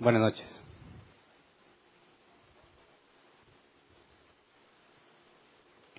[0.00, 0.62] Buenas noches.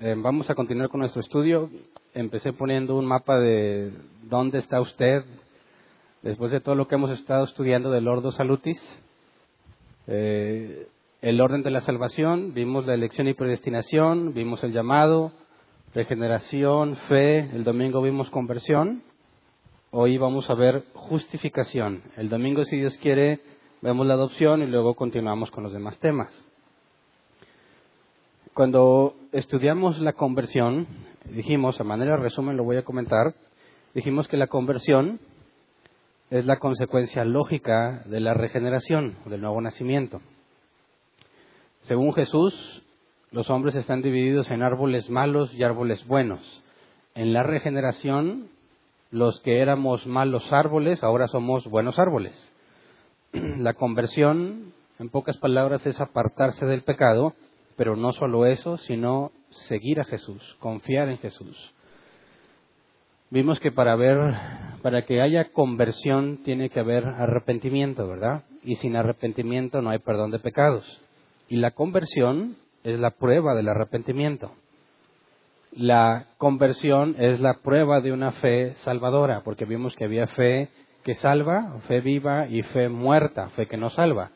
[0.01, 1.69] Eh, vamos a continuar con nuestro estudio.
[2.13, 5.23] Empecé poniendo un mapa de dónde está usted
[6.23, 8.77] después de todo lo que hemos estado estudiando del Ordo Salutis.
[10.07, 10.89] Eh,
[11.21, 15.31] el orden de la salvación, vimos la elección y predestinación, vimos el llamado,
[15.93, 19.03] regeneración, fe, el domingo vimos conversión,
[19.91, 22.03] hoy vamos a ver justificación.
[22.17, 23.54] El domingo, si Dios quiere,
[23.85, 26.33] vemos la adopción y luego continuamos con los demás temas.
[28.55, 30.87] Cuando estudiamos la conversión,
[31.25, 33.35] dijimos, a manera de resumen lo voy a comentar,
[33.93, 35.19] dijimos que la conversión
[36.31, 40.19] es la consecuencia lógica de la regeneración, del nuevo nacimiento.
[41.83, 42.81] Según Jesús,
[43.29, 46.41] los hombres están divididos en árboles malos y árboles buenos.
[47.13, 48.47] En la regeneración,
[49.11, 52.33] los que éramos malos árboles, ahora somos buenos árboles.
[53.59, 57.33] La conversión, en pocas palabras, es apartarse del pecado,
[57.75, 59.31] pero no solo eso, sino
[59.67, 61.73] seguir a Jesús, confiar en Jesús.
[63.29, 64.17] Vimos que para ver,
[64.81, 68.43] para que haya conversión tiene que haber arrepentimiento, ¿verdad?
[68.63, 71.01] Y sin arrepentimiento no hay perdón de pecados.
[71.49, 74.51] Y la conversión es la prueba del arrepentimiento.
[75.71, 80.69] La conversión es la prueba de una fe salvadora, porque vimos que había fe
[81.05, 84.31] que salva, fe viva y fe muerta, fe que no salva.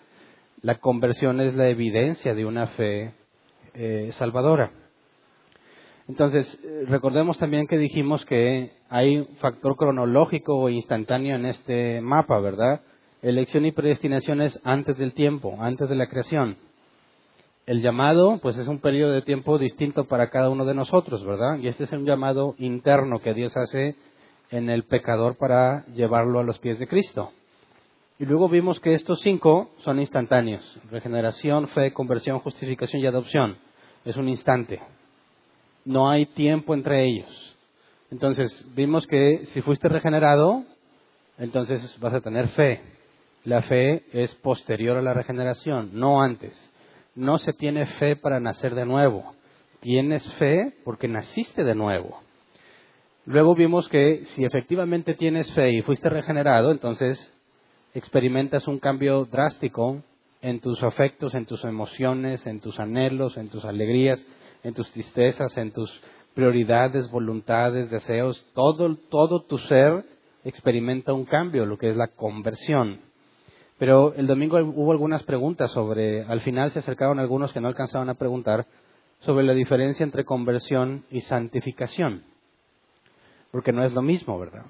[0.61, 3.11] La conversión es la evidencia de una fe
[3.73, 4.71] eh, salvadora.
[6.08, 12.39] Entonces, recordemos también que dijimos que hay un factor cronológico o instantáneo en este mapa,
[12.39, 12.82] ¿verdad?
[13.23, 16.58] Elección y predestinación es antes del tiempo, antes de la creación.
[17.65, 21.58] El llamado, pues es un periodo de tiempo distinto para cada uno de nosotros, ¿verdad?
[21.58, 23.95] Y este es un llamado interno que Dios hace
[24.52, 27.32] en el pecador para llevarlo a los pies de Cristo.
[28.20, 30.80] Y luego vimos que estos cinco son instantáneos.
[30.92, 33.58] Regeneración, fe, conversión, justificación y adopción.
[34.04, 34.82] Es un instante.
[35.86, 37.58] No hay tiempo entre ellos.
[38.11, 40.65] Entonces, vimos que si fuiste regenerado,
[41.38, 42.82] entonces vas a tener fe.
[43.45, 46.54] La fe es posterior a la regeneración, no antes.
[47.15, 49.33] No se tiene fe para nacer de nuevo.
[49.80, 52.20] Tienes fe porque naciste de nuevo.
[53.30, 57.16] Luego vimos que si efectivamente tienes fe y fuiste regenerado, entonces
[57.94, 60.02] experimentas un cambio drástico
[60.42, 64.20] en tus afectos, en tus emociones, en tus anhelos, en tus alegrías,
[64.64, 65.92] en tus tristezas, en tus
[66.34, 70.06] prioridades, voluntades, deseos, todo, todo tu ser
[70.44, 72.98] experimenta un cambio, lo que es la conversión.
[73.78, 78.10] Pero el domingo hubo algunas preguntas sobre, al final se acercaron algunos que no alcanzaban
[78.10, 78.66] a preguntar
[79.20, 82.23] sobre la diferencia entre conversión y santificación
[83.52, 84.65] porque no es lo mismo, ¿verdad?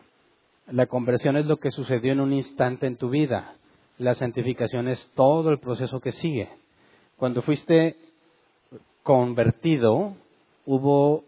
[0.72, 3.56] La conversión es lo que sucedió en un instante en tu vida.
[3.97, 6.50] La santificación es todo el proceso que sigue.
[7.18, 7.97] Cuando fuiste
[9.03, 10.16] convertido,
[10.66, 11.23] hubo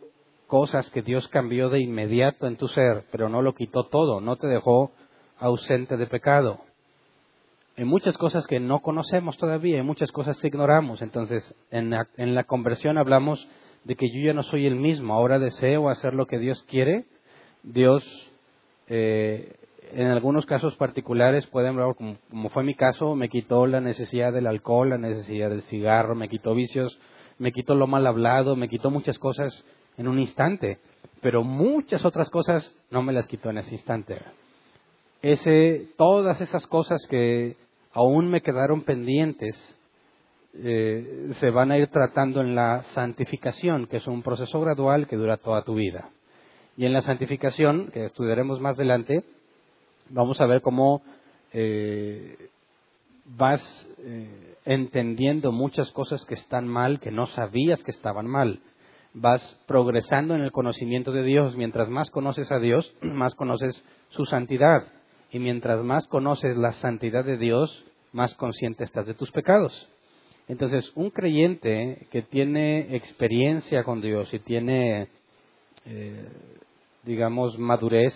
[0.48, 4.36] cosas que Dios cambió de inmediato en tu ser, pero no lo quitó todo, no
[4.36, 4.92] te dejó
[5.40, 6.60] ausente de pecado.
[7.78, 11.02] Hay muchas cosas que no conocemos todavía, hay muchas cosas que ignoramos.
[11.02, 13.48] Entonces, en la, en la conversión hablamos
[13.86, 17.06] de que yo ya no soy el mismo, ahora deseo hacer lo que Dios quiere
[17.64, 18.04] Dios,
[18.88, 19.56] eh,
[19.94, 24.34] en algunos casos particulares, pueden ver, como, como, fue mi caso, me quitó la necesidad
[24.34, 27.00] del alcohol, la necesidad del cigarro, me quitó vicios,
[27.38, 29.66] me quitó lo mal hablado, me quitó muchas cosas
[29.98, 30.80] en un instante,
[31.22, 34.20] pero muchas otras cosas no me las quitó en ese instante.
[35.22, 37.56] Ese, todas esas cosas que
[37.94, 39.56] aún me quedaron pendientes,
[40.54, 45.16] eh, se van a ir tratando en la santificación, que es un proceso gradual que
[45.16, 46.10] dura toda tu vida.
[46.78, 49.24] Y en la santificación, que estudiaremos más adelante,
[50.10, 51.02] vamos a ver cómo
[51.54, 52.50] eh,
[53.26, 53.62] vas
[54.00, 58.60] eh, entendiendo muchas cosas que están mal, que no sabías que estaban mal.
[59.14, 61.58] Vas progresando en el conocimiento de Dios.
[61.58, 64.84] Mientras más conoces a Dios, más conoces su santidad.
[65.32, 69.90] Y mientras más conoces la santidad de Dios, más consciente estás de tus pecados.
[70.48, 75.08] Entonces, un creyente que tiene experiencia con Dios y tiene
[75.86, 76.28] eh,
[77.04, 78.14] digamos, madurez,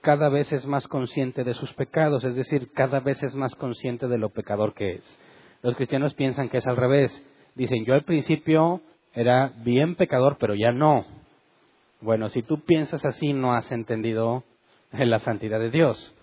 [0.00, 4.08] cada vez es más consciente de sus pecados, es decir, cada vez es más consciente
[4.08, 5.18] de lo pecador que es.
[5.62, 7.12] Los cristianos piensan que es al revés.
[7.54, 8.80] Dicen, yo al principio
[9.12, 11.04] era bien pecador, pero ya no.
[12.00, 14.44] Bueno, si tú piensas así, no has entendido
[14.92, 16.14] la santidad de Dios.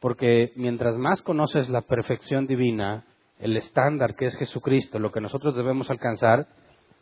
[0.00, 3.04] Porque mientras más conoces la perfección divina,
[3.38, 6.46] el estándar que es Jesucristo, lo que nosotros debemos alcanzar,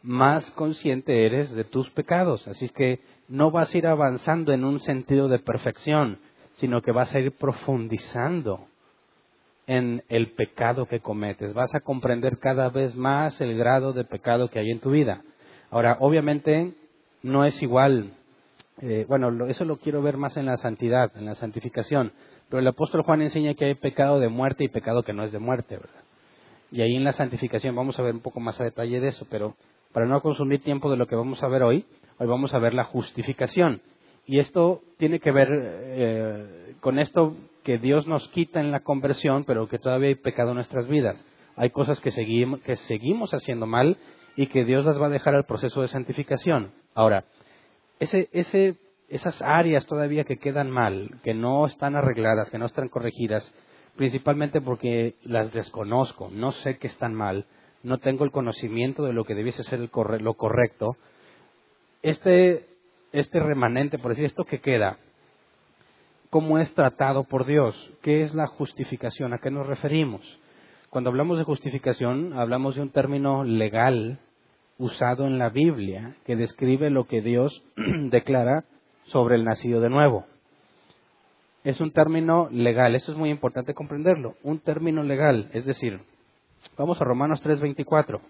[0.02, 2.46] más consciente eres de tus pecados.
[2.48, 6.18] Así es que no vas a ir avanzando en un sentido de perfección,
[6.56, 8.66] sino que vas a ir profundizando
[9.66, 11.54] en el pecado que cometes.
[11.54, 15.22] Vas a comprender cada vez más el grado de pecado que hay en tu vida.
[15.70, 16.74] Ahora, obviamente,
[17.22, 18.12] no es igual.
[18.80, 22.12] Eh, bueno, eso lo quiero ver más en la santidad, en la santificación.
[22.48, 25.32] Pero el apóstol Juan enseña que hay pecado de muerte y pecado que no es
[25.32, 26.02] de muerte, ¿verdad?
[26.70, 29.26] Y ahí en la santificación vamos a ver un poco más a detalle de eso,
[29.30, 29.54] pero
[29.92, 31.84] para no consumir tiempo de lo que vamos a ver hoy,
[32.18, 33.80] hoy vamos a ver la justificación.
[34.26, 39.44] Y esto tiene que ver eh, con esto que Dios nos quita en la conversión,
[39.44, 41.24] pero que todavía hay pecado en nuestras vidas.
[41.56, 43.96] Hay cosas que seguimos, que seguimos haciendo mal
[44.36, 46.72] y que Dios las va a dejar al proceso de santificación.
[46.94, 47.24] Ahora,
[48.00, 48.76] ese, ese,
[49.08, 53.52] esas áreas todavía que quedan mal, que no están arregladas, que no están corregidas,
[53.96, 57.46] principalmente porque las desconozco, no sé que están mal,
[57.82, 60.96] no tengo el conocimiento de lo que debiese ser lo correcto,
[62.02, 62.66] este,
[63.12, 64.98] este remanente, por decir esto que queda,
[66.30, 67.92] ¿cómo es tratado por Dios?
[68.02, 69.32] ¿Qué es la justificación?
[69.32, 70.22] ¿A qué nos referimos?
[70.90, 74.18] Cuando hablamos de justificación, hablamos de un término legal
[74.78, 77.62] usado en la Biblia que describe lo que Dios
[78.10, 78.64] declara
[79.04, 80.26] sobre el nacido de nuevo.
[81.64, 86.00] Es un término legal, eso es muy importante comprenderlo, un término legal, es decir,
[86.76, 88.20] Vamos a Romanos 3:24.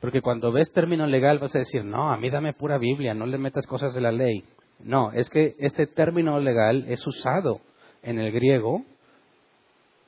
[0.00, 3.26] Porque cuando ves término legal vas a decir, no, a mí dame pura Biblia, no
[3.26, 4.44] le metas cosas de la ley.
[4.80, 7.60] No, es que este término legal es usado
[8.02, 8.82] en el griego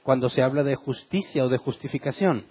[0.03, 2.45] cuando se habla de justicia o de justificación.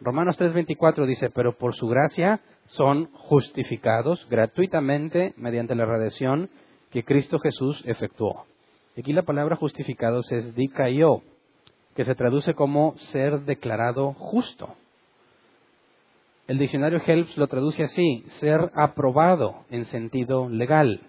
[0.00, 6.50] Romanos 3:24 dice, pero por su gracia son justificados gratuitamente mediante la redención
[6.90, 8.46] que Cristo Jesús efectuó.
[8.96, 11.22] Aquí la palabra justificados es dikaio,
[11.94, 14.74] que se traduce como ser declarado justo.
[16.46, 21.00] El diccionario Helps lo traduce así, ser aprobado en sentido legal.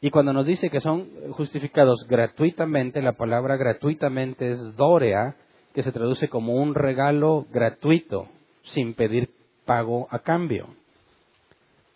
[0.00, 5.36] Y cuando nos dice que son justificados gratuitamente, la palabra gratuitamente es dorea,
[5.74, 8.28] que se traduce como un regalo gratuito,
[8.62, 9.30] sin pedir
[9.64, 10.68] pago a cambio.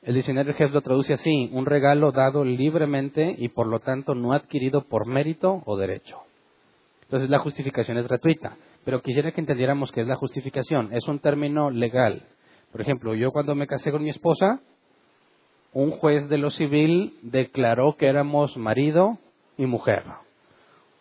[0.03, 4.35] El diccionario Helps lo traduce así, un regalo dado libremente y por lo tanto no
[4.35, 6.26] adquirido por mérito o derecho.
[7.07, 8.57] Entonces la justificación es gratuita.
[8.85, 10.93] Pero quisiera que entendiéramos qué es la justificación.
[10.93, 12.23] Es un término legal.
[12.73, 14.61] Por ejemplo, yo cuando me casé con mi esposa,
[15.73, 19.19] un juez de lo civil declaró que éramos marido
[19.57, 20.05] y mujer.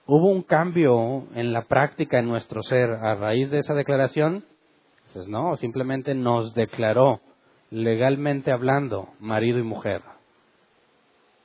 [0.06, 4.46] ¿Hubo un cambio en la práctica en nuestro ser a raíz de esa declaración?
[5.28, 7.22] No, simplemente nos declaró,
[7.72, 10.02] legalmente hablando, marido y mujer.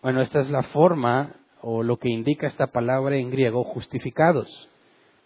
[0.02, 4.68] Bueno, esta es la forma o lo que indica esta palabra en griego, justificados.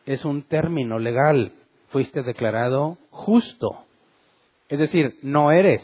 [0.07, 1.53] Es un término legal.
[1.89, 3.85] Fuiste declarado justo.
[4.69, 5.83] Es decir, no eres.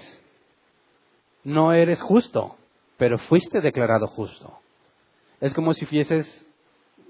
[1.44, 2.56] No eres justo,
[2.96, 4.58] pero fuiste declarado justo.
[5.40, 6.46] Es como si hubieses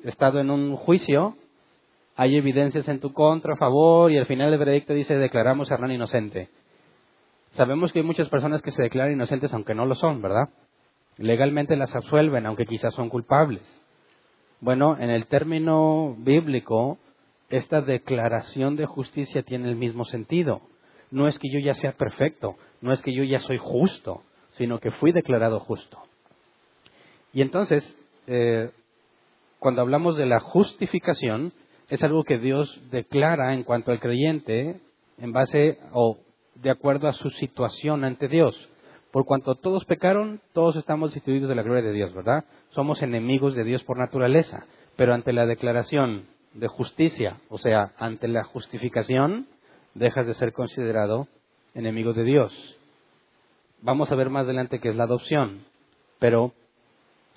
[0.05, 1.37] estado en un juicio,
[2.17, 5.75] hay evidencias en tu contra, a favor, y al final del veredicto dice declaramos a
[5.75, 6.49] Hernán inocente.
[7.53, 10.50] Sabemos que hay muchas personas que se declaran inocentes aunque no lo son, ¿verdad?
[11.21, 13.62] Legalmente las absuelven, aunque quizás son culpables.
[14.61, 16.99] Bueno, en el término bíblico,
[17.50, 20.62] esta declaración de justicia tiene el mismo sentido.
[21.11, 24.23] No es que yo ya sea perfecto, no es que yo ya soy justo,
[24.53, 25.99] sino que fui declarado justo.
[27.33, 27.97] Y entonces,
[28.27, 28.71] eh,
[29.59, 31.53] cuando hablamos de la justificación,
[31.89, 34.81] es algo que Dios declara en cuanto al creyente
[35.19, 36.19] en base o
[36.55, 38.69] de acuerdo a su situación ante Dios.
[39.12, 42.45] Por cuanto todos pecaron, todos estamos destituidos de la gloria de Dios, ¿verdad?
[42.71, 48.29] Somos enemigos de Dios por naturaleza, pero ante la declaración de justicia, o sea, ante
[48.29, 49.49] la justificación,
[49.95, 51.26] dejas de ser considerado
[51.75, 52.76] enemigo de Dios.
[53.83, 55.64] Vamos a ver más adelante qué es la adopción,
[56.21, 56.52] pero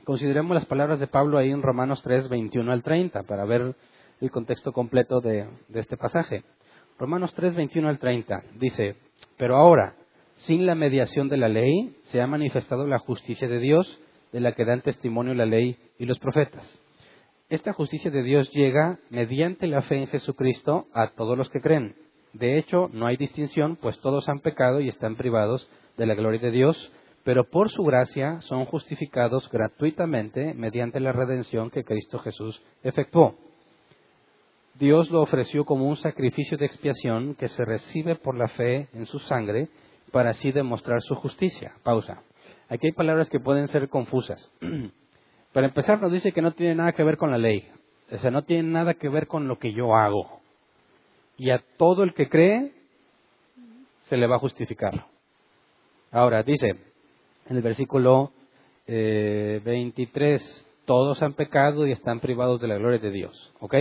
[0.03, 3.75] consideremos las palabras de Pablo ahí en Romanos 3, 21 al 30, para ver
[4.21, 6.43] el contexto completo de, de este pasaje.
[6.99, 8.95] Romanos 3, 21 al 30 dice,
[9.37, 9.95] pero ahora,
[10.45, 13.99] sin la mediación de la ley se ha manifestado la justicia de Dios,
[14.31, 16.79] de la que dan testimonio la ley y los profetas.
[17.49, 21.95] Esta justicia de Dios llega mediante la fe en Jesucristo a todos los que creen.
[22.33, 26.39] De hecho, no hay distinción, pues todos han pecado y están privados de la gloria
[26.39, 26.91] de Dios,
[27.23, 33.35] pero por su gracia son justificados gratuitamente mediante la redención que Cristo Jesús efectuó.
[34.79, 39.05] Dios lo ofreció como un sacrificio de expiación que se recibe por la fe en
[39.05, 39.69] su sangre
[40.13, 41.73] para así demostrar su justicia.
[41.81, 42.21] Pausa.
[42.69, 44.51] Aquí hay palabras que pueden ser confusas.
[45.53, 47.67] Para empezar, nos dice que no tiene nada que ver con la ley.
[48.11, 50.39] O sea, no tiene nada que ver con lo que yo hago.
[51.35, 52.71] Y a todo el que cree
[54.07, 55.07] se le va a justificar.
[56.11, 56.75] Ahora, dice
[57.49, 58.31] en el versículo
[58.87, 59.65] 23,
[60.41, 63.53] eh, todos han pecado y están privados de la gloria de Dios.
[63.59, 63.75] ¿Ok?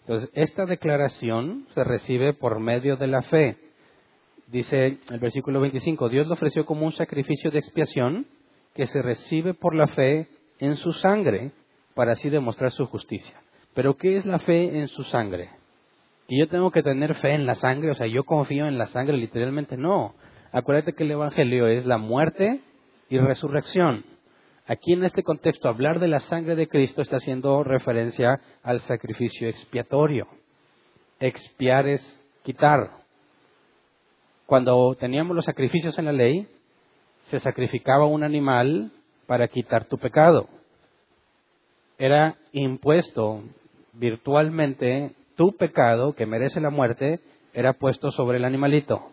[0.00, 3.65] Entonces, esta declaración se recibe por medio de la fe.
[4.46, 8.26] Dice el versículo 25, Dios lo ofreció como un sacrificio de expiación
[8.74, 11.52] que se recibe por la fe en su sangre
[11.94, 13.34] para así demostrar su justicia.
[13.74, 15.50] Pero ¿qué es la fe en su sangre?
[16.28, 17.90] ¿Que yo tengo que tener fe en la sangre?
[17.90, 19.76] O sea, yo confío en la sangre literalmente.
[19.76, 20.14] No.
[20.52, 22.60] Acuérdate que el Evangelio es la muerte
[23.08, 24.04] y resurrección.
[24.66, 29.48] Aquí en este contexto, hablar de la sangre de Cristo está haciendo referencia al sacrificio
[29.48, 30.26] expiatorio.
[31.20, 33.05] Expiar es quitar.
[34.46, 36.46] Cuando teníamos los sacrificios en la ley,
[37.30, 38.92] se sacrificaba un animal
[39.26, 40.48] para quitar tu pecado.
[41.98, 43.42] Era impuesto
[43.92, 47.20] virtualmente tu pecado, que merece la muerte,
[47.52, 49.10] era puesto sobre el animalito.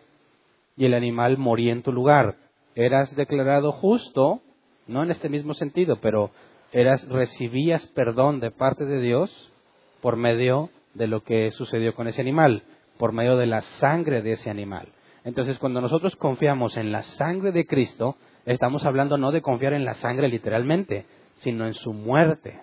[0.76, 2.36] Y el animal moría en tu lugar.
[2.76, 4.40] Eras declarado justo
[4.86, 6.30] no en este mismo sentido, pero
[6.72, 9.52] eras, recibías perdón de parte de Dios
[10.00, 12.62] por medio de lo que sucedió con ese animal,
[12.98, 14.88] por medio de la sangre de ese animal.
[15.24, 19.84] Entonces, cuando nosotros confiamos en la sangre de Cristo, estamos hablando no de confiar en
[19.84, 22.60] la sangre literalmente, sino en su muerte.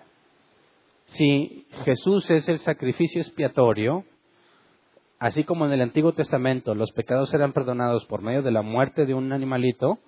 [1.06, 4.04] Si Jesús es el sacrificio expiatorio,
[5.18, 9.06] así como en el Antiguo Testamento los pecados eran perdonados por medio de la muerte
[9.06, 9.98] de un animalito,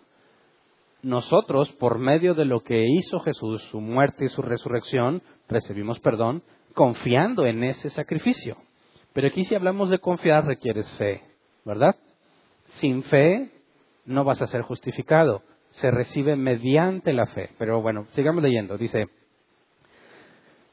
[1.03, 6.43] nosotros, por medio de lo que hizo Jesús, su muerte y su resurrección, recibimos perdón
[6.73, 8.57] confiando en ese sacrificio.
[9.13, 11.23] Pero aquí si hablamos de confiar requieres fe,
[11.65, 11.95] ¿verdad?
[12.81, 13.51] Sin fe
[14.05, 15.43] no vas a ser justificado.
[15.71, 17.51] Se recibe mediante la fe.
[17.59, 18.79] Pero bueno, sigamos leyendo.
[18.79, 19.07] Dice,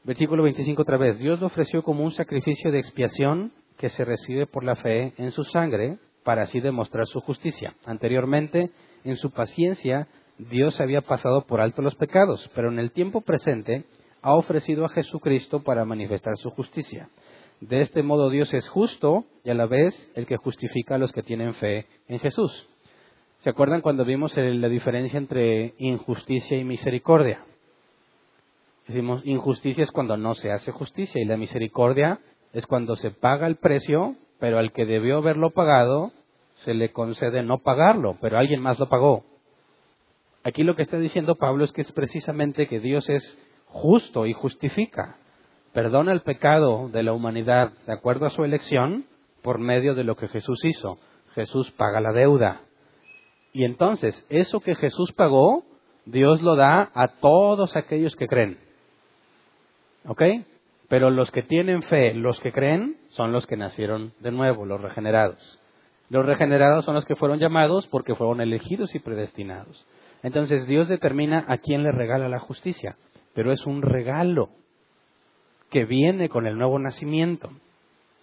[0.04, 4.46] versículo 25 otra vez, Dios lo ofreció como un sacrificio de expiación que se recibe
[4.46, 7.74] por la fe en su sangre para así demostrar su justicia.
[7.84, 8.70] Anteriormente,
[9.04, 10.06] en su paciencia,
[10.38, 13.84] Dios había pasado por alto los pecados, pero en el tiempo presente
[14.22, 17.08] ha ofrecido a Jesucristo para manifestar su justicia.
[17.62, 21.12] De este modo Dios es justo y a la vez el que justifica a los
[21.12, 22.68] que tienen fe en Jesús.
[23.38, 27.44] ¿Se acuerdan cuando vimos la diferencia entre injusticia y misericordia?
[28.88, 32.18] Decimos, injusticia es cuando no se hace justicia y la misericordia
[32.52, 36.10] es cuando se paga el precio, pero al que debió haberlo pagado
[36.64, 39.24] se le concede no pagarlo, pero alguien más lo pagó.
[40.42, 44.32] Aquí lo que está diciendo Pablo es que es precisamente que Dios es justo y
[44.32, 45.16] justifica.
[45.72, 49.06] Perdona el pecado de la humanidad de acuerdo a su elección
[49.42, 50.98] por medio de lo que Jesús hizo.
[51.34, 52.60] Jesús paga la deuda.
[53.54, 55.64] Y entonces, eso que Jesús pagó,
[56.04, 58.58] Dios lo da a todos aquellos que creen.
[60.06, 60.22] ¿Ok?
[60.88, 64.80] Pero los que tienen fe, los que creen, son los que nacieron de nuevo, los
[64.80, 65.58] regenerados.
[66.10, 69.86] Los regenerados son los que fueron llamados porque fueron elegidos y predestinados.
[70.22, 72.96] Entonces Dios determina a quién le regala la justicia,
[73.34, 74.50] pero es un regalo
[75.72, 77.50] que viene con el nuevo nacimiento.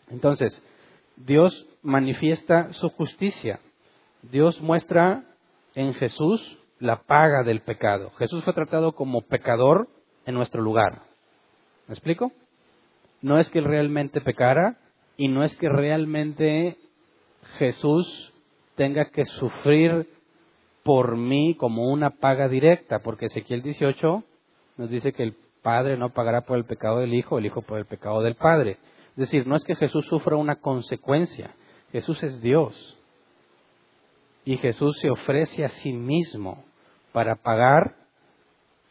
[0.09, 0.63] Entonces,
[1.17, 3.59] Dios manifiesta su justicia.
[4.21, 5.23] Dios muestra
[5.73, 8.11] en Jesús la paga del pecado.
[8.11, 9.89] Jesús fue tratado como pecador
[10.25, 11.01] en nuestro lugar.
[11.87, 12.31] ¿Me explico?
[13.21, 14.77] No es que él realmente pecara
[15.17, 16.77] y no es que realmente
[17.57, 18.31] Jesús
[18.75, 20.07] tenga que sufrir
[20.83, 24.23] por mí como una paga directa, porque Ezequiel 18
[24.77, 27.77] nos dice que el Padre no pagará por el pecado del Hijo, el Hijo por
[27.79, 28.77] el pecado del Padre.
[29.11, 31.55] Es decir, no es que Jesús sufra una consecuencia,
[31.91, 32.97] Jesús es Dios.
[34.45, 36.63] Y Jesús se ofrece a sí mismo
[37.11, 37.95] para pagar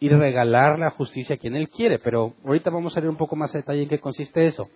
[0.01, 1.99] y regalar la justicia a quien Él quiere.
[1.99, 4.69] Pero ahorita vamos a ver un poco más a detalle en qué consiste eso.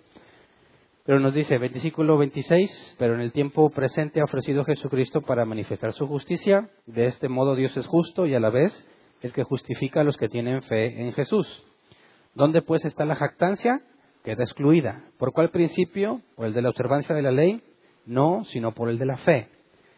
[1.05, 5.93] Pero nos dice, versículo 26, pero en el tiempo presente ha ofrecido Jesucristo para manifestar
[5.93, 6.71] su justicia.
[6.87, 8.89] De este modo Dios es justo y a la vez
[9.21, 11.65] el que justifica a los que tienen fe en Jesús.
[12.35, 13.81] ¿Dónde pues está la jactancia?
[14.25, 15.05] Queda excluida.
[15.19, 16.21] ¿Por cuál principio?
[16.37, 17.63] ¿Por el de la observancia de la ley?
[18.07, 19.49] No, sino por el de la fe.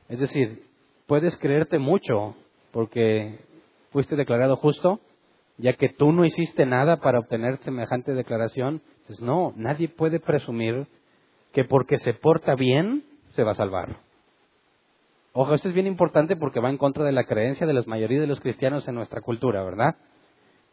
[0.08, 0.64] Es decir,
[1.06, 2.34] puedes creerte mucho
[2.72, 3.38] porque
[3.92, 5.00] fuiste declarado justo,
[5.58, 8.82] ya que tú no hiciste nada para obtener semejante declaración,
[9.20, 10.86] no, nadie puede presumir
[11.52, 13.98] que porque se porta bien se va a salvar.
[15.32, 18.20] Ojo, esto es bien importante porque va en contra de la creencia de la mayoría
[18.20, 19.96] de los cristianos en nuestra cultura, ¿verdad?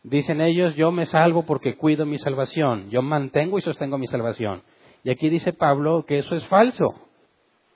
[0.04, 4.64] Dicen ellos, yo me salvo porque cuido mi salvación, yo mantengo y sostengo mi salvación.
[5.04, 6.88] Y aquí dice Pablo que eso es falso,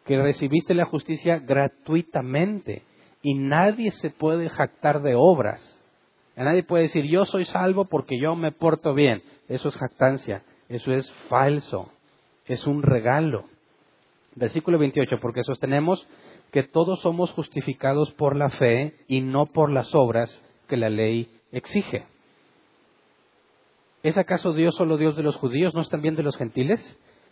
[0.06, 2.84] que recibiste la justicia gratuitamente
[3.22, 5.80] y nadie se puede jactar de obras.
[6.36, 9.22] nadie puede decir, yo soy salvo porque yo me porto bien.
[9.48, 11.92] Eso es jactancia, eso es falso,
[12.46, 13.46] es un regalo.
[14.36, 16.08] Versículo 28, porque sostenemos
[16.52, 21.30] que todos somos justificados por la fe y no por las obras que la ley
[21.52, 22.06] exige.
[24.06, 25.74] ¿Es acaso Dios solo Dios de los judíos?
[25.74, 26.80] ¿No es también de los gentiles?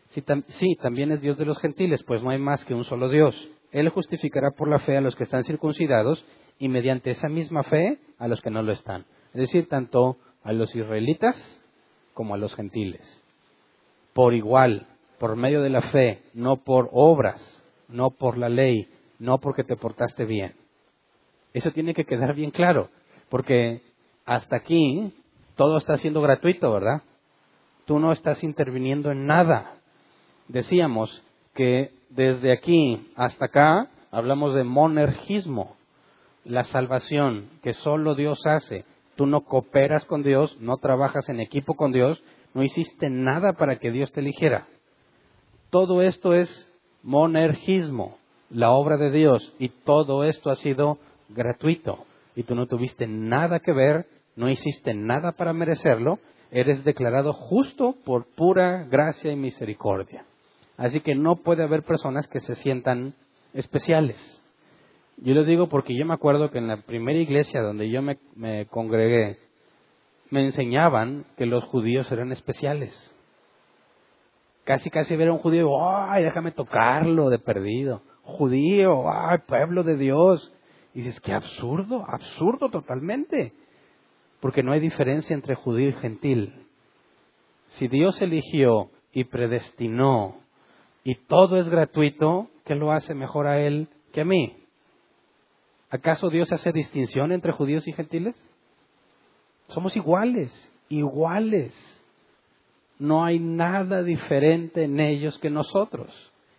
[0.10, 3.36] Sí, también es Dios de los gentiles, pues no hay más que un solo Dios.
[3.72, 6.26] Él justificará por la fe a los que están circuncidados
[6.58, 9.06] y mediante esa misma fe a los que no lo están.
[9.36, 11.38] Es decir, tanto a los israelitas
[12.16, 13.22] como a los gentiles.
[14.14, 14.88] Por igual,
[15.20, 18.88] por medio de la fe, no por obras, no por la ley,
[19.20, 20.54] no porque te portaste bien.
[21.54, 22.90] Eso tiene que quedar bien claro,
[23.30, 23.84] porque
[24.26, 25.14] hasta aquí
[25.56, 27.02] todo está siendo gratuito, ¿verdad?
[27.86, 29.74] Tú no estás interviniendo en nada
[30.48, 35.76] decíamos que desde aquí hasta acá hablamos de monergismo,
[36.46, 38.86] la salvación que solo Dios hace.
[39.16, 43.78] Tú no cooperas con Dios, no trabajas en equipo con Dios, no hiciste nada para
[43.78, 44.68] que Dios te eligiera.
[45.70, 46.68] Todo esto es
[47.04, 48.18] monergismo,
[48.50, 50.98] la obra de Dios, y todo esto ha sido
[51.30, 52.06] gratuito.
[52.36, 56.20] Y tú no tuviste nada que ver, no hiciste nada para merecerlo,
[56.52, 60.26] eres declarado justo por pura gracia y misericordia.
[60.78, 63.14] Así que no puede haber personas que se sientan
[63.54, 64.44] especiales.
[65.18, 68.18] Yo lo digo porque yo me acuerdo que en la primera iglesia donde yo me,
[68.68, 69.38] congregué,
[70.30, 72.92] me enseñaban que los judíos eran especiales.
[74.64, 78.02] Casi, casi ver a un judío, ay, déjame tocarlo de perdido.
[78.24, 80.54] Judío, ay, pueblo de Dios.
[80.94, 83.54] Y dices, qué absurdo, absurdo totalmente.
[84.44, 86.54] Porque no hay diferencia entre judío y gentil.
[87.78, 90.36] Si Dios eligió y predestinó
[91.06, 94.58] y todo es gratuito, ¿qué lo hace mejor a él que a mí?
[95.90, 98.36] ¿Acaso Dios hace distinción entre judíos y gentiles?
[99.68, 100.52] Somos iguales,
[100.90, 101.74] iguales.
[103.00, 106.12] No hay nada diferente en ellos que nosotros.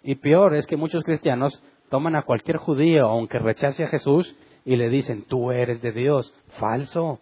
[0.02, 4.76] Y peor es que muchos cristianos toman a cualquier judío, aunque rechace a Jesús, y
[4.76, 6.34] le dicen, tú eres de Dios.
[6.58, 7.20] Falso.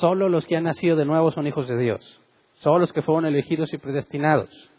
[0.00, 2.20] Solo los que han nacido de nuevo son hijos de Dios.
[2.58, 4.70] Solo los que fueron elegidos y predestinados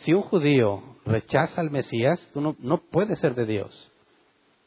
[0.00, 3.92] si un judío rechaza al Mesías, tú no, no puedes ser de Dios.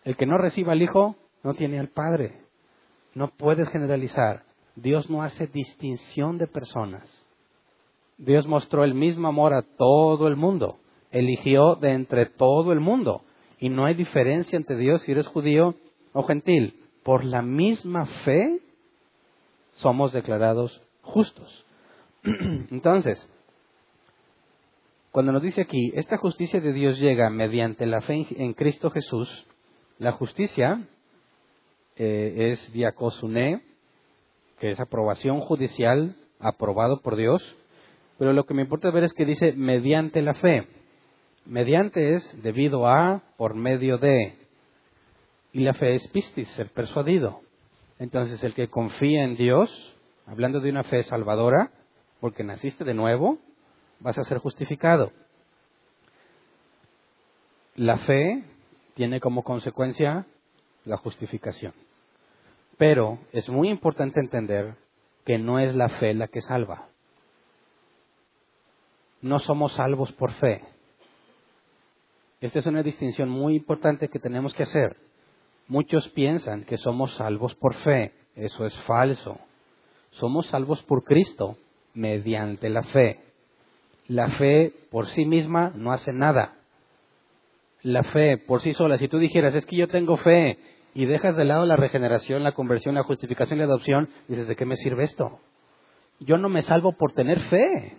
[0.03, 2.41] El que no reciba al Hijo no tiene al Padre.
[3.15, 4.43] No puedes generalizar.
[4.75, 7.07] Dios no hace distinción de personas.
[8.17, 10.77] Dios mostró el mismo amor a todo el mundo.
[11.11, 13.23] Eligió de entre todo el mundo.
[13.59, 15.75] Y no hay diferencia entre Dios si eres judío
[16.11, 16.79] o gentil.
[17.03, 18.59] Por la misma fe
[19.73, 21.65] somos declarados justos.
[22.23, 23.27] Entonces,
[25.11, 29.29] cuando nos dice aquí, esta justicia de Dios llega mediante la fe en Cristo Jesús,
[29.99, 30.87] la justicia
[31.95, 33.61] eh, es diacosuné,
[34.59, 37.43] que es aprobación judicial, aprobado por Dios,
[38.17, 40.67] pero lo que me importa ver es que dice mediante la fe.
[41.45, 44.33] Mediante es debido a, por medio de.
[45.53, 47.41] Y la fe es pistis, ser persuadido.
[47.99, 49.69] Entonces, el que confía en Dios,
[50.25, 51.71] hablando de una fe salvadora,
[52.19, 53.37] porque naciste de nuevo,
[53.99, 55.11] vas a ser justificado.
[57.75, 58.43] La fe
[58.95, 60.25] tiene como consecuencia
[60.85, 61.73] la justificación.
[62.77, 64.75] Pero es muy importante entender
[65.25, 66.89] que no es la fe la que salva.
[69.21, 70.61] No somos salvos por fe.
[72.41, 74.97] Esta es una distinción muy importante que tenemos que hacer.
[75.67, 78.13] Muchos piensan que somos salvos por fe.
[78.35, 79.37] Eso es falso.
[80.11, 81.57] Somos salvos por Cristo
[81.93, 83.19] mediante la fe
[84.07, 86.55] la fe por sí misma no hace nada.
[87.81, 90.57] La fe por sí sola, si tú dijeras, es que yo tengo fe
[90.93, 94.55] y dejas de lado la regeneración, la conversión, la justificación y la adopción, dices, ¿de
[94.55, 95.39] qué me sirve esto?
[96.19, 97.97] Yo no me salvo por tener fe.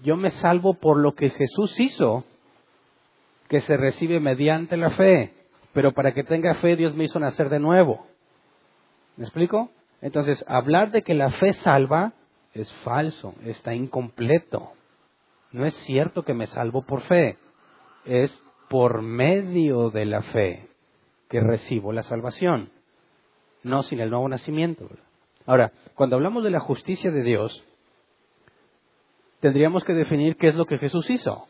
[0.00, 2.24] Yo me salvo por lo que Jesús hizo,
[3.48, 5.34] que se recibe mediante la fe.
[5.72, 8.06] Pero para que tenga fe, Dios me hizo nacer de nuevo.
[9.16, 9.70] ¿Me explico?
[10.00, 12.12] Entonces, hablar de que la fe salva
[12.54, 14.72] es falso, está incompleto.
[15.52, 17.36] No es cierto que me salvo por fe,
[18.04, 20.68] es por medio de la fe
[21.28, 22.70] que recibo la salvación,
[23.62, 24.88] no sin el nuevo nacimiento.
[25.46, 27.64] Ahora, cuando hablamos de la justicia de Dios,
[29.40, 31.46] tendríamos que definir qué es lo que Jesús hizo,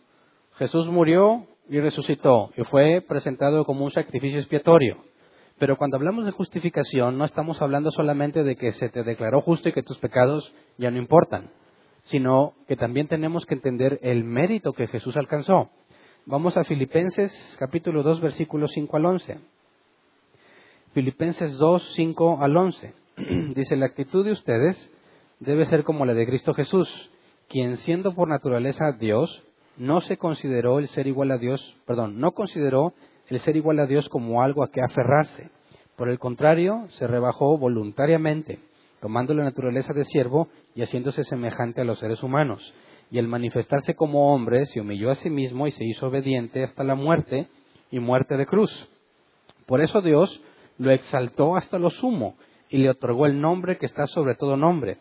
[0.57, 4.99] Jesús murió y resucitó y fue presentado como un sacrificio expiatorio.
[5.59, 9.71] Pero cuando hablamos de justificación no estamos hablando solamente de que se te declaró justo
[9.71, 11.49] y que tus pecados ya no importan,
[12.05, 15.71] sino que también tenemos que entender el mérito que Jesús alcanzó.
[16.27, 19.39] Vamos a Filipenses capítulo 2 versículos 5 al 11.
[20.93, 22.95] Filipenses 2, 5 al 11.
[23.55, 24.93] Dice, la actitud de ustedes
[25.41, 27.11] debe ser como la de Cristo Jesús,
[27.49, 29.43] quien siendo por naturaleza Dios,
[29.77, 32.93] no se consideró el ser igual a Dios, perdón, no consideró
[33.29, 35.51] el ser igual a Dios como algo a que aferrarse.
[35.97, 38.59] Por el contrario, se rebajó voluntariamente,
[39.01, 42.75] tomando la naturaleza de siervo y haciéndose semejante a los seres humanos.
[43.11, 46.83] Y al manifestarse como hombre, se humilló a sí mismo y se hizo obediente hasta
[46.83, 47.49] la muerte
[47.91, 48.91] y muerte de cruz.
[49.67, 50.43] Por eso Dios
[50.79, 52.37] lo exaltó hasta lo sumo
[52.71, 54.97] y le otorgó el nombre que está sobre todo nombre,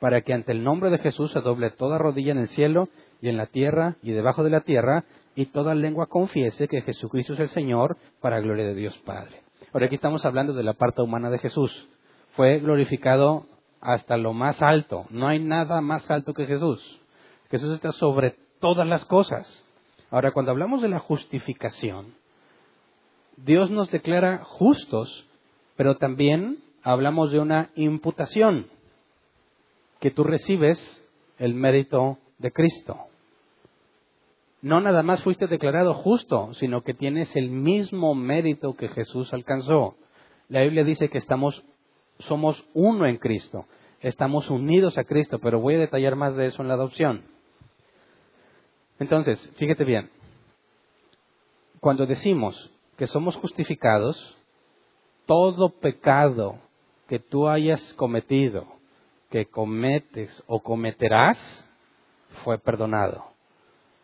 [0.00, 2.88] para que ante el nombre de Jesús se doble toda rodilla en el cielo
[3.20, 5.04] y en la tierra y debajo de la tierra,
[5.34, 9.42] y toda lengua confiese que Jesucristo es el Señor para gloria de Dios Padre.
[9.72, 11.88] Ahora aquí estamos hablando de la parte humana de Jesús.
[12.32, 13.46] Fue glorificado
[13.80, 15.06] hasta lo más alto.
[15.10, 17.00] No hay nada más alto que Jesús.
[17.50, 19.46] Jesús está sobre todas las cosas.
[20.10, 22.14] Ahora, cuando hablamos de la justificación,
[23.36, 25.26] Dios nos declara justos,
[25.76, 28.66] pero también hablamos de una imputación,
[30.00, 30.78] que tú recibes
[31.38, 32.96] el mérito de Cristo.
[34.60, 39.94] No nada más fuiste declarado justo, sino que tienes el mismo mérito que Jesús alcanzó.
[40.48, 41.64] La Biblia dice que estamos,
[42.18, 43.66] somos uno en Cristo,
[44.00, 47.22] estamos unidos a Cristo, pero voy a detallar más de eso en la adopción.
[48.98, 50.10] Entonces, fíjate bien,
[51.80, 54.36] cuando decimos que somos justificados,
[55.26, 56.58] todo pecado
[57.06, 58.66] que tú hayas cometido,
[59.30, 61.67] que cometes o cometerás,
[62.44, 63.24] fue perdonado.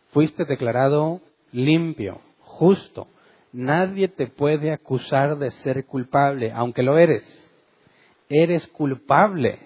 [0.09, 3.07] Fuiste declarado limpio, justo.
[3.51, 7.23] Nadie te puede acusar de ser culpable, aunque lo eres.
[8.29, 9.59] Eres culpable,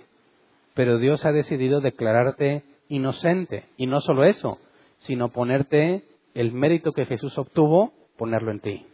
[0.73, 3.65] pero Dios ha decidido declararte inocente.
[3.77, 4.59] Y no solo eso,
[4.99, 8.85] sino ponerte el mérito que Jesús obtuvo, ponerlo en ti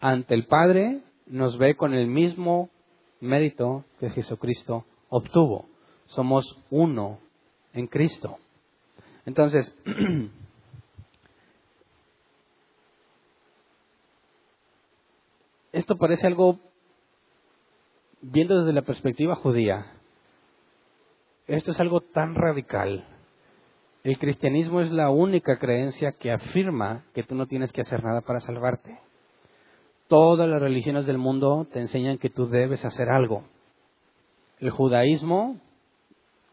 [0.00, 2.70] ante el Padre nos ve con el mismo
[3.20, 5.66] mérito que Jesucristo obtuvo.
[6.06, 7.18] Somos uno
[7.78, 8.36] en Cristo.
[9.24, 9.74] Entonces,
[15.72, 16.58] esto parece algo,
[18.20, 19.92] viendo desde la perspectiva judía,
[21.46, 23.06] esto es algo tan radical.
[24.04, 28.20] El cristianismo es la única creencia que afirma que tú no tienes que hacer nada
[28.20, 28.98] para salvarte.
[30.08, 33.44] Todas las religiones del mundo te enseñan que tú debes hacer algo.
[34.58, 35.60] El judaísmo,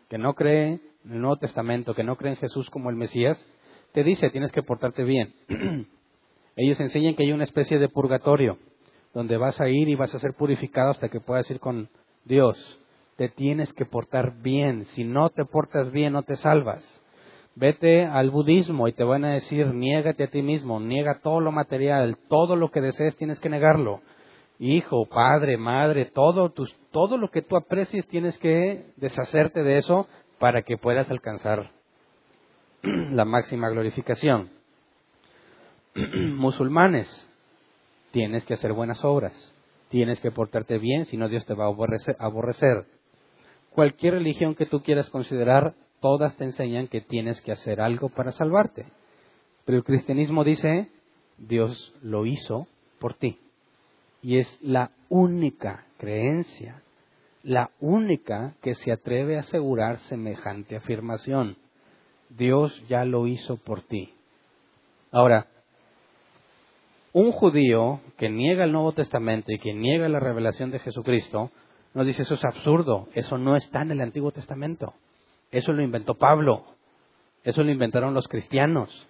[0.10, 3.44] que no cree en el Nuevo Testamento, que no cree en Jesús como el Mesías,
[3.94, 5.34] te dice tienes que portarte bien.
[6.56, 8.58] Ellos enseñan que hay una especie de purgatorio,
[9.14, 11.90] donde vas a ir y vas a ser purificado hasta que puedas ir con
[12.24, 12.58] Dios.
[13.18, 14.86] Te tienes que portar bien.
[14.88, 16.84] Si no te portas bien, no te salvas.
[17.56, 21.54] Vete al budismo y te van a decir, niégate a ti mismo, niega todo lo
[21.54, 24.02] material, todo lo que desees tienes que negarlo.
[24.60, 26.54] Hijo, padre, madre, todo,
[26.92, 30.08] todo lo que tú aprecies tienes que deshacerte de eso
[30.46, 31.72] para que puedas alcanzar
[32.84, 34.52] la máxima glorificación.
[36.36, 37.10] Musulmanes,
[38.12, 39.34] tienes que hacer buenas obras,
[39.90, 41.70] tienes que portarte bien, si no Dios te va a
[42.20, 42.86] aborrecer.
[43.72, 48.32] Cualquier religión que tú quieras considerar todas te enseñan que tienes que hacer algo para
[48.32, 48.86] salvarte.
[49.66, 50.92] Pero el cristianismo dice,
[51.40, 52.68] Dios lo hizo
[53.00, 53.40] por ti.
[54.22, 56.84] Y es la única creencia,
[57.46, 61.58] la única que se atreve a asegurar semejante afirmación.
[62.30, 64.16] Dios ya lo hizo por ti.
[65.12, 65.46] Ahora,
[67.14, 71.52] un judío que niega el Nuevo Testamento y que niega la revelación de Jesucristo,
[71.94, 74.96] nos dice eso es absurdo, eso no está en el Antiguo Testamento.
[75.52, 76.66] Eso lo inventó Pablo.
[77.44, 79.08] Eso lo inventaron los cristianos.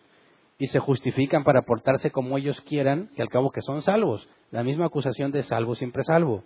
[0.60, 4.28] Y se justifican para portarse como ellos quieran y al cabo que son salvos.
[4.52, 6.44] La misma acusación de salvo siempre salvo.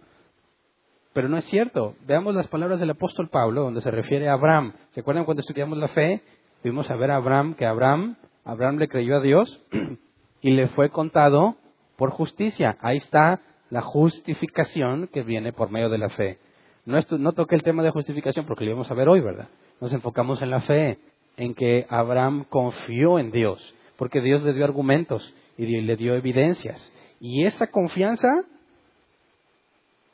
[1.14, 1.96] Pero no es cierto.
[2.06, 4.74] Veamos las palabras del apóstol Pablo, donde se refiere a Abraham.
[4.92, 6.22] ¿Se acuerdan cuando estudiamos la fe?
[6.64, 9.62] Vimos a ver a Abraham que Abraham, Abraham le creyó a Dios
[10.42, 11.56] y le fue contado
[11.98, 12.78] por justicia.
[12.82, 16.40] Ahí está la justificación que viene por medio de la fe.
[16.86, 19.50] No, no toqué el tema de justificación porque lo íbamos a ver hoy, ¿verdad?
[19.80, 21.00] nos enfocamos en la fe,
[21.38, 26.94] en que Abraham confió en Dios, porque Dios le dio argumentos y le dio evidencias.
[27.20, 28.28] Y esa confianza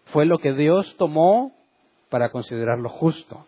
[0.06, 1.52] fue lo que Dios tomó
[2.10, 3.46] para considerarlo justo.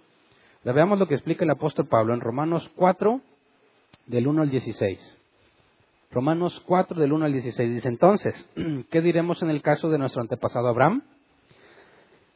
[0.64, 3.22] veamos lo que explica el apóstol Pablo en Romanos 4,
[4.08, 5.18] del 1 al 16.
[6.12, 8.50] Romanos 4 del 1 al 16 dice entonces,
[8.90, 11.04] ¿qué diremos en el caso de nuestro antepasado Abraham?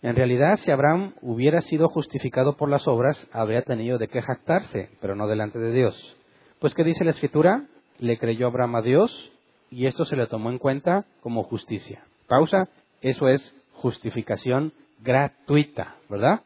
[0.02, 4.90] En realidad, si Abraham hubiera sido justificado por las obras, habría tenido de qué jactarse,
[5.00, 6.18] pero no delante de Dios.
[6.60, 7.68] Pues, ¿qué dice la Escritura?
[8.00, 9.32] Le creyó Abraham a Dios
[9.70, 12.04] y esto se le tomó en cuenta como justicia.
[12.28, 12.68] Pausa,
[13.02, 16.42] eso es justificación gratuita, ¿verdad?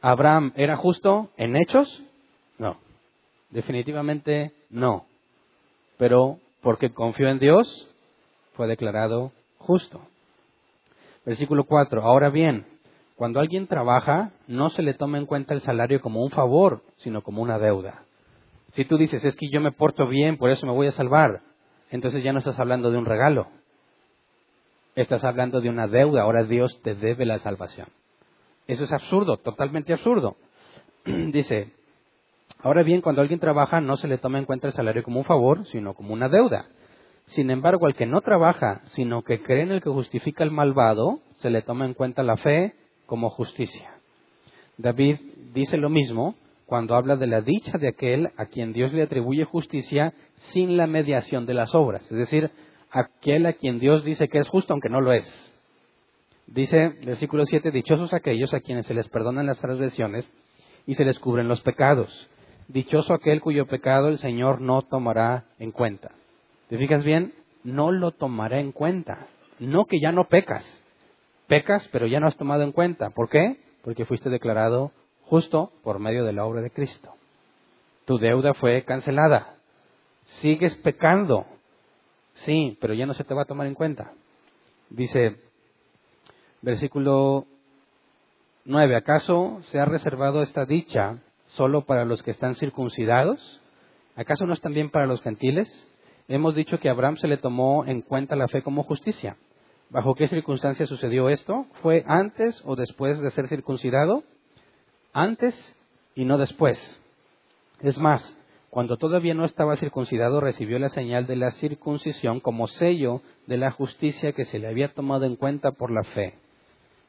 [0.00, 2.02] ¿Abraham era justo en hechos?
[2.58, 2.76] No,
[3.50, 5.06] definitivamente no.
[5.98, 7.88] Pero porque confió en Dios,
[8.54, 10.00] fue declarado justo.
[11.24, 12.02] Versículo 4.
[12.02, 12.66] Ahora bien,
[13.16, 17.22] cuando alguien trabaja, no se le toma en cuenta el salario como un favor, sino
[17.22, 18.02] como una deuda.
[18.72, 21.40] Si tú dices, es que yo me porto bien, por eso me voy a salvar,
[21.90, 23.48] entonces ya no estás hablando de un regalo.
[24.94, 26.22] Estás hablando de una deuda.
[26.22, 27.88] Ahora Dios te debe la salvación.
[28.66, 30.36] Eso es absurdo, totalmente absurdo.
[31.04, 31.72] Dice,
[32.60, 35.24] ahora bien, cuando alguien trabaja, no se le toma en cuenta el salario como un
[35.24, 36.66] favor, sino como una deuda.
[37.28, 41.20] Sin embargo, al que no trabaja, sino que cree en el que justifica el malvado,
[41.36, 42.74] se le toma en cuenta la fe
[43.06, 43.90] como justicia.
[44.76, 45.18] David
[45.54, 46.34] dice lo mismo
[46.66, 50.86] cuando habla de la dicha de aquel a quien Dios le atribuye justicia sin la
[50.86, 52.50] mediación de las obras, es decir,
[52.92, 55.48] aquel a quien Dios dice que es justo aunque no lo es.
[56.46, 60.30] Dice, versículo 7, dichosos aquellos a quienes se les perdonan las transgresiones
[60.86, 62.28] y se les cubren los pecados.
[62.68, 66.10] Dichoso aquel cuyo pecado el Señor no tomará en cuenta.
[66.68, 67.32] ¿Te fijas bien?
[67.64, 69.26] No lo tomará en cuenta.
[69.58, 70.64] No que ya no pecas.
[71.46, 73.10] Pecas, pero ya no has tomado en cuenta.
[73.10, 73.56] ¿Por qué?
[73.82, 74.92] Porque fuiste declarado
[75.24, 77.14] justo por medio de la obra de Cristo.
[78.04, 79.54] Tu deuda fue cancelada.
[80.40, 81.46] Sigues pecando.
[82.44, 84.12] Sí, pero ya no se te va a tomar en cuenta.
[84.90, 85.36] Dice,
[86.60, 87.46] versículo
[88.64, 93.60] 9, ¿acaso se ha reservado esta dicha solo para los que están circuncidados?
[94.16, 95.68] ¿Acaso no es también para los gentiles?
[96.28, 99.36] hemos dicho que a Abraham se le tomó en cuenta la fe como justicia.
[99.90, 101.66] ¿Bajo qué circunstancia sucedió esto?
[101.82, 104.22] ¿Fue antes o después de ser circuncidado?
[105.12, 105.76] Antes
[106.14, 106.78] y no después.
[107.80, 108.34] Es más,
[108.72, 113.70] cuando todavía no estaba circuncidado recibió la señal de la circuncisión como sello de la
[113.70, 116.36] justicia que se le había tomado en cuenta por la fe.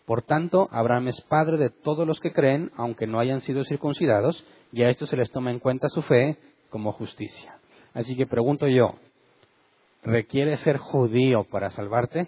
[0.05, 4.43] Por tanto, Abraham es padre de todos los que creen, aunque no hayan sido circuncidados,
[4.73, 6.35] y a esto se les toma en cuenta su fe
[6.69, 7.55] como justicia.
[7.93, 8.95] Así que pregunto yo,
[10.03, 12.27] ¿requiere ser judío para salvarte?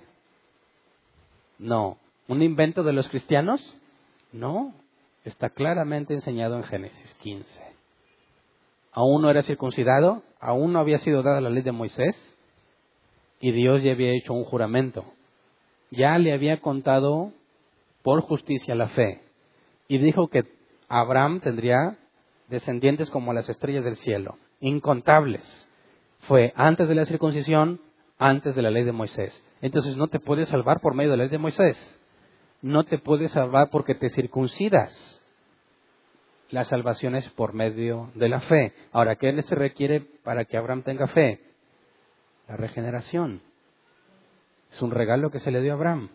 [1.59, 1.97] No.
[2.29, 3.59] ¿Un invento de los cristianos?
[4.31, 4.73] No.
[5.25, 7.74] Está claramente enseñado en Génesis 15.
[8.95, 12.15] Aún no era circuncidado, aún no había sido dada la ley de Moisés
[13.41, 15.03] y Dios ya había hecho un juramento.
[15.91, 17.33] Ya le había contado
[18.03, 19.19] por justicia la fe
[19.89, 20.45] y dijo que
[20.87, 21.97] Abraham tendría
[22.47, 25.43] descendientes como las estrellas del cielo incontables.
[26.21, 27.81] Fue antes de la circuncisión,
[28.17, 29.43] antes de la ley de Moisés.
[29.61, 31.99] Entonces no te puedes salvar por medio de la ley de Moisés.
[32.61, 35.14] No te puedes salvar porque te circuncidas.
[36.49, 38.73] La salvación es por medio de la fe.
[38.91, 41.41] Ahora, ¿qué se requiere para que Abraham tenga fe?
[42.47, 43.41] La regeneración.
[44.71, 46.09] Es un regalo que se le dio a Abraham.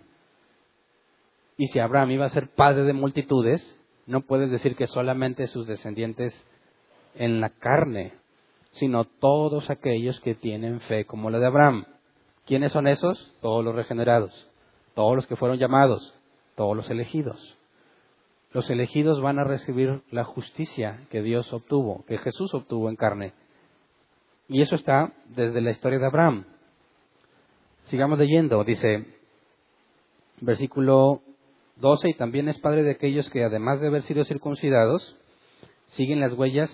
[1.56, 5.66] Y si Abraham iba a ser padre de multitudes, no puedes decir que solamente sus
[5.66, 6.32] descendientes
[7.14, 8.20] en la carne
[8.72, 11.86] sino todos aquellos que tienen fe como la de Abraham.
[12.46, 13.34] ¿Quiénes son esos?
[13.40, 14.48] Todos los regenerados,
[14.94, 16.14] todos los que fueron llamados,
[16.56, 17.58] todos los elegidos.
[18.52, 23.32] Los elegidos van a recibir la justicia que Dios obtuvo, que Jesús obtuvo en carne.
[24.48, 26.44] Y eso está desde la historia de Abraham.
[27.84, 29.06] Sigamos leyendo, dice
[30.40, 31.20] versículo
[31.76, 35.16] 12, y también es padre de aquellos que además de haber sido circuncidados,
[35.88, 36.70] siguen las huellas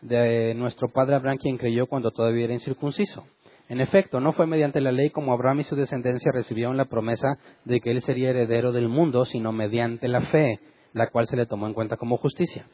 [0.00, 3.24] de nuestro padre Abraham quien creyó cuando todavía era incircunciso.
[3.68, 7.38] En efecto, no fue mediante la ley como Abraham y su descendencia recibieron la promesa
[7.64, 10.58] de que él sería heredero del mundo, sino mediante la fe,
[10.92, 12.66] la cual se le tomó en cuenta como justicia.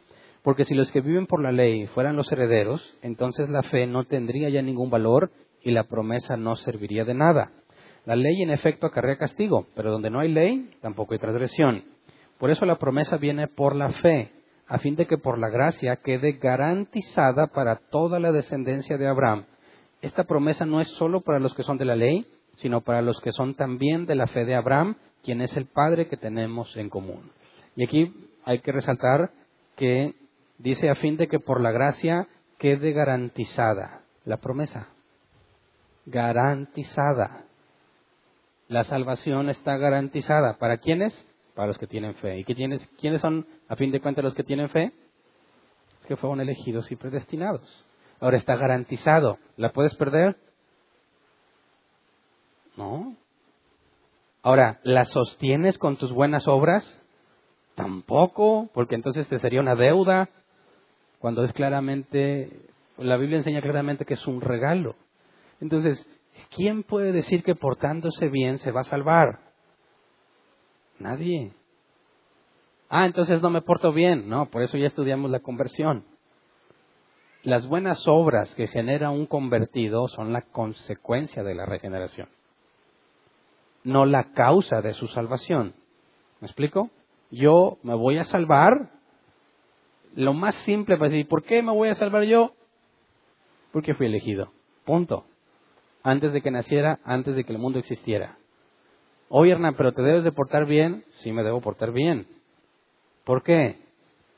[0.43, 4.05] Porque si los que viven por la ley fueran los herederos, entonces la fe no
[4.05, 5.31] tendría ya ningún valor
[5.63, 7.51] y la promesa no serviría de nada.
[8.05, 11.83] La ley en efecto acarrea castigo, pero donde no hay ley, tampoco hay transgresión.
[12.39, 14.31] Por eso la promesa viene por la fe,
[14.69, 19.47] a fin de que por la gracia quede garantizada para toda la descendencia de Abraham.
[20.03, 22.27] Esta promesa no es solo para los que son de la ley,
[22.57, 26.07] sino para los que son también de la fe de Abraham, quien es el Padre
[26.07, 27.33] que tenemos en común.
[27.77, 29.31] Y aquí hay que resaltar
[29.77, 30.15] que
[30.59, 32.27] dice a fin de que por la gracia
[32.59, 34.89] quede garantizada la promesa.
[36.07, 37.45] Garantizada.
[38.69, 40.59] La salvación está garantizada.
[40.59, 41.15] ¿Para quiénes?
[41.55, 42.39] Para los que tienen fe.
[42.39, 44.93] ¿Y quiénes son a fin de cuentas los que tienen fe,
[46.07, 47.85] que fueron elegidos y predestinados.
[48.21, 49.39] ahora está garantizado.
[49.57, 50.37] ¿La puedes perder?
[52.77, 53.17] No.
[54.43, 56.85] Ahora, ¿la sostienes con tus buenas obras?
[57.77, 60.31] Tampoco, porque entonces te sería una deuda,
[61.21, 62.51] cuando es claramente,
[62.97, 64.97] la Biblia enseña claramente que es un regalo.
[65.61, 66.05] Entonces,
[66.57, 69.41] ¿quién puede decir que portándose bien se va a salvar?
[70.99, 71.53] Nadie.
[72.89, 74.29] Ah, entonces no me porto bien.
[74.29, 76.05] No, por eso ya estudiamos la conversión.
[77.43, 82.29] Las buenas obras que genera un convertido son la consecuencia de la regeneración,
[83.85, 85.75] no la causa de su salvación.
[86.41, 86.91] ¿Me explico?
[87.31, 88.91] Yo me voy a salvar.
[90.15, 92.53] Lo más simple para decir, ¿por qué me voy a salvar yo?
[93.73, 94.51] Porque fui elegido.
[94.85, 95.25] Punto.
[96.03, 98.39] Antes de que naciera, antes de que el mundo existiera.
[99.29, 101.05] Oye, Hernán, pero te debes de portar bien.
[101.19, 102.27] Sí, me debo portar bien.
[103.25, 103.77] ¿Por qué?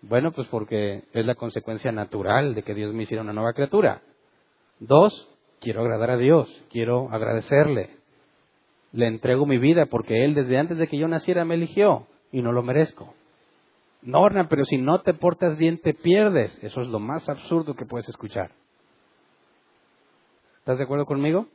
[0.01, 4.03] Bueno, pues porque es la consecuencia natural de que Dios me hiciera una nueva criatura.
[4.81, 5.29] Dos,
[5.61, 7.91] quiero agradar a Dios, quiero agradecerle.
[8.93, 12.43] Le entrego mi vida porque Él desde antes de que yo naciera me eligió y
[12.43, 13.15] no lo merezco.
[14.03, 16.57] No, Hernán, pero si no te portas bien te pierdes.
[16.63, 18.53] Eso es lo más absurdo que puedes escuchar.
[20.59, 21.47] ¿Estás de acuerdo conmigo?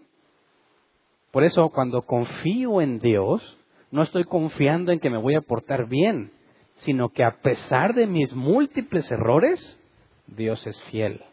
[1.31, 3.57] Por eso cuando confío en Dios,
[3.91, 6.31] no estoy confiando en que me voy a portar bien,
[6.77, 9.79] sino que a pesar de mis múltiples errores,
[10.27, 11.23] Dios es fiel.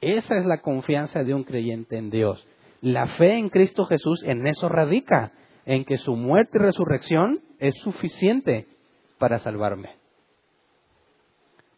[0.00, 2.46] Esa es la confianza de un creyente en Dios.
[2.80, 5.32] La fe en Cristo Jesús en eso radica,
[5.66, 8.66] en que su muerte y resurrección es suficiente
[9.18, 9.90] para salvarme.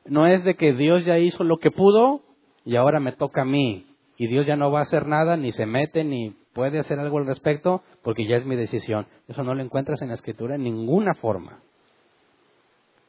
[0.05, 2.23] No es de que Dios ya hizo lo que pudo
[2.65, 5.53] y ahora me toca a mí y Dios ya no va a hacer nada, ni
[5.53, 9.07] se mete, ni puede hacer algo al respecto, porque ya es mi decisión.
[9.29, 11.61] Eso no lo encuentras en la escritura en ninguna forma.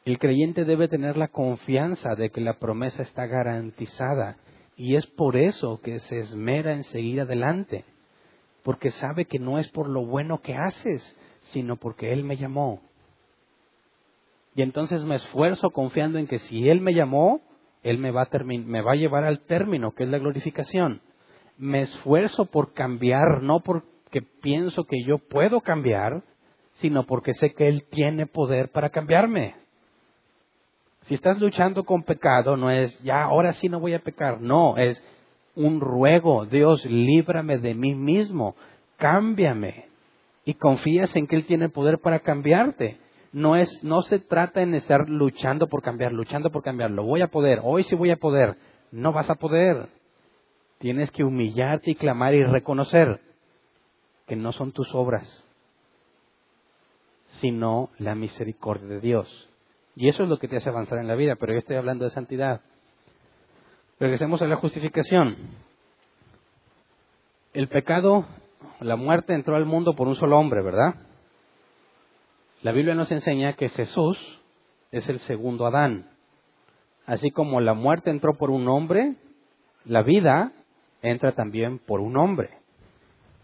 [0.06, 4.38] El creyente debe tener la confianza de que la promesa está garantizada
[4.76, 7.86] y es por eso que se esmera en seguir adelante,
[8.64, 12.82] porque sabe que no es por lo bueno que haces, sino porque Él me llamó.
[14.56, 17.42] Y entonces me esfuerzo confiando en que si Él me llamó,
[17.82, 21.02] Él me va, a me va a llevar al término, que es la glorificación.
[21.58, 26.24] Me esfuerzo por cambiar, no porque pienso que yo puedo cambiar,
[26.74, 29.56] sino porque sé que Él tiene poder para cambiarme.
[31.02, 34.40] Si estás luchando con pecado, no es, ya, ahora sí no voy a pecar.
[34.40, 35.04] No, es
[35.56, 36.46] un ruego.
[36.46, 38.56] Dios, líbrame de mí mismo.
[38.98, 39.93] Cámbiame.
[40.46, 42.98] Y confías en que Él tiene poder para cambiarte.
[43.32, 46.92] No, es, no se trata en estar luchando por cambiar, luchando por cambiar.
[46.92, 47.62] Lo voy a poder.
[47.64, 48.58] Hoy sí voy a poder.
[48.92, 49.88] No vas a poder.
[50.78, 53.22] Tienes que humillarte y clamar y reconocer
[54.28, 55.46] que no son tus obras,
[57.40, 59.50] sino la misericordia de Dios.
[59.96, 62.06] Y eso es lo que te hace avanzar en la vida, pero yo estoy hablando
[62.06, 62.62] de santidad.
[64.00, 65.38] Regresemos a la justificación.
[67.54, 68.26] El pecado,
[68.80, 70.96] la muerte entró al mundo por un solo hombre, ¿verdad?
[72.62, 74.18] La Biblia nos enseña que Jesús
[74.92, 76.10] es el segundo Adán.
[77.06, 79.16] Así como la muerte entró por un hombre,
[79.86, 80.52] la vida
[81.02, 82.50] entra también por un hombre.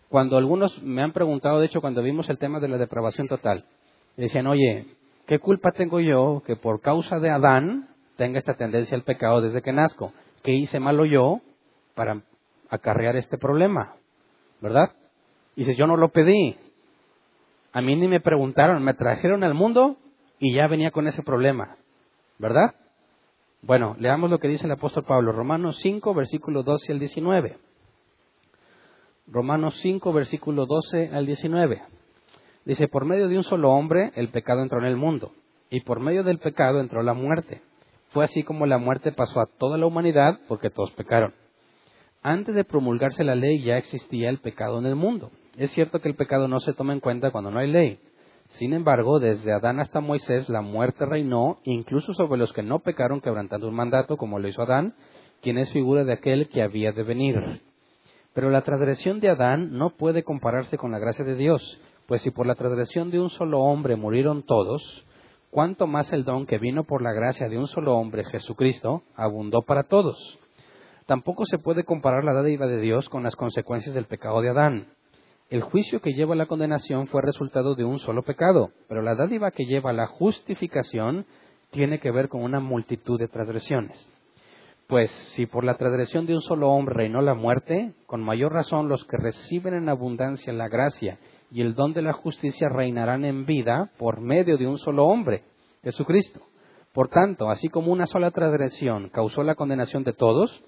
[0.07, 3.65] Cuando algunos me han preguntado, de hecho, cuando vimos el tema de la depravación total,
[4.15, 4.87] decían, oye,
[5.29, 9.61] ¿Qué culpa tengo yo que por causa de Adán tenga esta tendencia al pecado desde
[9.61, 10.11] que nazco?
[10.41, 11.41] ¿Qué hice malo yo
[11.93, 12.23] para
[12.67, 13.93] acarrear este problema?
[14.59, 14.89] ¿Verdad?
[15.59, 16.55] Y dice, yo no lo pedí.
[17.73, 19.97] A mí ni me preguntaron, me trajeron al mundo
[20.39, 21.75] y ya venía con ese problema.
[22.37, 22.75] ¿Verdad?
[23.61, 27.57] Bueno, leamos lo que dice el apóstol Pablo, Romanos 5, versículo 12 al 19.
[29.27, 31.81] Romanos 5, versículo 12 al 19.
[32.63, 35.33] Dice, por medio de un solo hombre el pecado entró en el mundo,
[35.69, 37.61] y por medio del pecado entró la muerte.
[38.11, 41.33] Fue así como la muerte pasó a toda la humanidad, porque todos pecaron.
[42.21, 45.31] Antes de promulgarse la ley ya existía el pecado en el mundo.
[45.59, 47.99] Es cierto que el pecado no se toma en cuenta cuando no hay ley.
[48.47, 53.19] Sin embargo, desde Adán hasta Moisés la muerte reinó, incluso sobre los que no pecaron
[53.19, 54.95] quebrantando un mandato, como lo hizo Adán,
[55.41, 57.61] quien es figura de aquel que había de venir.
[58.33, 61.61] Pero la transgresión de Adán no puede compararse con la gracia de Dios,
[62.07, 65.05] pues si por la transgresión de un solo hombre murieron todos,
[65.51, 69.63] cuánto más el don que vino por la gracia de un solo hombre, Jesucristo, abundó
[69.63, 70.39] para todos.
[71.05, 74.87] Tampoco se puede comparar la dádiva de Dios con las consecuencias del pecado de Adán.
[75.49, 79.49] El juicio que lleva la condenación fue resultado de un solo pecado, pero la dádiva
[79.49, 81.25] que lleva la justificación
[81.71, 84.09] tiene que ver con una multitud de transgresiones.
[84.85, 88.89] Pues si por la transgresión de un solo hombre reinó la muerte, con mayor razón
[88.89, 91.17] los que reciben en abundancia la gracia
[91.51, 95.43] y el don de la justicia reinarán en vida por medio de un solo hombre,
[95.83, 96.41] Jesucristo.
[96.93, 100.63] Por tanto, así como una sola transgresión causó la condenación de todos,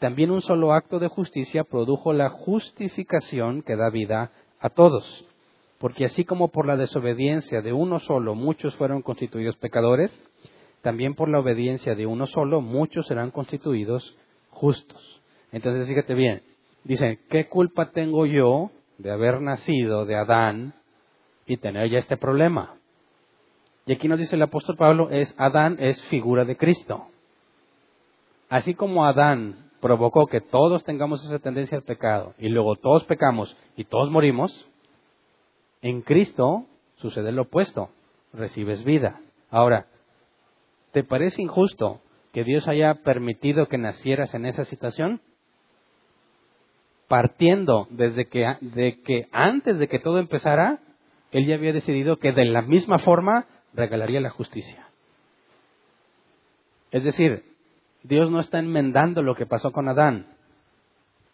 [0.00, 5.26] también un solo acto de justicia produjo la justificación que da vida a todos.
[5.78, 10.10] Porque así como por la desobediencia de uno solo muchos fueron constituidos pecadores,
[10.80, 14.16] también por la obediencia de uno solo muchos serán constituidos
[14.48, 15.20] justos.
[15.52, 16.42] Entonces fíjate bien,
[16.82, 20.72] dice, ¿qué culpa tengo yo de haber nacido de Adán
[21.46, 22.74] y tener ya este problema?
[23.84, 27.04] Y aquí nos dice el apóstol Pablo, es Adán es figura de Cristo.
[28.48, 33.56] Así como Adán provocó que todos tengamos esa tendencia al pecado y luego todos pecamos
[33.76, 34.68] y todos morimos,
[35.82, 36.66] en Cristo
[36.96, 37.90] sucede lo opuesto,
[38.32, 39.20] recibes vida.
[39.50, 39.86] Ahora,
[40.92, 42.00] ¿te parece injusto
[42.32, 45.20] que Dios haya permitido que nacieras en esa situación?
[47.08, 50.78] Partiendo desde que, de que antes de que todo empezara,
[51.32, 54.86] Él ya había decidido que de la misma forma regalaría la justicia.
[56.90, 57.49] Es decir,
[58.02, 60.26] Dios no está enmendando lo que pasó con Adán.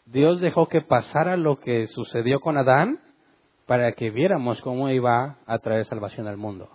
[0.07, 3.01] Dios dejó que pasara lo que sucedió con Adán
[3.67, 6.69] para que viéramos cómo iba a traer salvación al mundo.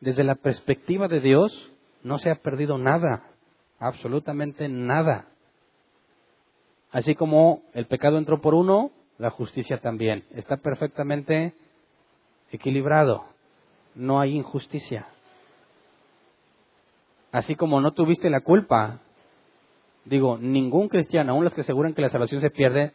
[0.00, 3.24] Desde la perspectiva de Dios, no se ha perdido nada,
[3.78, 5.26] absolutamente nada.
[6.90, 10.24] Así como el pecado entró por uno, la justicia también.
[10.32, 11.54] Está perfectamente
[12.50, 13.24] equilibrado.
[13.94, 15.06] No hay injusticia.
[17.30, 19.00] Así como no tuviste la culpa
[20.04, 22.92] Digo, ningún cristiano, aun los que aseguran que la salvación se pierde,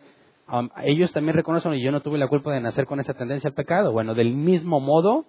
[0.84, 3.54] ellos también reconocen y yo no tuve la culpa de nacer con esa tendencia al
[3.54, 3.92] pecado.
[3.92, 5.26] Bueno, del mismo modo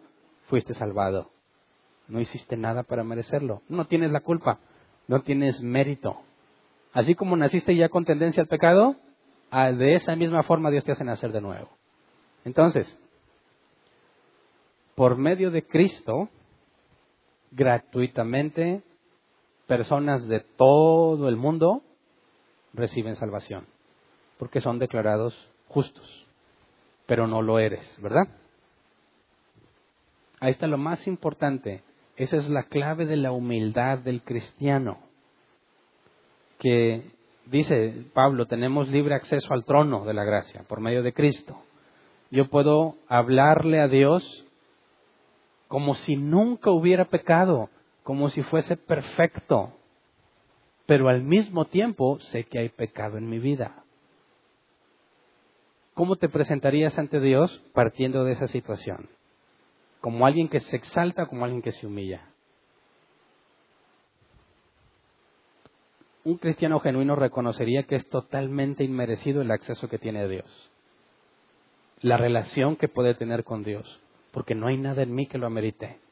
[0.46, 1.30] fuiste salvado.
[2.08, 3.62] No hiciste nada para merecerlo.
[3.68, 4.60] No tienes la culpa,
[5.06, 6.16] no tienes mérito.
[6.92, 8.96] Así como naciste ya con tendencia al pecado,
[9.52, 11.68] de esa misma forma Dios te hace nacer de nuevo.
[12.44, 12.98] Entonces,
[14.94, 16.28] por medio de Cristo,
[17.50, 18.82] gratuitamente
[19.68, 21.82] personas de todo el mundo
[22.72, 23.66] reciben salvación,
[24.38, 25.34] porque son declarados
[25.68, 26.26] justos,
[27.06, 28.26] pero no lo eres, ¿verdad?
[30.40, 31.82] Ahí está lo más importante,
[32.16, 34.98] esa es la clave de la humildad del cristiano,
[36.58, 37.02] que
[37.46, 41.56] dice Pablo, tenemos libre acceso al trono de la gracia por medio de Cristo.
[42.30, 44.44] Yo puedo hablarle a Dios
[45.68, 47.68] como si nunca hubiera pecado,
[48.08, 49.74] como si fuese perfecto,
[50.86, 53.84] pero al mismo tiempo sé que hay pecado en mi vida.
[55.92, 59.10] ¿Cómo te presentarías ante Dios partiendo de esa situación?
[60.00, 62.30] ¿Como alguien que se exalta o como alguien que se humilla?
[66.24, 70.70] Un cristiano genuino reconocería que es totalmente inmerecido el acceso que tiene a Dios,
[72.00, 74.00] la relación que puede tener con Dios,
[74.32, 76.07] porque no hay nada en mí que lo amerite.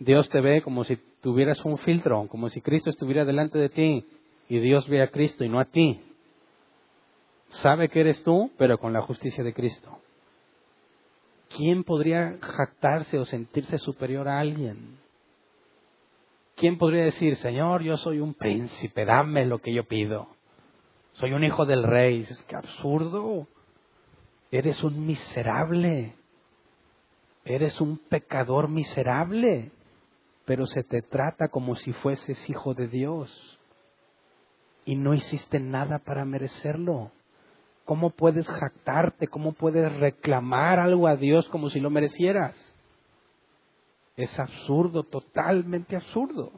[0.00, 4.06] Dios te ve como si tuvieras un filtro, como si Cristo estuviera delante de ti
[4.48, 6.00] y Dios ve a Cristo y no a ti.
[7.50, 9.98] Sabe que eres tú, pero con la justicia de Cristo.
[11.54, 14.98] ¿Quién podría jactarse o sentirse superior a alguien?
[16.56, 20.28] ¿Quién podría decir, Señor, yo soy un príncipe, dame lo que yo pido?
[21.12, 22.20] Soy un hijo del rey.
[22.20, 23.46] Es que absurdo.
[24.50, 26.14] Eres un miserable.
[27.44, 29.72] Eres un pecador miserable
[30.44, 33.58] pero se te trata como si fueses hijo de Dios
[34.84, 37.12] y no hiciste nada para merecerlo.
[37.84, 39.28] ¿Cómo puedes jactarte?
[39.28, 42.56] ¿Cómo puedes reclamar algo a Dios como si lo merecieras?
[44.16, 46.52] Es absurdo, totalmente absurdo.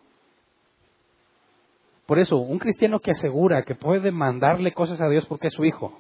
[2.07, 5.65] Por eso, un cristiano que asegura que puede mandarle cosas a Dios porque es su
[5.65, 5.99] hijo,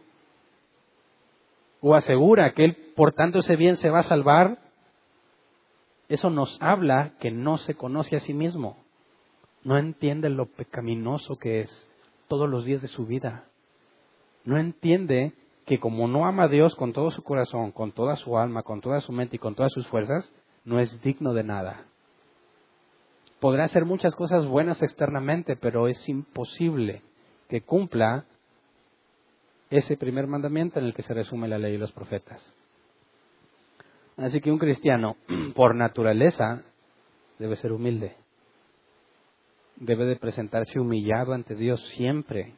[1.80, 4.58] o asegura que él portándose bien se va a salvar,
[6.14, 8.76] eso nos habla que no se conoce a sí mismo,
[9.64, 11.88] no entiende lo pecaminoso que es
[12.28, 13.44] todos los días de su vida,
[14.44, 15.32] no entiende
[15.66, 18.80] que como no ama a Dios con todo su corazón, con toda su alma, con
[18.80, 20.30] toda su mente y con todas sus fuerzas,
[20.64, 21.86] no es digno de nada.
[23.40, 27.02] Podrá hacer muchas cosas buenas externamente, pero es imposible
[27.48, 28.24] que cumpla
[29.70, 32.54] ese primer mandamiento en el que se resume la ley y los profetas.
[34.16, 35.16] Así que un cristiano,
[35.54, 36.62] por naturaleza,
[37.38, 38.14] debe ser humilde.
[39.76, 42.54] Debe de presentarse humillado ante Dios siempre,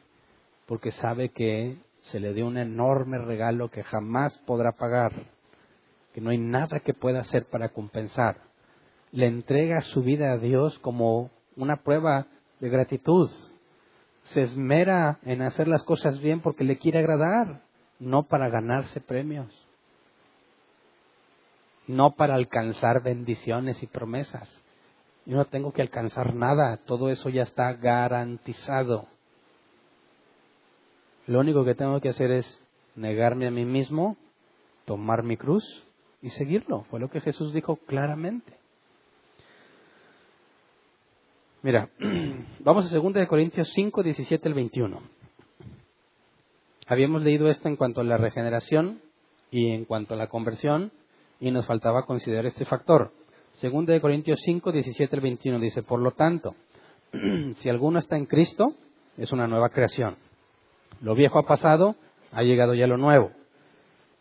[0.67, 1.77] porque sabe que
[2.11, 5.13] se le dio un enorme regalo que jamás podrá pagar,
[6.13, 8.41] que no hay nada que pueda hacer para compensar.
[9.11, 12.27] Le entrega su vida a Dios como una prueba
[12.59, 13.29] de gratitud.
[14.23, 17.61] Se esmera en hacer las cosas bien porque le quiere agradar,
[17.97, 19.64] no para ganarse premios
[21.87, 24.63] no para alcanzar bendiciones y promesas.
[25.25, 29.07] Yo no tengo que alcanzar nada, todo eso ya está garantizado.
[31.27, 32.61] Lo único que tengo que hacer es
[32.95, 34.17] negarme a mí mismo,
[34.85, 35.63] tomar mi cruz
[36.21, 36.83] y seguirlo.
[36.89, 38.53] Fue lo que Jesús dijo claramente.
[41.63, 41.89] Mira,
[42.59, 45.01] vamos a 2 Corintios 5, 17 al 21.
[46.87, 49.01] Habíamos leído esto en cuanto a la regeneración
[49.49, 50.91] y en cuanto a la conversión
[51.39, 53.11] y nos faltaba considerar este factor.
[53.61, 56.55] 2 Corintios 5, 17 al 21 dice, por lo tanto,
[57.59, 58.73] si alguno está en Cristo,
[59.17, 60.17] es una nueva creación.
[61.01, 61.95] Lo viejo ha pasado,
[62.31, 63.31] ha llegado ya lo nuevo.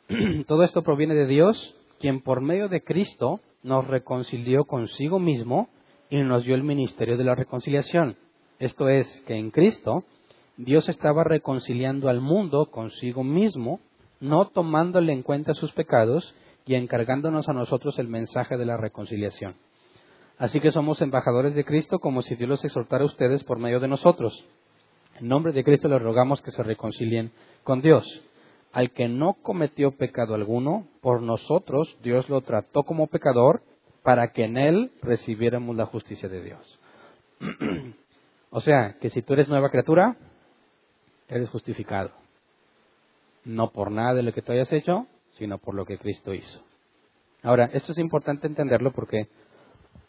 [0.46, 5.68] Todo esto proviene de Dios, quien por medio de Cristo nos reconcilió consigo mismo
[6.10, 8.16] y nos dio el ministerio de la reconciliación.
[8.58, 10.04] Esto es, que en Cristo
[10.56, 13.80] Dios estaba reconciliando al mundo consigo mismo,
[14.20, 16.34] no tomándole en cuenta sus pecados
[16.66, 19.56] y encargándonos a nosotros el mensaje de la reconciliación.
[20.38, 23.80] Así que somos embajadores de Cristo como si Dios los exhortara a ustedes por medio
[23.80, 24.44] de nosotros.
[25.20, 27.30] En nombre de Cristo les rogamos que se reconcilien
[27.62, 28.04] con Dios.
[28.72, 33.62] Al que no cometió pecado alguno, por nosotros Dios lo trató como pecador
[34.02, 36.80] para que en Él recibiéramos la justicia de Dios.
[38.50, 40.16] o sea, que si tú eres nueva criatura,
[41.28, 42.10] eres justificado.
[43.44, 46.62] No por nada de lo que tú hayas hecho, sino por lo que Cristo hizo.
[47.42, 49.28] Ahora, esto es importante entenderlo porque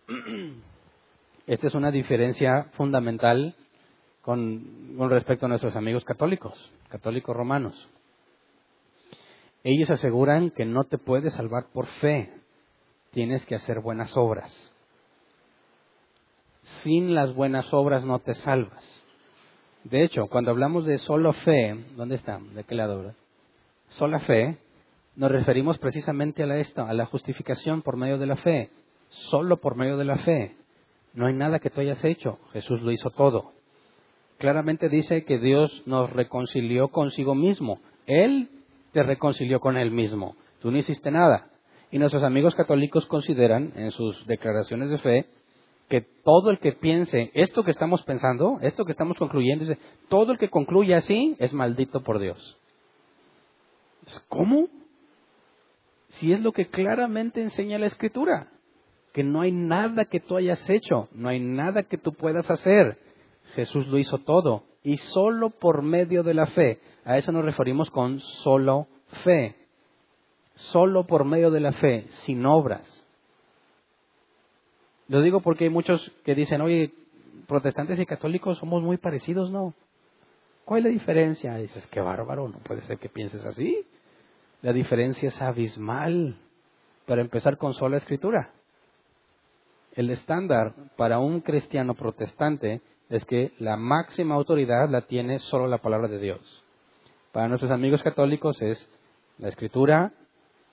[1.48, 3.56] esta es una diferencia fundamental
[4.22, 7.90] con, respecto a nuestros amigos católicos, católicos romanos.
[9.64, 12.32] Ellos aseguran que no te puedes salvar por fe,
[13.12, 14.52] tienes que hacer buenas obras.
[16.84, 18.84] Sin las buenas obras no te salvas.
[19.84, 22.40] De hecho, cuando hablamos de solo fe, ¿dónde está?
[22.40, 23.14] ¿De qué lado?
[23.90, 24.58] Sola fe,
[25.16, 28.70] nos referimos precisamente a, la, esta, a la justificación por medio de la fe.
[29.10, 30.56] Solo por medio de la fe.
[31.14, 32.40] No hay nada que tú hayas hecho.
[32.52, 33.52] Jesús lo hizo todo.
[34.38, 37.80] Claramente dice que Dios nos reconcilió consigo mismo.
[38.06, 38.50] Él
[38.92, 40.36] te reconcilió con Él mismo.
[40.60, 41.48] Tú no hiciste nada.
[41.92, 45.26] Y nuestros amigos católicos consideran en sus declaraciones de fe
[45.88, 49.66] que todo el que piense esto que estamos pensando, esto que estamos concluyendo,
[50.10, 52.58] todo el que concluye así es maldito por Dios.
[54.28, 54.68] ¿Cómo?
[56.18, 58.52] Si es lo que claramente enseña la Escritura,
[59.14, 62.98] que no hay nada que tú hayas hecho, no hay nada que tú puedas hacer.
[63.54, 66.80] Jesús lo hizo todo y solo por medio de la fe.
[67.06, 68.88] A eso nos referimos con solo
[69.24, 69.56] fe
[70.56, 73.06] solo por medio de la fe, sin obras.
[75.08, 76.94] Lo digo porque hay muchos que dicen, oye,
[77.48, 79.74] protestantes y católicos somos muy parecidos, ¿no?
[80.64, 81.56] ¿Cuál es la diferencia?
[81.58, 83.86] dices, qué bárbaro, no puede ser que pienses así.
[84.66, 86.40] La diferencia es abismal.
[87.06, 88.50] Para empezar con sola escritura.
[89.94, 95.78] El estándar para un cristiano protestante es que la máxima autoridad la tiene solo la
[95.78, 96.64] palabra de Dios.
[97.32, 98.90] Para nuestros amigos católicos es
[99.38, 100.14] la escritura,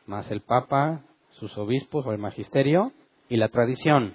[0.07, 2.93] más el Papa, sus obispos o el magisterio
[3.29, 4.15] y la tradición.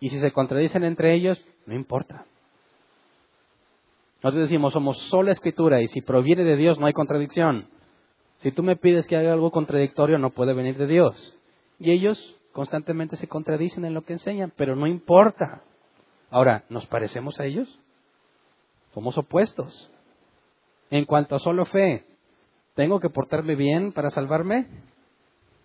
[0.00, 2.24] Y si se contradicen entre ellos, no importa.
[4.22, 7.68] Nosotros decimos, somos sola escritura y si proviene de Dios no hay contradicción.
[8.40, 11.36] Si tú me pides que haga algo contradictorio, no puede venir de Dios.
[11.78, 15.62] Y ellos constantemente se contradicen en lo que enseñan, pero no importa.
[16.30, 17.68] Ahora, ¿nos parecemos a ellos?
[18.94, 19.90] Somos opuestos.
[20.90, 22.06] En cuanto a solo fe,
[22.74, 24.66] ¿tengo que portarme bien para salvarme?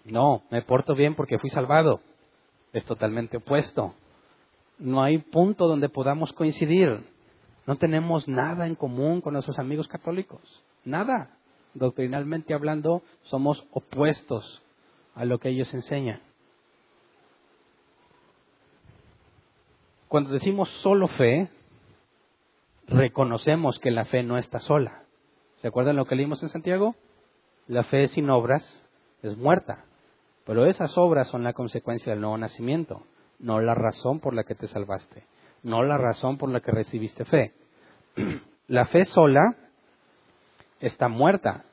[0.05, 2.01] No, me porto bien porque fui salvado.
[2.73, 3.93] Es totalmente opuesto.
[4.79, 7.05] No hay punto donde podamos coincidir.
[7.65, 10.63] No tenemos nada en común con nuestros amigos católicos.
[10.83, 11.37] Nada.
[11.73, 14.63] Doctrinalmente hablando, somos opuestos
[15.15, 16.21] a lo que ellos enseñan.
[20.07, 21.49] Cuando decimos solo fe,
[22.87, 25.03] reconocemos que la fe no está sola.
[25.61, 26.95] ¿Se acuerdan lo que leímos en Santiago?
[27.67, 28.83] La fe sin obras
[29.23, 29.85] es muerta.
[30.45, 33.03] Pero esas obras son la consecuencia del nuevo nacimiento,
[33.39, 35.23] no la razón por la que te salvaste,
[35.63, 37.53] no la razón por la que recibiste fe.
[38.67, 39.57] La fe sola
[40.83, 41.63] está muerta,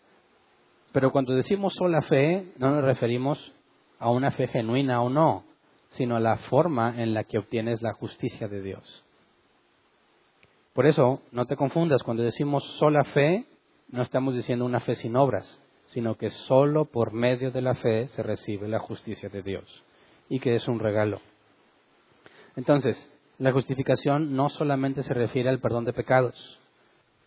[0.92, 3.52] pero cuando decimos sola fe no nos referimos
[3.98, 5.44] a una fe genuina o no,
[5.90, 9.04] sino a la forma en la que obtienes la justicia de Dios.
[10.72, 13.44] Por eso, no te confundas, cuando decimos sola fe,
[13.88, 18.08] no estamos diciendo una fe sin obras, sino que solo por medio de la fe
[18.08, 19.84] se recibe la justicia de Dios
[20.28, 21.20] y que es un regalo.
[22.54, 22.96] Entonces,
[23.38, 26.60] la justificación no solamente se refiere al perdón de pecados,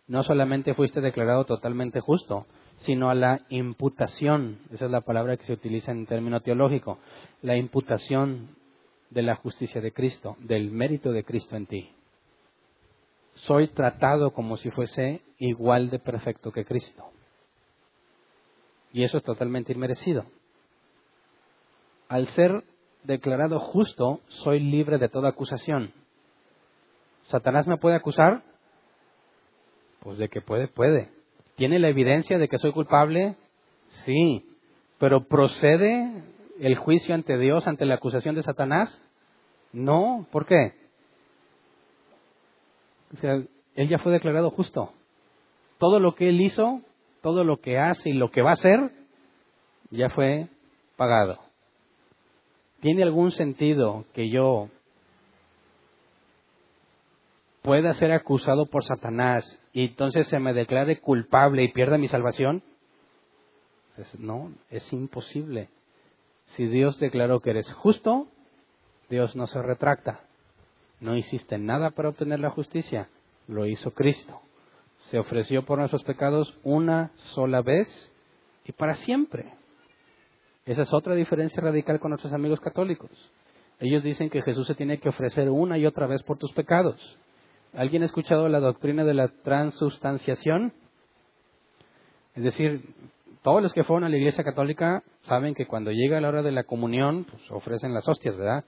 [0.07, 2.45] no solamente fuiste declarado totalmente justo,
[2.79, 6.99] sino a la imputación, esa es la palabra que se utiliza en término teológico,
[7.41, 8.49] la imputación
[9.09, 11.89] de la justicia de Cristo, del mérito de Cristo en ti.
[13.35, 17.03] soy tratado como si fuese igual de perfecto que Cristo.
[18.91, 20.25] Y eso es totalmente inmerecido.
[22.07, 22.63] Al ser
[23.03, 25.91] declarado justo, soy libre de toda acusación.
[27.23, 28.43] ¿Satanás me puede acusar?
[30.03, 31.09] Pues de que puede, puede.
[31.55, 33.37] ¿Tiene la evidencia de que soy culpable?
[34.03, 34.45] Sí.
[34.99, 36.23] ¿Pero procede
[36.59, 39.01] el juicio ante Dios ante la acusación de Satanás?
[39.71, 40.27] No.
[40.29, 40.73] ¿Por qué?
[43.13, 43.41] O sea,
[43.75, 44.91] él ya fue declarado justo.
[45.77, 46.81] Todo lo que él hizo,
[47.21, 48.91] todo lo que hace y lo que va a hacer,
[49.89, 50.47] ya fue
[50.97, 51.39] pagado.
[52.81, 54.67] ¿Tiene algún sentido que yo
[57.61, 62.63] pueda ser acusado por Satanás y entonces se me declare culpable y pierda mi salvación?
[64.17, 65.69] no, es imposible.
[66.45, 68.27] Si Dios declaró que eres justo,
[69.09, 70.21] Dios no se retracta.
[70.99, 73.09] No hiciste nada para obtener la justicia,
[73.47, 74.41] lo hizo Cristo.
[75.09, 77.87] Se ofreció por nuestros pecados una sola vez
[78.65, 79.53] y para siempre.
[80.65, 83.11] Esa es otra diferencia radical con nuestros amigos católicos.
[83.79, 87.17] Ellos dicen que Jesús se tiene que ofrecer una y otra vez por tus pecados.
[87.73, 90.73] ¿Alguien ha escuchado la doctrina de la transustanciación?
[92.35, 92.81] Es decir,
[93.41, 96.51] todos los que fueron a la iglesia católica saben que cuando llega la hora de
[96.51, 98.63] la comunión, pues ofrecen las hostias, ¿verdad?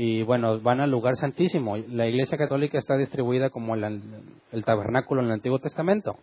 [0.00, 1.76] y bueno, van al lugar santísimo.
[1.76, 6.16] La Iglesia Católica está distribuida como el, tabernáculo en el Antiguo Testamento.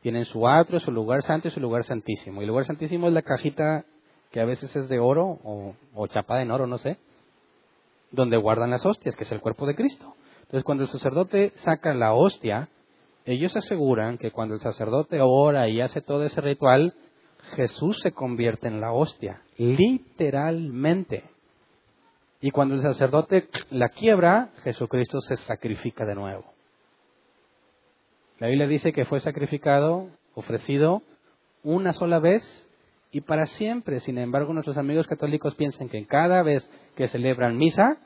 [0.00, 2.40] Tienen su atrio, su lugar santo y su lugar santísimo.
[2.40, 3.84] Y el lugar santísimo es la cajita
[4.30, 6.96] que a veces es de oro o, o chapada en oro, no sé,
[8.10, 10.14] donde guardan las hostias, que es el cuerpo de Cristo.
[10.50, 12.68] Entonces, cuando el sacerdote saca la hostia,
[13.24, 16.92] ellos aseguran que cuando el sacerdote ora y hace todo ese ritual,
[17.54, 21.22] Jesús se convierte en la hostia, literalmente.
[22.40, 26.44] Y cuando el sacerdote la quiebra, Jesucristo se sacrifica de nuevo.
[28.40, 31.02] La Biblia dice que fue sacrificado, ofrecido
[31.62, 32.42] una sola vez
[33.12, 34.00] y para siempre.
[34.00, 37.98] Sin embargo, nuestros amigos católicos piensan que cada vez que celebran misa,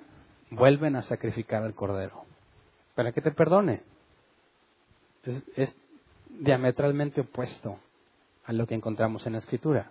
[0.51, 2.34] vuelven a sacrificar al Cordero.
[2.95, 3.83] Para que te perdone.
[5.25, 5.77] Es, es
[6.29, 7.79] diametralmente opuesto
[8.45, 9.91] a lo que encontramos en la Escritura.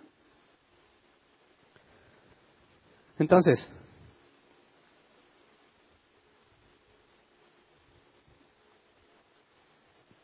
[3.18, 3.58] Entonces,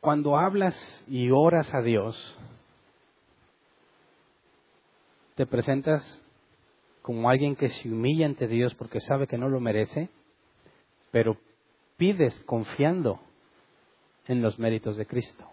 [0.01, 0.74] Cuando hablas
[1.07, 2.16] y oras a Dios,
[5.35, 6.03] te presentas
[7.03, 10.09] como alguien que se humilla ante Dios porque sabe que no lo merece,
[11.11, 11.37] pero
[12.01, 13.20] pides confiando
[14.26, 15.44] en los méritos de Cristo.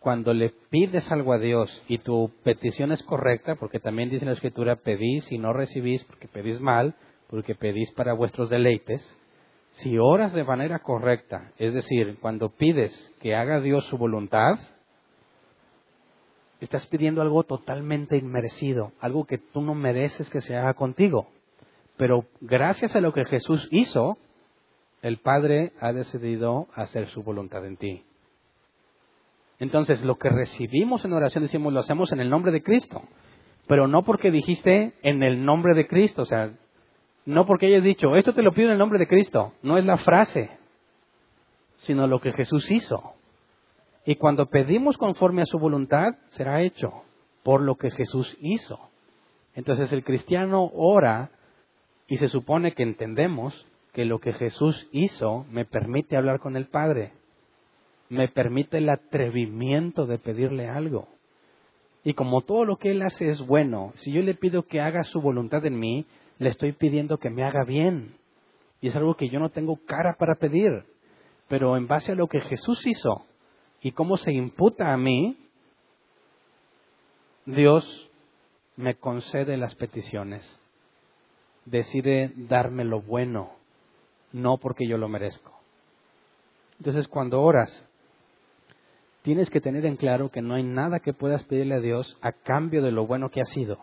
[0.00, 4.30] Cuando le pides algo a Dios y tu petición es correcta, porque también dice en
[4.30, 6.96] la Escritura, pedís y no recibís porque pedís mal,
[7.30, 9.00] porque pedís para vuestros deleites,
[9.74, 14.58] si oras de manera correcta, es decir, cuando pides que haga Dios su voluntad,
[16.58, 21.28] estás pidiendo algo totalmente inmerecido, algo que tú no mereces que se haga contigo.
[21.96, 24.18] Pero gracias a lo que Jesús hizo,
[25.02, 28.04] el Padre ha decidido hacer su voluntad en ti.
[29.58, 33.02] Entonces, lo que recibimos en oración, decimos, lo hacemos en el nombre de Cristo.
[33.66, 36.52] Pero no porque dijiste en el nombre de Cristo, o sea,
[37.26, 39.52] no porque hayas dicho, esto te lo pido en el nombre de Cristo.
[39.62, 40.50] No es la frase,
[41.76, 43.12] sino lo que Jesús hizo.
[44.04, 47.04] Y cuando pedimos conforme a su voluntad, será hecho
[47.44, 48.78] por lo que Jesús hizo.
[49.54, 51.30] Entonces el cristiano ora
[52.08, 56.66] y se supone que entendemos que lo que Jesús hizo me permite hablar con el
[56.66, 57.12] Padre,
[58.08, 61.08] me permite el atrevimiento de pedirle algo.
[62.04, 65.04] Y como todo lo que Él hace es bueno, si yo le pido que haga
[65.04, 66.06] su voluntad en mí,
[66.38, 68.16] le estoy pidiendo que me haga bien.
[68.80, 70.84] Y es algo que yo no tengo cara para pedir.
[71.48, 73.26] Pero en base a lo que Jesús hizo
[73.80, 75.36] y cómo se imputa a mí,
[77.46, 78.10] Dios
[78.76, 80.42] me concede las peticiones.
[81.64, 83.52] Decide darme lo bueno,
[84.32, 85.52] no porque yo lo merezco.
[86.78, 87.70] Entonces cuando oras,
[89.22, 92.32] tienes que tener en claro que no hay nada que puedas pedirle a Dios a
[92.32, 93.78] cambio de lo bueno que ha sido.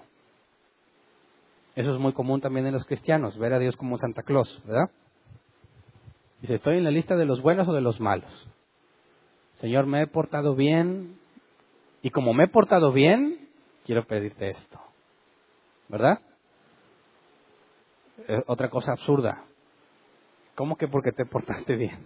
[1.75, 4.89] Eso es muy común también en los cristianos, ver a Dios como Santa Claus, ¿verdad?
[6.41, 8.49] Dice, estoy en la lista de los buenos o de los malos.
[9.61, 11.17] Señor, me he portado bien
[12.01, 13.49] y como me he portado bien,
[13.85, 14.79] quiero pedirte esto.
[15.89, 16.19] ¿Verdad?
[18.27, 19.45] Eh, otra cosa absurda.
[20.59, 22.05] ¿Cómo que porque te portaste bien?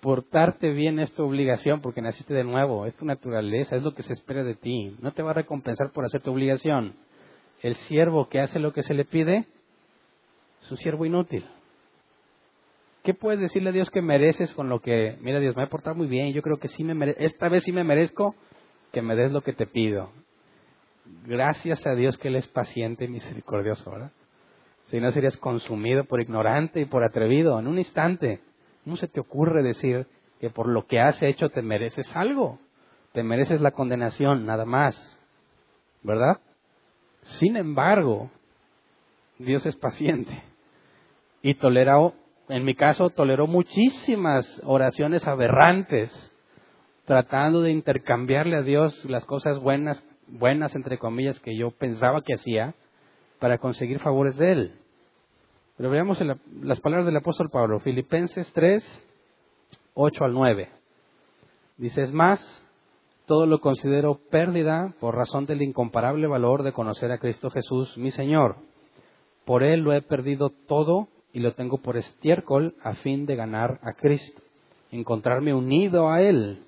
[0.00, 4.02] Portarte bien es tu obligación porque naciste de nuevo, es tu naturaleza, es lo que
[4.02, 4.96] se espera de ti.
[5.02, 6.94] No te va a recompensar por hacer tu obligación
[7.60, 9.44] el siervo que hace lo que se le pide
[10.62, 11.44] es un siervo inútil,
[13.02, 15.94] ¿Qué puedes decirle a Dios que mereces con lo que, mira Dios, me he portado
[15.94, 18.34] muy bien, yo creo que sí me mere esta vez sí me merezco
[18.92, 20.10] que me des lo que te pido?
[21.26, 24.10] Gracias a Dios que Él es paciente y misericordioso, ¿verdad?
[24.86, 28.40] Si no serías consumido por ignorante y por atrevido en un instante.
[28.84, 30.06] ¿Cómo se te ocurre decir
[30.40, 32.60] que por lo que has hecho te mereces algo?
[33.12, 35.20] Te mereces la condenación, nada más.
[36.02, 36.38] ¿Verdad?
[37.22, 38.30] Sin embargo,
[39.38, 40.42] Dios es paciente
[41.42, 42.14] y toleró,
[42.48, 46.12] en mi caso, toleró muchísimas oraciones aberrantes,
[47.04, 52.34] tratando de intercambiarle a Dios las cosas buenas, buenas entre comillas, que yo pensaba que
[52.34, 52.74] hacía,
[53.38, 54.72] para conseguir favores de Él.
[55.76, 56.18] Pero veamos
[56.62, 58.82] las palabras del apóstol Pablo, Filipenses 3,
[59.94, 60.68] 8 al 9.
[61.76, 62.40] Dice, es más,
[63.26, 68.10] todo lo considero pérdida por razón del incomparable valor de conocer a Cristo Jesús, mi
[68.10, 68.56] Señor.
[69.44, 73.78] Por Él lo he perdido todo y lo tengo por estiércol a fin de ganar
[73.82, 74.40] a Cristo,
[74.90, 76.62] encontrarme unido a Él.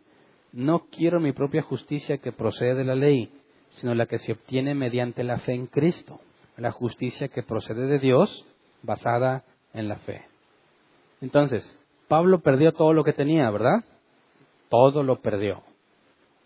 [0.53, 3.31] No quiero mi propia justicia que procede de la ley,
[3.71, 6.21] sino la que se obtiene mediante la fe en Cristo
[6.59, 8.47] la justicia que procede de Dios
[8.83, 10.23] basada en la fe.
[11.21, 11.79] Entonces,
[12.09, 13.85] Pablo perdió todo lo que tenía, ¿verdad?
[14.69, 15.63] Todo lo perdió.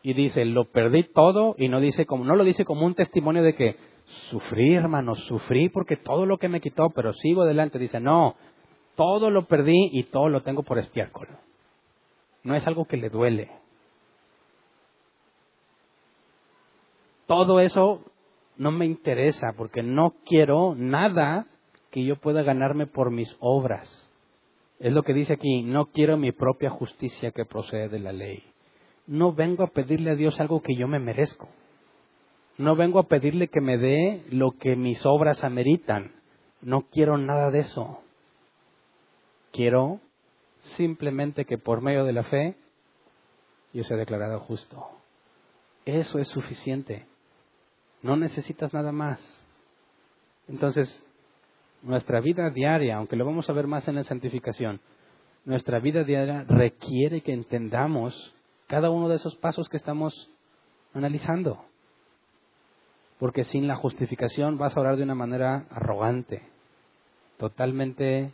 [0.02, 3.42] Y dice, lo perdí todo y no dice como no lo dice como un testimonio
[3.42, 3.76] de que
[4.30, 7.78] sufrí, hermano, sufrí porque todo lo que me quitó, pero sigo adelante.
[7.78, 8.34] Dice, no,
[8.96, 11.28] todo lo perdí y todo lo tengo por estiércol.
[12.42, 13.50] No es algo que le duele.
[17.26, 18.11] Todo eso
[18.56, 21.46] no me interesa porque no quiero nada
[21.90, 24.10] que yo pueda ganarme por mis obras.
[24.78, 28.42] Es lo que dice aquí, no quiero mi propia justicia que procede de la ley.
[29.06, 31.48] No vengo a pedirle a Dios algo que yo me merezco.
[32.58, 36.12] No vengo a pedirle que me dé lo que mis obras ameritan.
[36.60, 38.00] No quiero nada de eso.
[39.52, 40.00] Quiero
[40.76, 42.56] simplemente que por medio de la fe
[43.72, 44.86] yo sea declarado justo.
[45.84, 47.06] Eso es suficiente.
[48.02, 49.20] No necesitas nada más.
[50.48, 51.04] Entonces,
[51.82, 54.80] nuestra vida diaria, aunque lo vamos a ver más en la santificación,
[55.44, 58.34] nuestra vida diaria requiere que entendamos
[58.66, 60.30] cada uno de esos pasos que estamos
[60.94, 61.64] analizando.
[63.18, 66.42] Porque sin la justificación vas a orar de una manera arrogante,
[67.38, 68.32] totalmente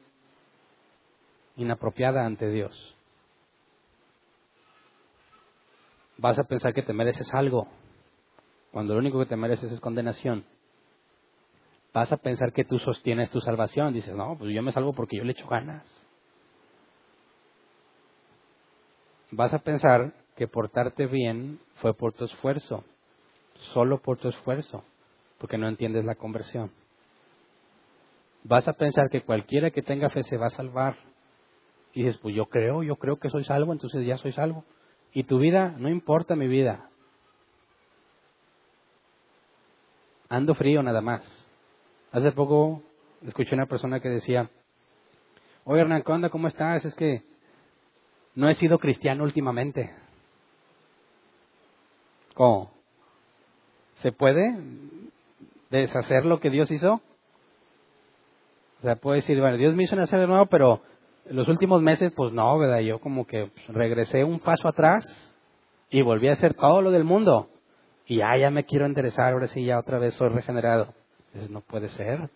[1.56, 2.96] inapropiada ante Dios.
[6.16, 7.68] Vas a pensar que te mereces algo
[8.72, 10.44] cuando lo único que te mereces es condenación,
[11.92, 13.94] vas a pensar que tú sostienes tu salvación.
[13.94, 15.84] Dices, no, pues yo me salvo porque yo le echo ganas.
[19.30, 22.84] Vas a pensar que portarte bien fue por tu esfuerzo,
[23.74, 24.84] solo por tu esfuerzo,
[25.38, 26.70] porque no entiendes la conversión.
[28.44, 30.96] Vas a pensar que cualquiera que tenga fe se va a salvar.
[31.92, 34.64] Y dices, pues yo creo, yo creo que soy salvo, entonces ya soy salvo.
[35.12, 36.88] Y tu vida, no importa mi vida,
[40.28, 41.22] ando frío nada más.
[42.12, 42.82] Hace poco
[43.26, 44.48] escuché una persona que decía,
[45.64, 46.84] oye Hernán, ¿qué ¿Cómo estás?
[46.84, 47.22] Es que
[48.34, 49.90] no he sido cristiano últimamente.
[52.34, 52.70] ¿Cómo?
[53.96, 54.56] ¿Se puede
[55.70, 57.00] deshacer lo que Dios hizo?
[58.78, 60.80] O sea, puede decir, bueno, Dios me hizo nacer de nuevo, pero
[61.26, 62.78] en los últimos meses, pues no, ¿verdad?
[62.78, 65.04] Yo como que regresé un paso atrás
[65.90, 67.48] y volví a hacer todo lo del mundo
[68.08, 70.94] y ya, ya me quiero enderezar, ahora sí ya otra vez soy regenerado.
[71.50, 72.30] No puede ser.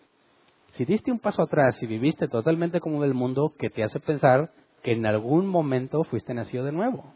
[0.73, 4.51] Si diste un paso atrás y viviste totalmente como del mundo, que te hace pensar
[4.83, 7.11] que en algún momento fuiste nacido de nuevo.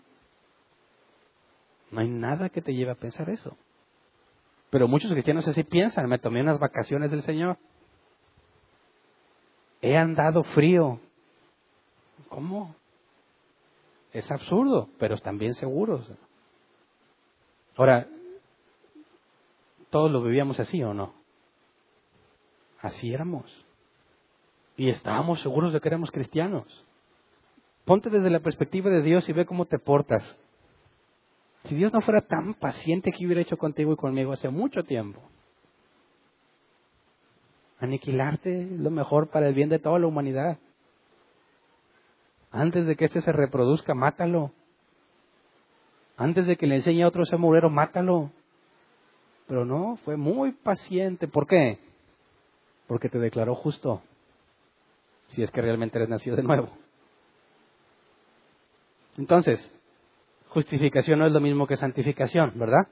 [1.92, 3.56] No hay nada que te lleve a pensar eso.
[4.72, 7.58] Pero muchos cristianos así piensan, me tomé unas vacaciones del Señor.
[9.84, 11.00] He andado frío.
[12.28, 12.76] ¿Cómo?
[14.14, 16.12] Es absurdo, pero están bien seguros.
[17.76, 18.08] Ahora,
[19.90, 21.14] todos lo vivíamos así o no.
[22.82, 23.46] Así éramos.
[24.76, 26.86] Y estábamos seguros de que éramos cristianos.
[27.86, 30.38] Ponte desde la perspectiva de Dios y ve cómo te portas.
[31.64, 35.22] Si Dios no fuera tan paciente que hubiera hecho contigo y conmigo hace mucho tiempo.
[37.80, 40.60] Aniquilarte lo mejor para el bien de toda la humanidad.
[42.52, 44.52] Antes de que éste se reproduzca, mátalo.
[46.18, 48.32] Antes de que le enseñe a otro ese murero, mátalo.
[49.48, 51.28] Pero no, fue muy paciente.
[51.28, 51.80] ¿Por qué?
[52.88, 54.02] Porque te declaró justo.
[55.30, 56.70] Si es que realmente eres nacido de nuevo.
[59.18, 59.72] Entonces,
[60.50, 62.88] justificación no es lo mismo que santificación, ¿verdad?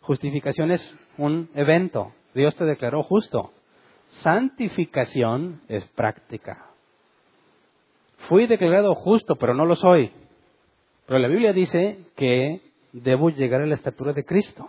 [0.00, 2.12] Justificación es un evento.
[2.34, 3.52] Dios te declaró justo.
[4.22, 6.66] Santificación es práctica.
[8.28, 10.10] fui declarado justo, pero no lo soy.
[11.06, 12.60] Pero la Biblia dice que
[12.92, 14.68] debo llegar a la estatura de Cristo.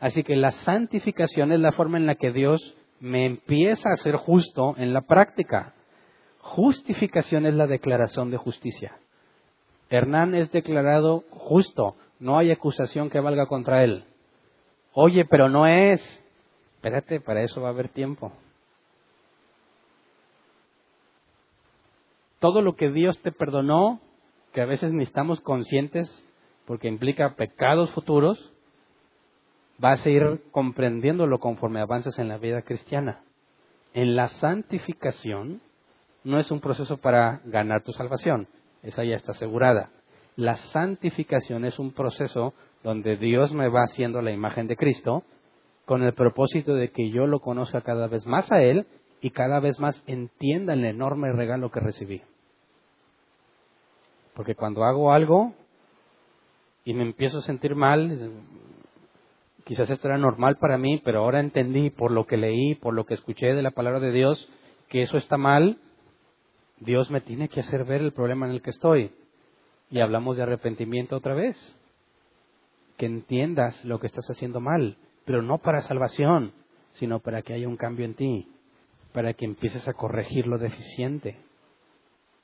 [0.00, 4.16] Así que la santificación es la forma en la que Dios me empieza a ser
[4.16, 5.74] justo en la práctica.
[6.40, 8.98] Justificación es la declaración de justicia.
[9.90, 14.04] Hernán es declarado justo, no hay acusación que valga contra él.
[14.92, 16.00] Oye, pero no es.
[16.76, 18.32] Espérate, para eso va a haber tiempo.
[22.38, 24.00] Todo lo que Dios te perdonó,
[24.52, 26.08] que a veces ni estamos conscientes
[26.66, 28.52] porque implica pecados futuros,
[29.78, 33.22] vas a ir comprendiéndolo conforme avances en la vida cristiana.
[33.94, 35.60] En la santificación
[36.24, 38.48] no es un proceso para ganar tu salvación,
[38.82, 39.90] esa ya está asegurada.
[40.36, 45.24] La santificación es un proceso donde Dios me va haciendo la imagen de Cristo
[45.84, 48.86] con el propósito de que yo lo conozca cada vez más a Él
[49.20, 52.22] y cada vez más entienda el enorme regalo que recibí.
[54.34, 55.54] Porque cuando hago algo
[56.84, 58.32] y me empiezo a sentir mal,
[59.68, 63.04] quizás esto era normal para mí, pero ahora entendí por lo que leí, por lo
[63.04, 64.48] que escuché de la palabra de Dios,
[64.88, 65.76] que eso está mal,
[66.80, 69.12] Dios me tiene que hacer ver el problema en el que estoy.
[69.90, 71.54] Y hablamos de arrepentimiento otra vez.
[72.96, 74.96] Que entiendas lo que estás haciendo mal,
[75.26, 76.52] pero no para salvación,
[76.94, 78.48] sino para que haya un cambio en ti,
[79.12, 81.36] para que empieces a corregir lo deficiente,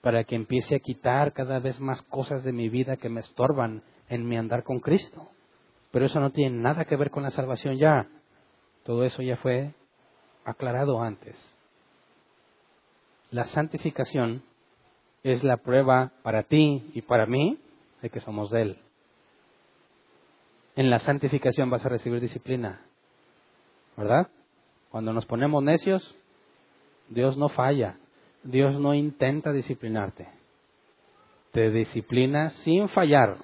[0.02, 3.82] para que empiece a quitar cada vez más cosas de mi vida que me estorban
[4.10, 5.30] en mi andar con Cristo.
[5.94, 8.08] Pero eso no tiene nada que ver con la salvación ya.
[8.82, 9.74] Todo eso ya fue
[10.44, 11.36] aclarado antes.
[13.30, 14.42] La santificación
[15.22, 17.60] es la prueba para ti y para mí
[18.02, 18.78] de que somos de Él.
[20.74, 22.80] En la santificación vas a recibir disciplina,
[23.96, 24.26] ¿verdad?
[24.90, 26.16] Cuando nos ponemos necios,
[27.08, 27.98] Dios no falla,
[28.42, 30.26] Dios no intenta disciplinarte,
[31.52, 33.36] te disciplina sin fallar,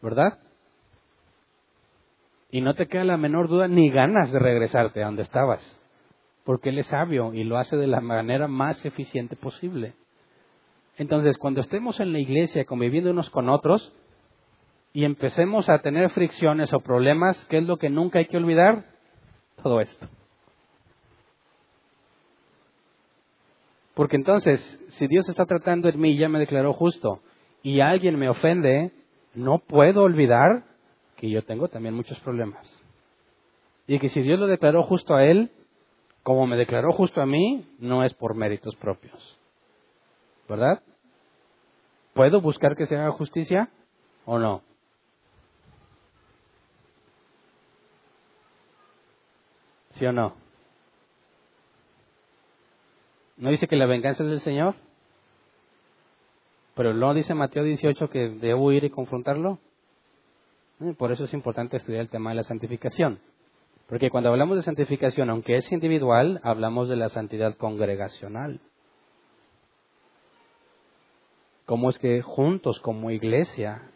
[0.00, 0.38] ¿verdad?
[2.50, 5.80] Y no te queda la menor duda ni ganas de regresarte a donde estabas,
[6.44, 9.94] porque Él es sabio y lo hace de la manera más eficiente posible.
[10.96, 13.94] Entonces, cuando estemos en la iglesia conviviendo unos con otros
[14.92, 18.84] y empecemos a tener fricciones o problemas, ¿qué es lo que nunca hay que olvidar?
[19.62, 20.08] Todo esto.
[23.94, 27.20] Porque entonces, si Dios está tratando en mí y ya me declaró justo,
[27.62, 28.92] y alguien me ofende,
[29.34, 30.64] no puedo olvidar
[31.20, 32.66] que yo tengo también muchos problemas.
[33.86, 35.50] Y que si Dios lo declaró justo a él,
[36.22, 39.38] como me declaró justo a mí, no es por méritos propios.
[40.48, 40.82] ¿Verdad?
[42.14, 43.68] ¿Puedo buscar que se haga justicia
[44.24, 44.62] o no?
[49.90, 50.34] ¿Sí o no?
[53.36, 54.74] ¿No dice que la venganza es del Señor?
[56.74, 59.58] Pero no dice Mateo 18 que debo ir y confrontarlo.
[60.98, 63.20] Por eso es importante estudiar el tema de la santificación.
[63.88, 68.60] Porque cuando hablamos de santificación, aunque es individual, hablamos de la santidad congregacional
[71.70, 73.92] cómo es que juntos como iglesia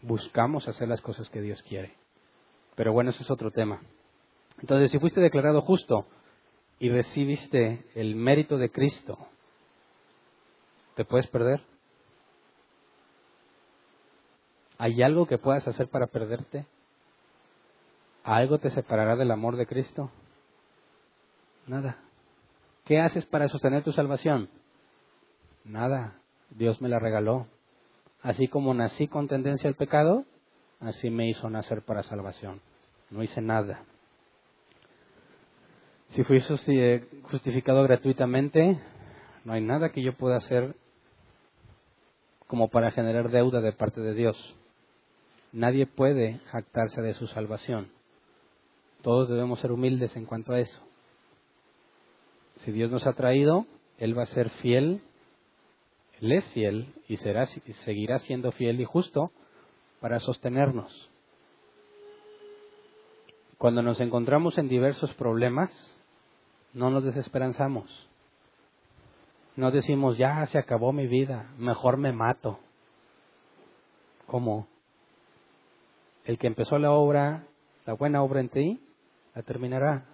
[0.00, 1.92] buscamos hacer las cosas que Dios quiere.
[2.74, 3.82] Pero bueno, eso es otro tema.
[4.62, 6.06] Entonces, si fuiste declarado justo
[6.78, 9.18] y recibiste el mérito de Cristo,
[10.94, 11.60] ¿te puedes perder?
[14.78, 16.66] ¿Hay algo que puedas hacer para perderte?
[18.24, 20.10] ¿Algo te separará del amor de Cristo?
[21.66, 21.98] Nada.
[22.84, 24.48] ¿Qué haces para sostener tu salvación?
[25.64, 26.14] Nada.
[26.50, 27.46] Dios me la regaló.
[28.22, 30.24] Así como nací con tendencia al pecado,
[30.80, 32.60] así me hizo nacer para salvación.
[33.10, 33.82] No hice nada.
[36.10, 36.40] Si fui
[37.22, 38.80] justificado gratuitamente,
[39.44, 40.74] no hay nada que yo pueda hacer
[42.46, 44.56] como para generar deuda de parte de Dios.
[45.56, 47.88] Nadie puede jactarse de su salvación.
[49.02, 50.80] Todos debemos ser humildes en cuanto a eso.
[52.56, 53.66] Si Dios nos ha traído,
[53.98, 55.02] Él va a ser fiel
[56.20, 57.46] él es fiel y, será,
[57.84, 59.30] seguirá siendo fiel y justo
[60.00, 61.10] para sostenernos.
[63.58, 65.70] Cuando nos encontramos en diversos problemas,
[66.72, 68.08] no nos desesperanzamos.
[69.56, 72.58] No decimos, ya se acabó mi vida, mejor me mato.
[74.26, 74.66] ¿Cómo?
[76.26, 77.46] El que empezó la obra,
[77.86, 78.80] la buena obra en ti,
[79.34, 80.04] la terminará.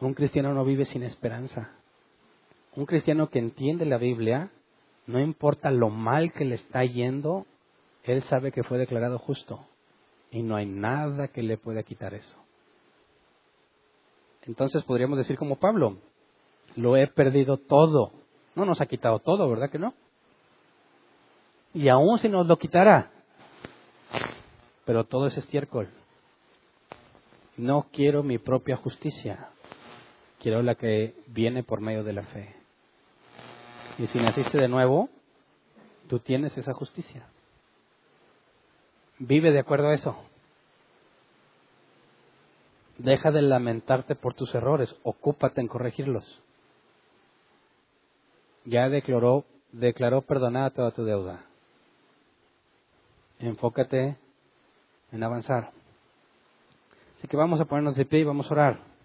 [0.00, 1.70] Un cristiano no vive sin esperanza.
[2.74, 4.50] Un cristiano que entiende la Biblia,
[5.06, 7.46] no importa lo mal que le está yendo,
[8.02, 9.64] él sabe que fue declarado justo
[10.32, 12.36] y no hay nada que le pueda quitar eso.
[14.42, 15.98] Entonces podríamos decir como Pablo,
[16.74, 18.12] lo he perdido todo.
[18.54, 19.94] No nos ha quitado todo, ¿verdad que no?
[21.72, 23.12] Y aún si nos lo quitara,
[24.84, 25.88] pero todo es estiércol.
[27.56, 29.48] No quiero mi propia justicia,
[30.40, 32.54] quiero la que viene por medio de la fe.
[33.98, 35.08] Y si naciste de nuevo,
[36.08, 37.26] tú tienes esa justicia.
[39.18, 40.16] Vive de acuerdo a eso.
[42.98, 46.40] Deja de lamentarte por tus errores, ocúpate en corregirlos.
[48.64, 51.44] Ya declaró, declaró perdonada toda tu deuda.
[53.38, 54.16] Enfócate
[55.12, 55.70] en avanzar.
[57.18, 58.96] Así que vamos a ponernos de pie y vamos a orar.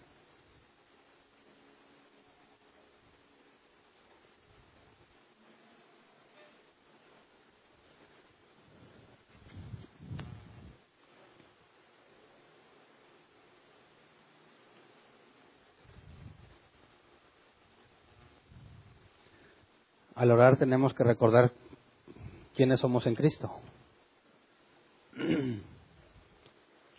[20.21, 21.51] al orar tenemos que recordar
[22.53, 23.49] quiénes somos en Cristo.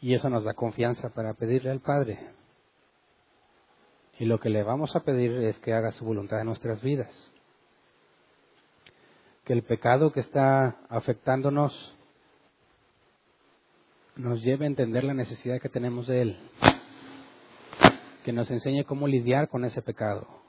[0.02, 2.18] Y eso nos da confianza para pedirle al Padre.
[4.18, 7.32] Y lo que le vamos a pedir es que haga su voluntad en nuestras vidas.
[9.44, 11.94] Que el pecado que está afectándonos
[14.16, 16.50] nos lleve a entender la necesidad que tenemos de Él.
[18.24, 20.42] Que nos enseñe cómo lidiar con ese pecado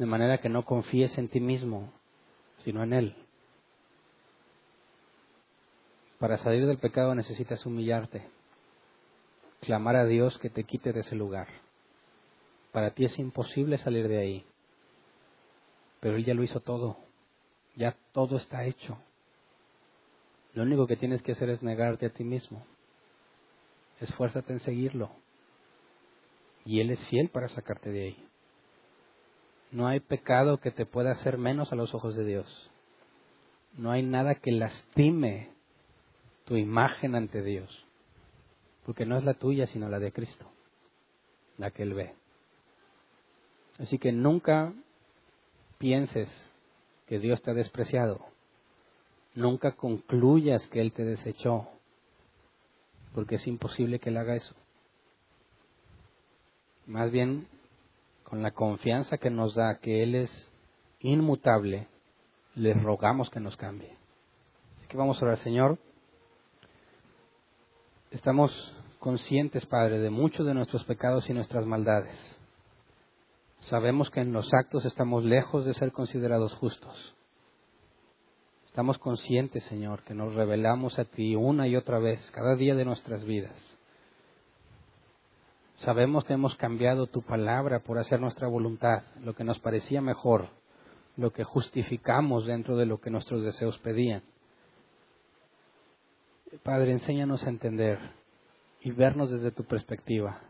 [0.00, 1.92] de manera que no confíes en ti mismo,
[2.64, 3.16] sino en Él.
[6.18, 8.26] Para salir del pecado necesitas humillarte,
[9.60, 11.48] clamar a Dios que te quite de ese lugar.
[12.72, 14.44] Para ti es imposible salir de ahí,
[16.00, 16.96] pero Él ya lo hizo todo,
[17.76, 18.98] ya todo está hecho.
[20.54, 22.64] Lo único que tienes que hacer es negarte a ti mismo.
[24.00, 25.10] Esfuérzate en seguirlo.
[26.64, 28.26] Y Él es fiel para sacarte de ahí.
[29.70, 32.70] No hay pecado que te pueda hacer menos a los ojos de Dios.
[33.76, 35.50] No hay nada que lastime
[36.44, 37.86] tu imagen ante Dios.
[38.90, 40.50] Porque no es la tuya, sino la de Cristo,
[41.58, 42.12] la que Él ve.
[43.78, 44.72] Así que nunca
[45.78, 46.28] pienses
[47.06, 48.26] que Dios te ha despreciado.
[49.36, 51.68] Nunca concluyas que Él te desechó,
[53.14, 54.56] porque es imposible que Él haga eso.
[56.88, 57.46] Más bien,
[58.24, 60.50] con la confianza que nos da que Él es
[60.98, 61.86] inmutable,
[62.56, 63.96] le rogamos que nos cambie.
[64.78, 65.78] Así que vamos a orar, Señor.
[68.10, 68.50] Estamos
[68.98, 72.16] conscientes, Padre, de muchos de nuestros pecados y nuestras maldades.
[73.60, 77.14] Sabemos que en los actos estamos lejos de ser considerados justos.
[78.66, 82.84] Estamos conscientes, Señor, que nos revelamos a ti una y otra vez, cada día de
[82.84, 83.56] nuestras vidas.
[85.84, 90.48] Sabemos que hemos cambiado tu palabra por hacer nuestra voluntad, lo que nos parecía mejor,
[91.16, 94.22] lo que justificamos dentro de lo que nuestros deseos pedían.
[96.58, 97.98] Padre, enséñanos a entender
[98.80, 100.40] y vernos desde tu perspectiva,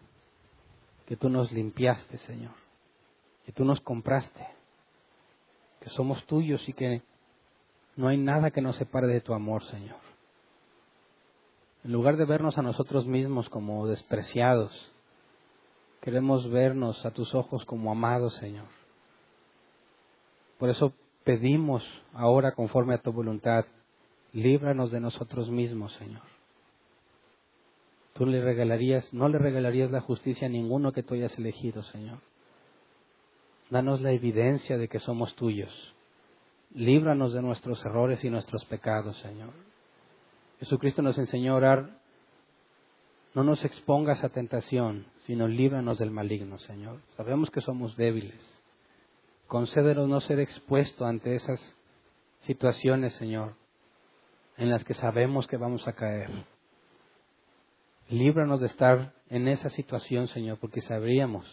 [1.07, 2.53] que tú nos limpiaste, Señor,
[3.45, 4.47] que tú nos compraste,
[5.81, 7.03] que somos tuyos y que
[7.97, 9.99] no hay nada que nos separe de tu amor, Señor.
[11.85, 14.93] En lugar de vernos a nosotros mismos como despreciados,
[16.01, 18.65] Queremos vernos a tus ojos como amados, Señor.
[20.59, 20.95] Por eso
[21.25, 21.85] pedimos
[22.15, 23.67] ahora conforme a tu voluntad,
[24.33, 26.23] líbranos de nosotros mismos, Señor.
[28.13, 32.19] Tú le regalarías, no le regalarías la justicia a ninguno que tú hayas elegido, Señor.
[33.71, 35.95] Danos la evidencia de que somos tuyos.
[36.75, 39.53] Líbranos de nuestros errores y nuestros pecados, Señor.
[40.59, 42.01] Jesucristo nos enseñó a orar
[43.35, 47.01] no nos expongas a tentación, sino líbranos del maligno, Señor.
[47.17, 48.41] Sabemos que somos débiles.
[49.47, 51.61] Concédenos no ser expuesto ante esas
[52.41, 53.55] situaciones, Señor,
[54.61, 56.29] en las que sabemos que vamos a caer.
[58.11, 61.47] Líbranos de estar en esa situación, Señor, porque sabríamos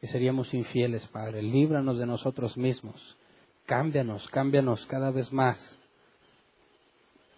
[0.00, 1.42] que seríamos infieles, Padre.
[1.42, 3.18] Líbranos de nosotros mismos.
[3.66, 5.58] Cámbianos, cámbianos cada vez más.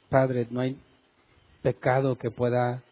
[0.08, 0.78] Padre, no hay
[1.62, 2.84] pecado que pueda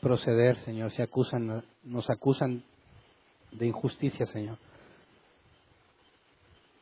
[0.00, 2.62] proceder, Señor, si acusan, nos acusan
[3.50, 4.58] de injusticia, Señor.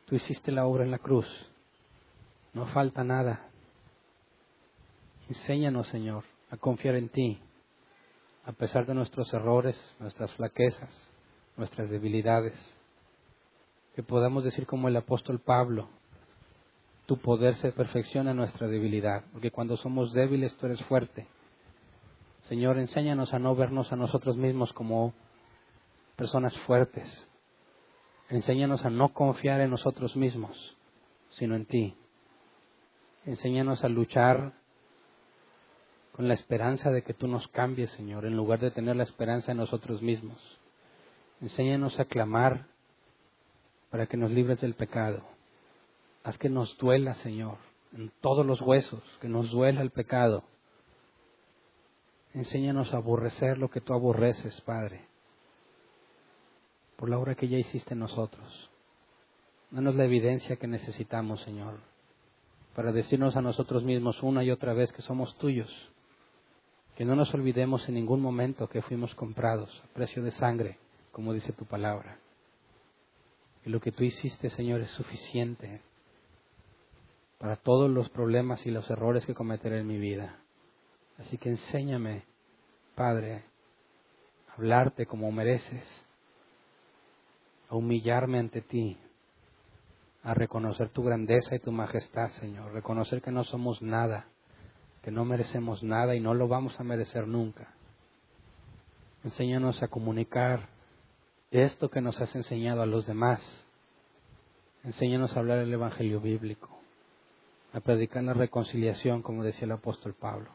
[0.04, 1.26] Tú hiciste la obra en la cruz.
[2.52, 3.48] No falta nada.
[5.28, 7.38] Enséñanos, Señor, a confiar en ti,
[8.44, 10.94] a pesar de nuestros errores, nuestras flaquezas,
[11.56, 12.54] nuestras debilidades.
[13.94, 15.88] Que podamos decir como el apóstol Pablo,
[17.06, 21.26] tu poder se perfecciona en nuestra debilidad, porque cuando somos débiles tú eres fuerte.
[22.48, 25.14] Señor, enséñanos a no vernos a nosotros mismos como
[26.16, 27.28] personas fuertes,
[28.28, 30.76] Enséñanos a no confiar en nosotros mismos,
[31.30, 31.94] sino en ti.
[33.26, 34.54] Enséñanos a luchar
[36.14, 39.52] con la esperanza de que tú nos cambies, Señor, en lugar de tener la esperanza
[39.52, 40.38] en nosotros mismos.
[41.40, 42.66] Enséñanos a clamar
[43.90, 45.22] para que nos libres del pecado.
[46.22, 47.58] Haz que nos duela, Señor,
[47.92, 50.44] en todos los huesos, que nos duela el pecado.
[52.32, 55.14] Enséñanos a aborrecer lo que tú aborreces, Padre
[56.96, 58.70] por la obra que ya hiciste en nosotros.
[59.70, 61.80] Danos la evidencia que necesitamos, Señor,
[62.74, 65.70] para decirnos a nosotros mismos una y otra vez que somos tuyos.
[66.96, 70.78] Que no nos olvidemos en ningún momento que fuimos comprados a precio de sangre,
[71.12, 72.18] como dice tu palabra.
[73.62, 75.80] Que lo que tú hiciste, Señor, es suficiente
[77.38, 80.38] para todos los problemas y los errores que cometeré en mi vida.
[81.18, 82.24] Así que enséñame,
[82.94, 83.44] Padre,
[84.48, 85.84] a hablarte como mereces
[87.68, 88.98] a humillarme ante ti,
[90.22, 94.26] a reconocer tu grandeza y tu majestad, Señor, reconocer que no somos nada,
[95.04, 97.74] que no merecemos nada y no lo vamos a merecer nunca.
[99.22, 100.70] Enséñanos a comunicar
[101.50, 103.42] esto que nos has enseñado a los demás.
[104.82, 106.70] Enséñanos a hablar el Evangelio bíblico,
[107.74, 110.48] a predicar la reconciliación, como decía el apóstol Pablo.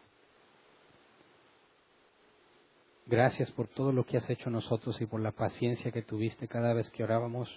[3.06, 6.74] Gracias por todo lo que has hecho nosotros y por la paciencia que tuviste cada
[6.74, 7.50] vez que orábamos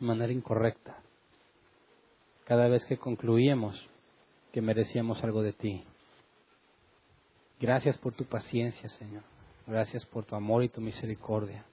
[0.00, 0.98] de manera incorrecta.
[2.46, 3.80] Cada vez que concluíamos
[4.50, 5.84] que merecíamos algo de ti.
[7.62, 9.22] Gracias por tu paciencia, Señor.
[9.68, 11.64] Gracias por tu amor y tu misericordia.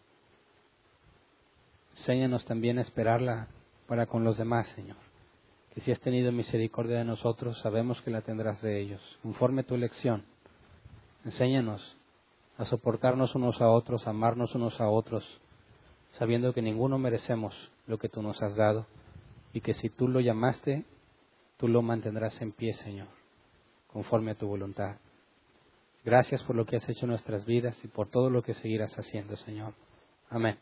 [1.98, 3.48] Enséñanos también a esperarla
[3.88, 4.98] para con los demás, Señor.
[5.74, 9.02] Que si has tenido misericordia de nosotros, sabemos que la tendrás de ellos.
[9.24, 10.26] Conforme tu elección,
[11.26, 11.98] enséñanos
[12.60, 15.26] a soportarnos unos a otros, a amarnos unos a otros,
[16.20, 17.56] sabiendo que ninguno merecemos
[17.88, 18.86] lo que tú nos has dado
[19.54, 20.86] y que si tú lo llamaste,
[21.58, 23.08] tú lo mantendrás en pie, Señor,
[23.92, 24.98] conforme a tu voluntad.
[26.04, 28.98] Gracias por lo que has hecho en nuestras vidas y por todo lo que seguirás
[28.98, 29.74] haciendo, Señor.
[30.30, 30.58] Amén.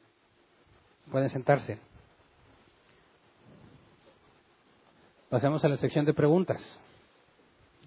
[1.12, 1.80] Pueden sentarse.
[5.30, 6.62] Pasemos a la sección de preguntas.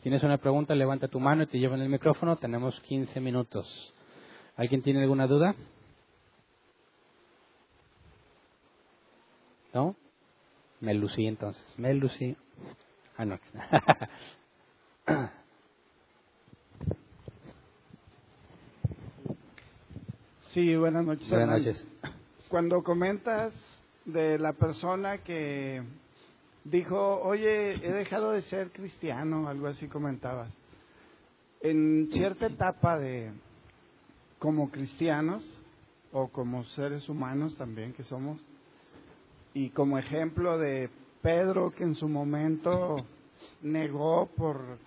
[0.02, 2.36] Tienes una pregunta, levanta tu mano y te llevan el micrófono.
[2.36, 3.94] Tenemos 15 minutos.
[4.56, 5.54] ¿Alguien tiene alguna duda?
[9.74, 9.96] ¿No?
[10.80, 11.64] Me lucí entonces.
[11.78, 12.36] Me lucí.
[13.16, 13.38] Ah, no.
[20.52, 21.28] Sí, buenas noches.
[21.30, 21.86] Buenas noches.
[22.48, 23.52] Cuando comentas
[24.04, 25.80] de la persona que
[26.64, 30.50] dijo, oye, he dejado de ser cristiano, algo así comentabas.
[31.60, 33.30] En cierta etapa de,
[34.40, 35.44] como cristianos
[36.10, 38.44] o como seres humanos también que somos,
[39.54, 40.90] y como ejemplo de
[41.22, 42.96] Pedro que en su momento
[43.62, 44.78] negó por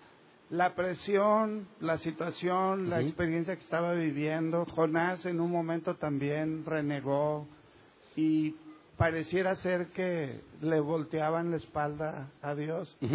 [0.53, 7.47] la presión, la situación, la experiencia que estaba viviendo, Jonás en un momento también renegó
[8.15, 8.55] y
[8.95, 12.95] pareciera ser que le volteaban la espalda a Dios.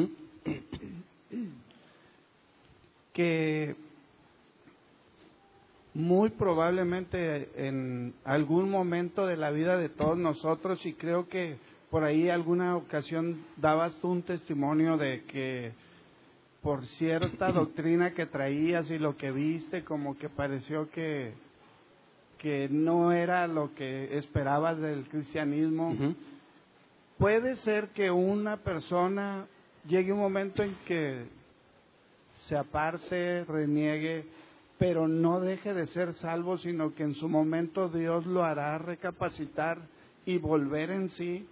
[3.13, 3.75] Que
[5.93, 11.57] muy probablemente en algún momento de la vida de todos nosotros y creo que
[11.91, 15.73] por ahí alguna ocasión dabas tú un testimonio de que
[16.69, 21.33] por cierta doctrina que traías y lo que viste como que pareció que
[22.37, 25.97] que no era lo que esperabas del cristianismo.
[27.17, 29.47] Puede ser que una persona
[29.89, 31.25] llegue un momento en que
[32.47, 34.27] se aparte, reniegue,
[34.79, 39.79] pero no deje de ser salvo, sino que en su momento Dios lo hará recapacitar
[40.27, 41.47] y volver en sí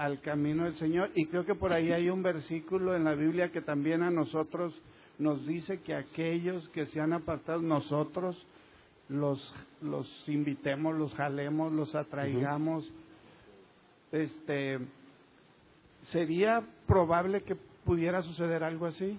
[0.00, 1.10] al camino del Señor.
[1.14, 4.74] Y creo que por ahí hay un versículo en la Biblia que también a nosotros
[5.18, 8.34] nos dice que aquellos que se han apartado, nosotros
[9.10, 9.38] los,
[9.82, 12.90] los invitemos, los jalemos, los atraigamos.
[14.10, 14.78] Este,
[16.12, 19.18] ¿Sería probable que pudiera suceder algo así?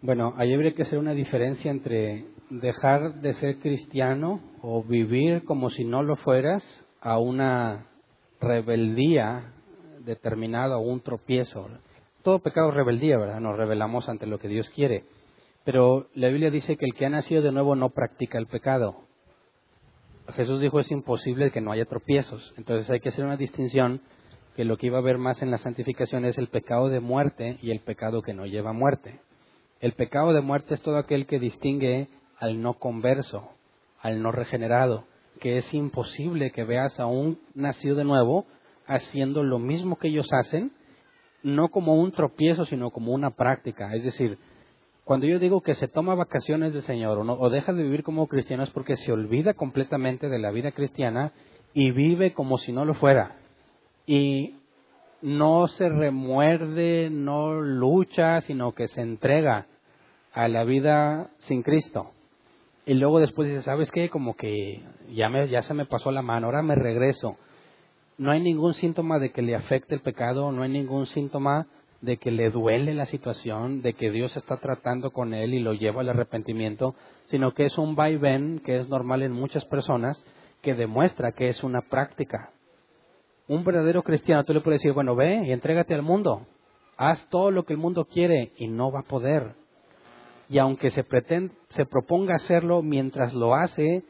[0.00, 5.68] Bueno, ahí habría que hacer una diferencia entre dejar de ser cristiano o vivir como
[5.68, 6.64] si no lo fueras
[7.02, 7.91] a una
[8.42, 9.52] rebeldía
[10.00, 11.68] determinada o un tropiezo.
[12.22, 13.40] Todo pecado es rebeldía, ¿verdad?
[13.40, 15.04] Nos rebelamos ante lo que Dios quiere.
[15.64, 18.96] Pero la Biblia dice que el que ha nacido de nuevo no practica el pecado.
[20.34, 22.52] Jesús dijo es imposible que no haya tropiezos.
[22.56, 24.00] Entonces hay que hacer una distinción
[24.56, 27.58] que lo que iba a haber más en la santificación es el pecado de muerte
[27.62, 29.20] y el pecado que no lleva muerte.
[29.80, 32.08] El pecado de muerte es todo aquel que distingue
[32.38, 33.50] al no converso,
[34.00, 35.04] al no regenerado,
[35.42, 38.46] que es imposible que veas a un nacido de nuevo
[38.86, 40.70] haciendo lo mismo que ellos hacen,
[41.42, 43.92] no como un tropiezo, sino como una práctica.
[43.92, 44.38] Es decir,
[45.02, 48.28] cuando yo digo que se toma vacaciones del Señor o, no, deja de vivir como
[48.28, 51.32] cristiano es porque se olvida completamente de la vida cristiana
[51.74, 53.34] y vive como si no lo fuera.
[54.06, 54.60] Y
[55.22, 59.66] no se remuerde, no lucha, sino que se entrega
[60.32, 62.12] a la vida sin Cristo.
[62.84, 64.08] Y luego después dice, ¿sabes qué?
[64.08, 64.82] Como que
[65.12, 67.36] ya, me, ya se me pasó la mano, ahora me regreso.
[68.18, 71.66] No hay ningún síntoma de que le afecte el pecado, no hay ningún síntoma
[72.00, 75.72] de que le duele la situación, de que Dios está tratando con él y lo
[75.72, 76.96] lleva al arrepentimiento,
[77.26, 80.22] sino que es un vaivén que es normal en muchas personas
[80.60, 82.50] que demuestra que es una práctica.
[83.46, 86.46] Un verdadero cristiano, tú le puedes decir, bueno, ve y entrégate al mundo,
[86.96, 89.61] haz todo lo que el mundo quiere y no va a poder
[90.52, 94.04] y aunque se, pretende, se proponga hacerlo mientras lo hace,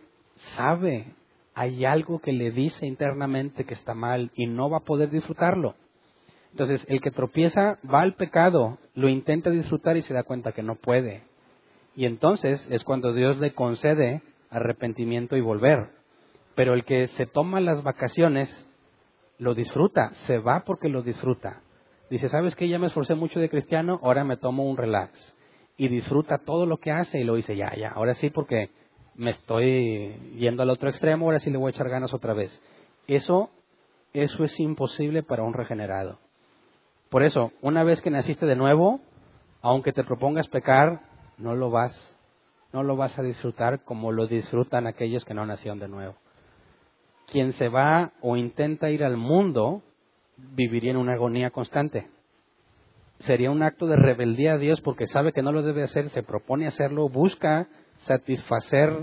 [0.56, 1.14] sabe,
[1.54, 5.76] hay algo que le dice internamente que está mal y no va a poder disfrutarlo.
[6.50, 10.64] Entonces, el que tropieza va al pecado, lo intenta disfrutar y se da cuenta que
[10.64, 11.22] no puede.
[11.94, 15.90] Y entonces es cuando Dios le concede arrepentimiento y volver.
[16.56, 18.50] Pero el que se toma las vacaciones,
[19.38, 21.60] lo disfruta, se va porque lo disfruta.
[22.10, 22.68] Dice, ¿sabes qué?
[22.68, 25.36] Ya me esforcé mucho de cristiano, ahora me tomo un relax
[25.76, 28.70] y disfruta todo lo que hace y lo dice, ya, ya, ahora sí porque
[29.14, 32.60] me estoy yendo al otro extremo, ahora sí le voy a echar ganas otra vez.
[33.06, 33.50] Eso,
[34.12, 36.18] eso es imposible para un regenerado.
[37.10, 39.00] Por eso, una vez que naciste de nuevo,
[39.60, 41.00] aunque te propongas pecar,
[41.36, 41.94] no lo vas,
[42.72, 46.14] no lo vas a disfrutar como lo disfrutan aquellos que no nacieron de nuevo.
[47.26, 49.82] Quien se va o intenta ir al mundo
[50.36, 52.08] viviría en una agonía constante
[53.22, 56.22] sería un acto de rebeldía a Dios porque sabe que no lo debe hacer, se
[56.22, 57.68] propone hacerlo, busca
[57.98, 58.96] satisfacer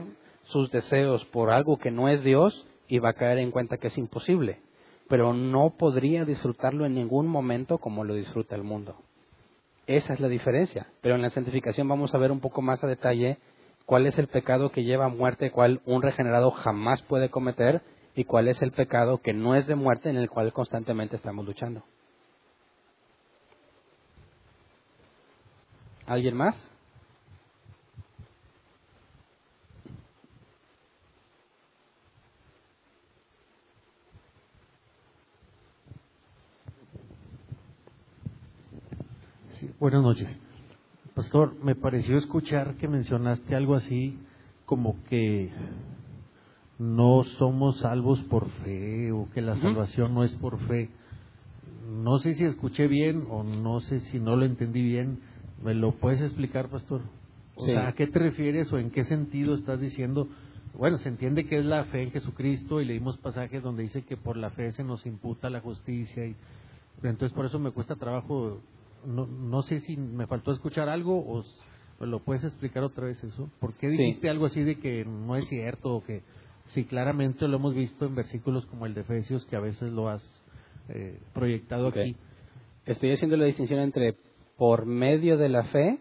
[0.43, 3.87] sus deseos por algo que no es Dios y va a caer en cuenta que
[3.87, 4.59] es imposible.
[5.07, 8.95] Pero no podría disfrutarlo en ningún momento como lo disfruta el mundo.
[9.87, 10.87] Esa es la diferencia.
[11.01, 13.37] Pero en la santificación vamos a ver un poco más a detalle
[13.85, 17.81] cuál es el pecado que lleva a muerte, cuál un regenerado jamás puede cometer
[18.15, 21.45] y cuál es el pecado que no es de muerte en el cual constantemente estamos
[21.45, 21.83] luchando.
[26.09, 26.55] ¿Alguien más?
[39.79, 40.27] buenas noches.
[41.13, 44.17] Pastor, me pareció escuchar que mencionaste algo así
[44.65, 45.51] como que
[46.79, 50.89] no somos salvos por fe o que la salvación no es por fe.
[51.87, 55.19] No sé si escuché bien o no sé si no lo entendí bien.
[55.63, 57.01] ¿Me lo puedes explicar, pastor?
[57.55, 60.27] O sea, ¿a qué te refieres o en qué sentido estás diciendo?
[60.73, 64.15] Bueno, se entiende que es la fe en Jesucristo y leímos pasajes donde dice que
[64.15, 66.35] por la fe se nos imputa la justicia y
[67.03, 68.61] entonces por eso me cuesta trabajo.
[69.05, 71.43] No, no sé si me faltó escuchar algo o
[71.99, 73.49] ¿me lo puedes explicar otra vez eso.
[73.59, 76.21] ¿Por qué dijiste algo así de que no es cierto o que
[76.67, 80.07] si claramente lo hemos visto en versículos como el de Efesios que a veces lo
[80.07, 80.23] has
[80.87, 82.15] eh, proyectado aquí?
[82.85, 84.15] Estoy haciendo la distinción entre
[84.59, 85.99] por medio de la fe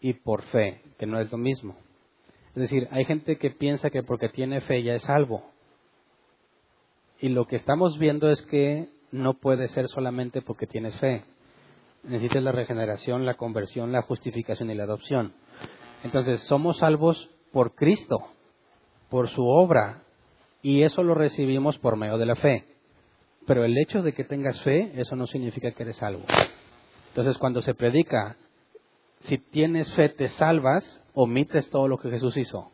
[0.00, 1.74] y por fe, que no es lo mismo.
[2.54, 5.42] Es decir, hay gente que piensa que porque tiene fe ya es salvo.
[7.20, 11.24] Y lo que estamos viendo es que no puede ser solamente porque tienes fe.
[12.04, 15.32] Necesitas la regeneración, la conversión, la justificación y la adopción.
[16.04, 18.18] Entonces, somos salvos por Cristo,
[19.10, 20.04] por su obra,
[20.62, 22.66] y eso lo recibimos por medio de la fe.
[23.48, 26.22] Pero el hecho de que tengas fe, eso no significa que eres salvo.
[27.16, 28.36] Entonces, cuando se predica,
[29.20, 30.84] si tienes fe te salvas,
[31.14, 32.70] omites todo lo que Jesús hizo.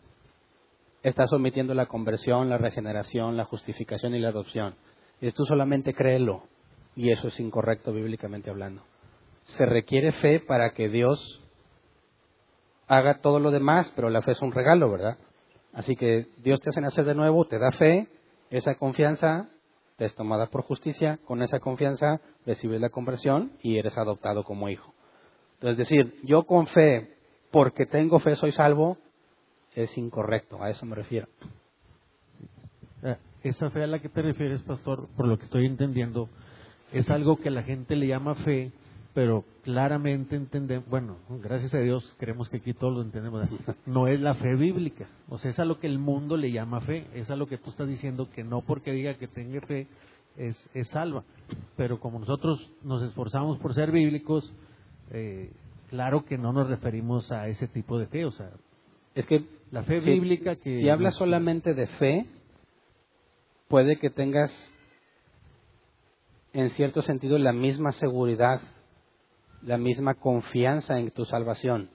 [1.05, 4.75] Estás omitiendo la conversión, la regeneración, la justificación y la adopción.
[5.21, 6.43] Y tú solamente créelo.
[6.97, 8.83] Y eso es incorrecto bíblicamente hablando.
[9.45, 11.41] Se requiere fe para que Dios
[12.89, 15.19] haga todo lo demás, pero la fe es un regalo, ¿verdad?
[15.73, 18.09] Así que Dios te hace nacer de nuevo, te da fe,
[18.51, 19.49] esa confianza
[20.05, 24.93] es tomada por justicia, con esa confianza recibes la conversión y eres adoptado como hijo.
[25.55, 27.17] Entonces, decir, yo con fe,
[27.51, 28.99] porque tengo fe, soy salvo,
[29.75, 31.29] es incorrecto, a eso me refiero.
[33.03, 36.29] Eh, esa fe a la que te refieres, pastor, por lo que estoy entendiendo,
[36.93, 38.73] es algo que la gente le llama fe,
[39.15, 43.49] pero claramente entendemos, bueno, gracias a Dios creemos que aquí todos lo entendemos,
[43.87, 46.81] no es la fe bíblica, o sea, es a lo que el mundo le llama
[46.81, 49.87] fe, es a lo que tú estás diciendo que no porque diga que tenga fe
[50.37, 51.25] es, es salva,
[51.77, 54.51] pero como nosotros nos esforzamos por ser bíblicos,
[55.11, 55.51] eh,
[55.91, 58.51] claro que no nos referimos a ese tipo de fe, o sea,
[59.15, 60.79] es que la fe bíblica que...
[60.79, 62.27] Si hablas solamente de fe,
[63.69, 64.51] puede que tengas
[66.53, 68.61] en cierto sentido, la misma seguridad,
[69.63, 71.91] la misma confianza en tu salvación.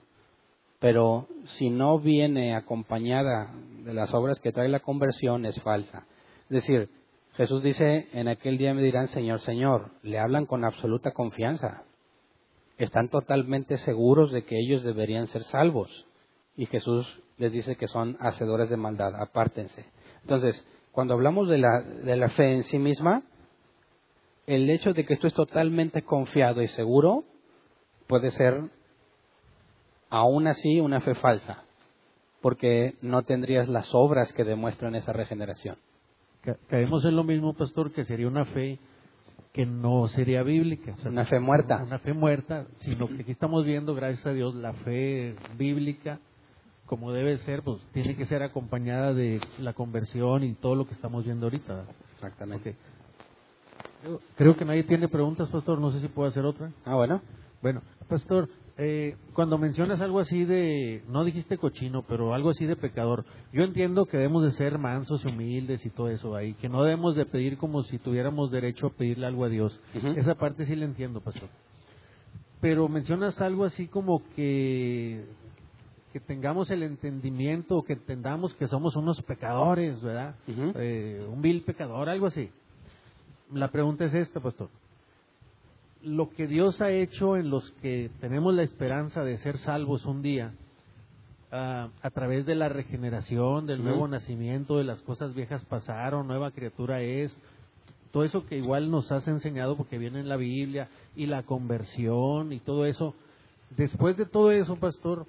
[0.78, 1.26] Pero
[1.56, 3.52] si no viene acompañada
[3.84, 6.06] de las obras que trae la conversión, es falsa.
[6.44, 6.88] Es decir,
[7.34, 11.82] Jesús dice, en aquel día me dirán, Señor, Señor, le hablan con absoluta confianza.
[12.78, 16.06] Están totalmente seguros de que ellos deberían ser salvos.
[16.56, 19.84] Y Jesús les dice que son hacedores de maldad, apártense.
[20.22, 23.22] Entonces, cuando hablamos de la, de la fe en sí misma,
[24.46, 27.24] el hecho de que esto es totalmente confiado y seguro
[28.08, 28.64] puede ser
[30.10, 31.62] aún así una fe falsa,
[32.40, 35.76] porque no tendrías las obras que demuestran esa regeneración.
[36.68, 38.78] Caemos en lo mismo, pastor, que sería una fe
[39.52, 40.94] que no sería bíblica.
[41.04, 41.82] una fe muerta.
[41.82, 46.20] Una fe muerta, sino que aquí estamos viendo, gracias a Dios, la fe bíblica,
[46.86, 50.94] como debe ser, pues tiene que ser acompañada de la conversión y todo lo que
[50.94, 51.84] estamos viendo ahorita.
[52.14, 52.76] Exactamente.
[54.36, 55.80] Creo que nadie tiene preguntas, pastor.
[55.80, 56.70] No sé si puedo hacer otra.
[56.84, 57.20] Ah, bueno.
[57.60, 58.48] Bueno, pastor,
[58.80, 63.64] eh, cuando mencionas algo así de, no dijiste cochino, pero algo así de pecador, yo
[63.64, 67.16] entiendo que debemos de ser mansos y humildes y todo eso ahí, que no debemos
[67.16, 69.78] de pedir como si tuviéramos derecho a pedirle algo a Dios.
[70.16, 71.48] Esa parte sí la entiendo, pastor.
[72.60, 75.24] Pero mencionas algo así como que
[76.12, 80.36] que tengamos el entendimiento, que entendamos que somos unos pecadores, ¿verdad?
[80.46, 82.48] Eh, un vil pecador, algo así.
[83.52, 84.70] La pregunta es esta, pastor
[86.02, 90.22] lo que Dios ha hecho en los que tenemos la esperanza de ser salvos un
[90.22, 90.52] día,
[91.50, 96.52] ah, a través de la regeneración, del nuevo nacimiento, de las cosas viejas pasaron, nueva
[96.52, 97.36] criatura es,
[98.12, 102.52] todo eso que igual nos has enseñado porque viene en la Biblia, y la conversión
[102.52, 103.14] y todo eso,
[103.76, 105.26] después de todo eso, pastor,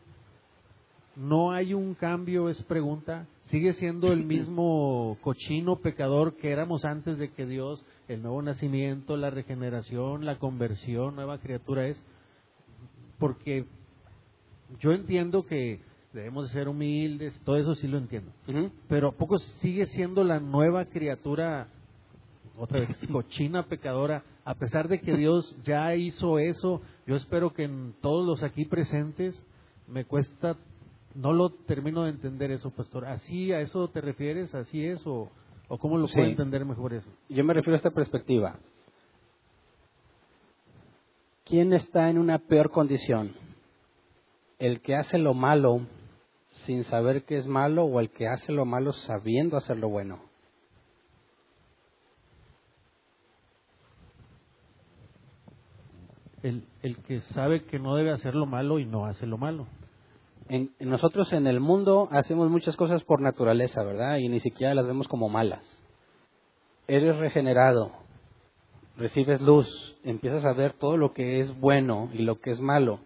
[1.15, 7.17] no hay un cambio, es pregunta, sigue siendo el mismo cochino pecador que éramos antes
[7.17, 12.03] de que Dios el nuevo nacimiento, la regeneración, la conversión, nueva criatura es,
[13.19, 13.65] porque
[14.79, 15.81] yo entiendo que
[16.13, 18.31] debemos ser humildes, todo eso sí lo entiendo,
[18.87, 21.67] pero ¿a poco sigue siendo la nueva criatura,
[22.57, 27.65] otra vez, cochina pecadora, a pesar de que Dios ya hizo eso, yo espero que
[27.65, 29.39] en todos los aquí presentes
[29.87, 30.57] me cuesta,
[31.15, 34.53] no lo termino de entender eso, pastor, ¿así a eso te refieres?
[34.53, 35.05] ¿Así es?
[35.05, 35.29] ¿O,
[35.67, 37.09] ¿O cómo lo puedo entender mejor eso?
[37.29, 38.59] Yo me refiero a esta perspectiva.
[41.45, 43.35] ¿Quién está en una peor condición?
[44.59, 45.81] ¿El que hace lo malo
[46.65, 50.19] sin saber que es malo o el que hace lo malo sabiendo hacer lo bueno?
[56.43, 59.67] El, el que sabe que no debe hacer lo malo y no hace lo malo
[60.79, 64.17] nosotros en el mundo hacemos muchas cosas por naturaleza, ¿verdad?
[64.17, 65.63] Y ni siquiera las vemos como malas.
[66.87, 67.91] Eres regenerado,
[68.97, 69.67] recibes luz,
[70.03, 72.99] empiezas a ver todo lo que es bueno y lo que es malo,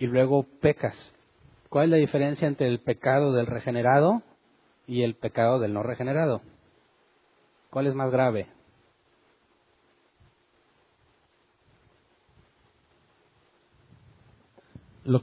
[0.00, 0.96] y luego pecas.
[1.68, 4.22] ¿Cuál es la diferencia entre el pecado del regenerado
[4.88, 6.42] y el pecado del no regenerado?
[7.70, 8.48] ¿Cuál es más grave?
[15.04, 15.22] Lo,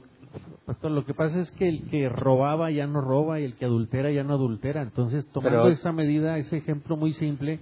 [0.68, 3.64] Pastor, lo que pasa es que el que robaba ya no roba y el que
[3.64, 4.82] adultera ya no adultera.
[4.82, 7.60] Entonces, tomando esa medida, ese ejemplo muy simple,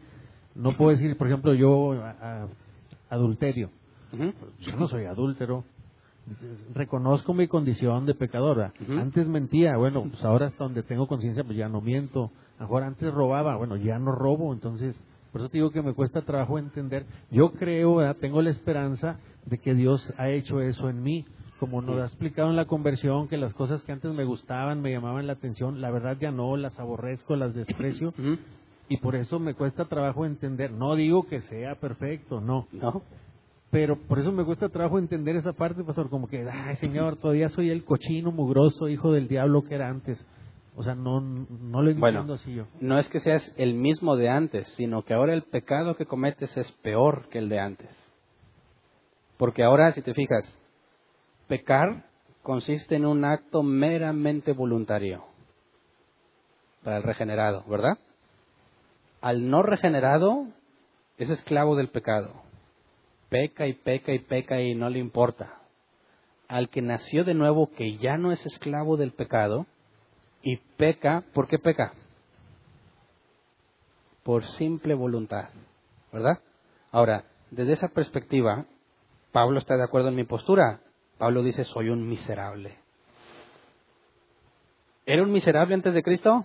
[0.57, 1.95] no puedo decir, por ejemplo, yo
[3.09, 3.71] adulterio.
[4.59, 5.63] Yo no soy adúltero.
[6.75, 8.73] Reconozco mi condición de pecadora.
[8.89, 12.33] Antes mentía, bueno, pues ahora hasta donde tengo conciencia, pues ya no miento.
[12.59, 14.53] Mejor antes robaba, bueno, ya no robo.
[14.53, 15.01] Entonces,
[15.31, 17.07] por eso te digo que me cuesta trabajo entender.
[17.31, 21.25] Yo creo, tengo la esperanza de que Dios ha hecho eso en mí
[21.59, 24.91] como nos ha explicado en la conversión, que las cosas que antes me gustaban, me
[24.91, 28.13] llamaban la atención, la verdad ya no, las aborrezco, las desprecio.
[28.89, 30.71] Y por eso me cuesta trabajo entender.
[30.71, 32.69] No digo que sea perfecto, no.
[32.73, 33.03] No.
[33.71, 37.49] Pero por eso me cuesta trabajo entender esa parte, pastor, como que, ay, Señor, todavía
[37.49, 40.25] soy el cochino mugroso, hijo del diablo que era antes.
[40.77, 42.67] O sea, no, no lo entiendo así yo.
[42.81, 46.55] No es que seas el mismo de antes, sino que ahora el pecado que cometes
[46.57, 47.91] es peor que el de antes.
[49.39, 50.45] Porque ahora, si te fijas,
[51.49, 52.05] Pecar
[52.43, 55.25] consiste en un acto meramente voluntario
[56.83, 57.99] para el regenerado, ¿verdad?
[59.21, 60.47] Al no regenerado
[61.19, 62.33] es esclavo del pecado.
[63.29, 65.59] Peca y peca y peca y no le importa.
[66.49, 69.67] Al que nació de nuevo, que ya no es esclavo del pecado,
[70.43, 71.93] y peca, ¿por qué peca?
[74.23, 75.49] Por simple voluntad,
[76.13, 76.39] ¿verdad?
[76.93, 78.65] Ahora, desde esa perspectiva,
[79.33, 80.81] Pablo está de acuerdo en mi postura.
[81.19, 82.77] Pablo dice, soy un miserable.
[85.05, 86.45] ¿Era un miserable antes de Cristo?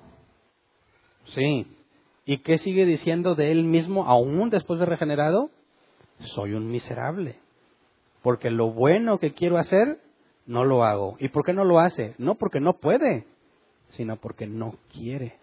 [1.25, 1.65] Sí.
[2.25, 5.49] ¿Y qué sigue diciendo de él mismo aún después de regenerado?
[6.35, 7.39] soy un miserable.
[8.21, 9.99] Porque lo bueno que quiero hacer,
[10.45, 11.15] no lo hago.
[11.19, 12.15] ¿Y por qué no lo hace?
[12.17, 13.25] No porque no puede,
[13.91, 15.37] sino porque no quiere.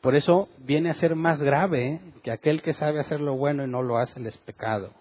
[0.00, 3.68] Por eso viene a ser más grave que aquel que sabe hacer lo bueno y
[3.68, 4.92] no lo hace, el pecado.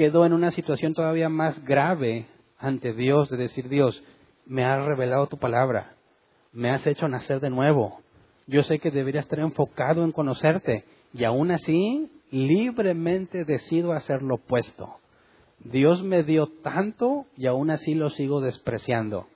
[0.00, 2.24] Quedó en una situación todavía más grave
[2.58, 4.02] ante Dios de decir, Dios,
[4.46, 5.92] me has revelado tu palabra,
[6.54, 8.00] me has hecho nacer de nuevo.
[8.46, 14.36] Yo sé que debería estar enfocado en conocerte y aún así libremente decido hacer lo
[14.36, 14.96] opuesto.
[15.58, 19.26] Dios me dio tanto y aún así lo sigo despreciando.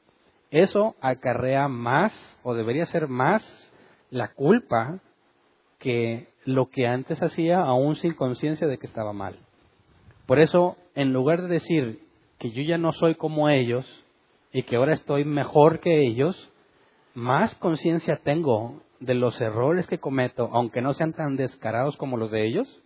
[0.50, 3.70] Eso acarrea más, o debería ser más,
[4.08, 4.98] la culpa
[5.78, 9.43] que lo que antes hacía aún sin conciencia de que estaba mal.
[10.26, 12.00] Por eso, en lugar de decir
[12.38, 13.86] que yo ya no soy como ellos
[14.52, 16.50] y que ahora estoy mejor que ellos,
[17.14, 22.30] más conciencia tengo de los errores que cometo, aunque no sean tan descarados como los
[22.30, 22.82] de ellos,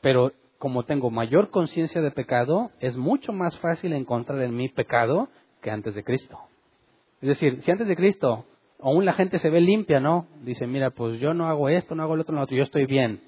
[0.00, 5.28] pero como tengo mayor conciencia de pecado, es mucho más fácil encontrar en mí pecado
[5.60, 6.38] que antes de Cristo.
[7.20, 8.46] Es decir, si antes de Cristo
[8.80, 10.26] aún la gente se ve limpia, ¿no?
[10.42, 12.86] Dice, mira, pues yo no hago esto, no hago lo otro, no otro, yo estoy
[12.86, 13.20] bien.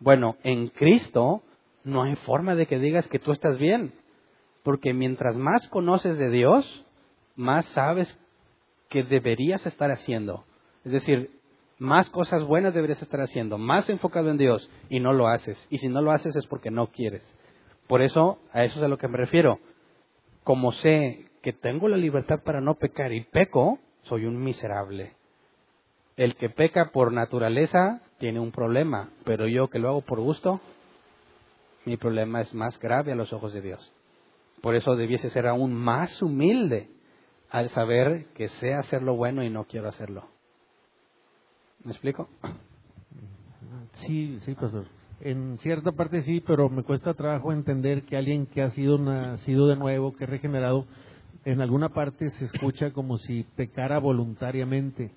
[0.00, 1.42] Bueno, en Cristo
[1.86, 3.92] no hay forma de que digas que tú estás bien,
[4.64, 6.84] porque mientras más conoces de Dios,
[7.36, 8.18] más sabes
[8.90, 10.44] que deberías estar haciendo.
[10.84, 11.30] Es decir,
[11.78, 15.64] más cosas buenas deberías estar haciendo, más enfocado en Dios, y no lo haces.
[15.70, 17.22] Y si no lo haces es porque no quieres.
[17.86, 19.60] Por eso, a eso es a lo que me refiero.
[20.42, 25.12] Como sé que tengo la libertad para no pecar y peco, soy un miserable.
[26.16, 30.60] El que peca por naturaleza tiene un problema, pero yo que lo hago por gusto,
[31.86, 33.92] mi problema es más grave a los ojos de Dios.
[34.60, 36.90] Por eso debiese ser aún más humilde
[37.48, 40.26] al saber que sé hacer lo bueno y no quiero hacerlo.
[41.84, 42.28] ¿Me explico?
[43.92, 44.86] Sí, sí, pastor.
[45.20, 49.68] En cierta parte sí, pero me cuesta trabajo entender que alguien que ha sido nacido
[49.68, 50.86] de nuevo, que ha regenerado,
[51.44, 55.12] en alguna parte se escucha como si pecara voluntariamente.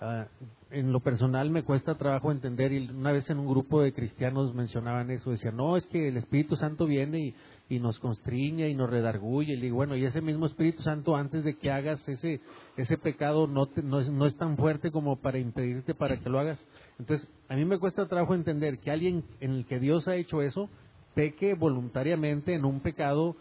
[0.00, 0.26] Ah,
[0.70, 4.54] en lo personal me cuesta trabajo entender, y una vez en un grupo de cristianos
[4.54, 7.34] mencionaban eso, decían, no, es que el Espíritu Santo viene
[7.68, 11.44] y, nos constriña y nos redarguye, y digo, bueno, y ese mismo Espíritu Santo antes
[11.44, 12.40] de que hagas ese,
[12.76, 16.40] ese pecado no, no, es, no es tan fuerte como para impedirte para que lo
[16.40, 16.64] hagas.
[16.98, 20.42] Entonces, a mí me cuesta trabajo entender que alguien en el que Dios ha hecho
[20.42, 20.68] eso,
[21.14, 23.36] peque voluntariamente en un pecado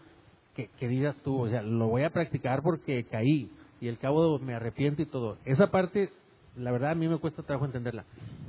[0.56, 3.50] que, que digas tú, o sea, lo voy a practicar porque caí
[3.82, 5.38] y el cabo me arrepiento y todo.
[5.46, 6.12] Esa parte
[6.60, 8.06] la verdad a mí me cuesta trabajo entenderla.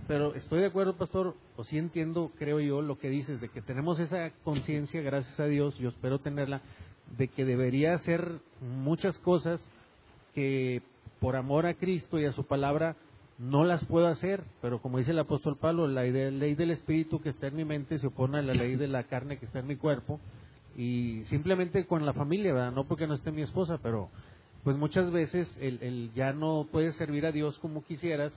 [0.08, 3.62] Pero estoy de acuerdo, pastor, o sí entiendo, creo yo, lo que dices, de que
[3.62, 6.60] tenemos esa conciencia, gracias a Dios, yo espero tenerla,
[7.16, 9.64] de que debería hacer muchas cosas
[10.34, 10.82] que
[11.20, 12.96] por amor a Cristo y a su palabra
[13.38, 17.30] no las puedo hacer, pero como dice el apóstol Pablo, la ley del espíritu que
[17.30, 19.66] está en mi mente se opone a la ley de la carne que está en
[19.66, 20.20] mi cuerpo,
[20.76, 22.72] y simplemente con la familia, ¿verdad?
[22.72, 24.08] No porque no esté mi esposa, pero
[24.64, 28.32] pues muchas veces el, ya no puedes servir a Dios como quisieras,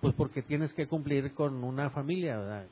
[0.00, 2.66] pues porque tienes que cumplir con una familia, ¿verdad?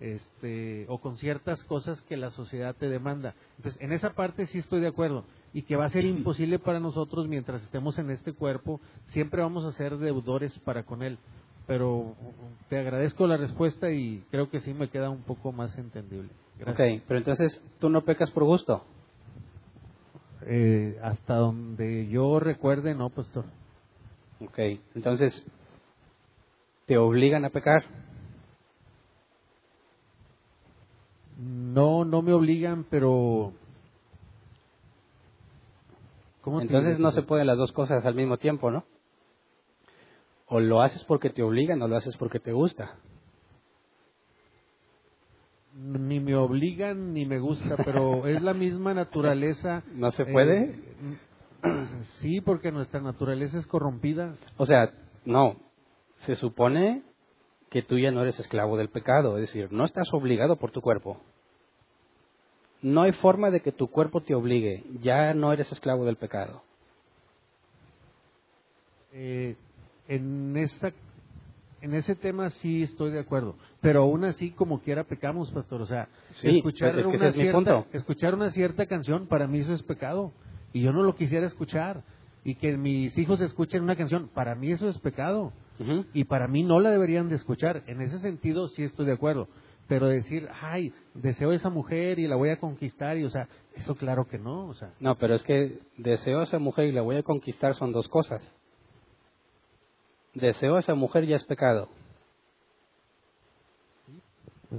[0.00, 3.34] Este, o con ciertas cosas que la sociedad te demanda.
[3.56, 6.80] Entonces, en esa parte sí estoy de acuerdo y que va a ser imposible para
[6.80, 11.18] nosotros mientras estemos en este cuerpo, siempre vamos a ser deudores para con él.
[11.66, 12.14] Pero
[12.68, 16.28] te agradezco la respuesta y creo que sí me queda un poco más entendible.
[16.58, 16.98] Gracias.
[16.98, 18.84] Ok, pero entonces tú no pecas por gusto.
[20.46, 23.44] Eh, hasta donde yo recuerde, no, pastor.
[24.40, 24.58] Ok,
[24.94, 25.44] entonces,
[26.86, 27.84] ¿te obligan a pecar?
[31.38, 33.52] No, no me obligan, pero...
[36.42, 38.84] ¿Cómo entonces no se pueden las dos cosas al mismo tiempo, ¿no?
[40.46, 42.98] O lo haces porque te obligan o lo haces porque te gusta
[45.74, 49.82] ni me obligan ni me gusta, pero es la misma naturaleza.
[49.94, 50.74] ¿No se puede?
[51.62, 51.86] Eh,
[52.20, 54.36] sí, porque nuestra naturaleza es corrompida.
[54.56, 54.92] O sea,
[55.24, 55.56] no.
[56.26, 57.02] Se supone
[57.70, 60.80] que tú ya no eres esclavo del pecado, es decir, no estás obligado por tu
[60.80, 61.20] cuerpo.
[62.82, 66.62] No hay forma de que tu cuerpo te obligue, ya no eres esclavo del pecado.
[69.12, 69.56] Eh,
[70.06, 70.92] en esa
[71.80, 75.86] en ese tema sí estoy de acuerdo, pero aún así como quiera pecamos, pastor, o
[75.86, 76.08] sea,
[76.42, 80.32] escuchar, una cierta, escuchar una cierta canción para mí eso es pecado.
[80.72, 82.02] Y yo no lo quisiera escuchar.
[82.44, 85.52] Y que mis hijos escuchen una canción, para mí eso es pecado.
[86.14, 89.48] Y para mí no la deberían de escuchar, en ese sentido sí estoy de acuerdo,
[89.86, 93.48] pero decir, ay, deseo a esa mujer y la voy a conquistar y o sea,
[93.76, 94.94] eso claro que no, o sea.
[94.98, 98.08] No, pero es que deseo a esa mujer y la voy a conquistar son dos
[98.08, 98.40] cosas.
[100.32, 101.90] Deseo a esa mujer ya es pecado.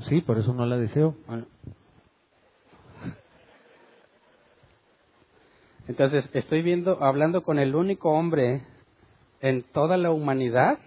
[0.04, 1.16] Sí, por eso no la deseo.
[5.88, 8.62] Entonces, estoy viendo, hablando con el único hombre
[9.42, 10.80] en toda la humanidad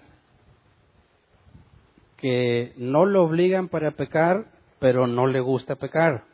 [2.17, 4.47] que no lo obligan para pecar,
[4.81, 6.25] pero no le gusta pecar.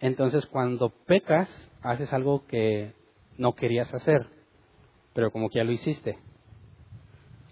[0.00, 1.48] Entonces, cuando pecas,
[1.82, 2.92] haces algo que
[3.36, 4.26] no querías hacer,
[5.12, 6.18] pero como que ya lo hiciste.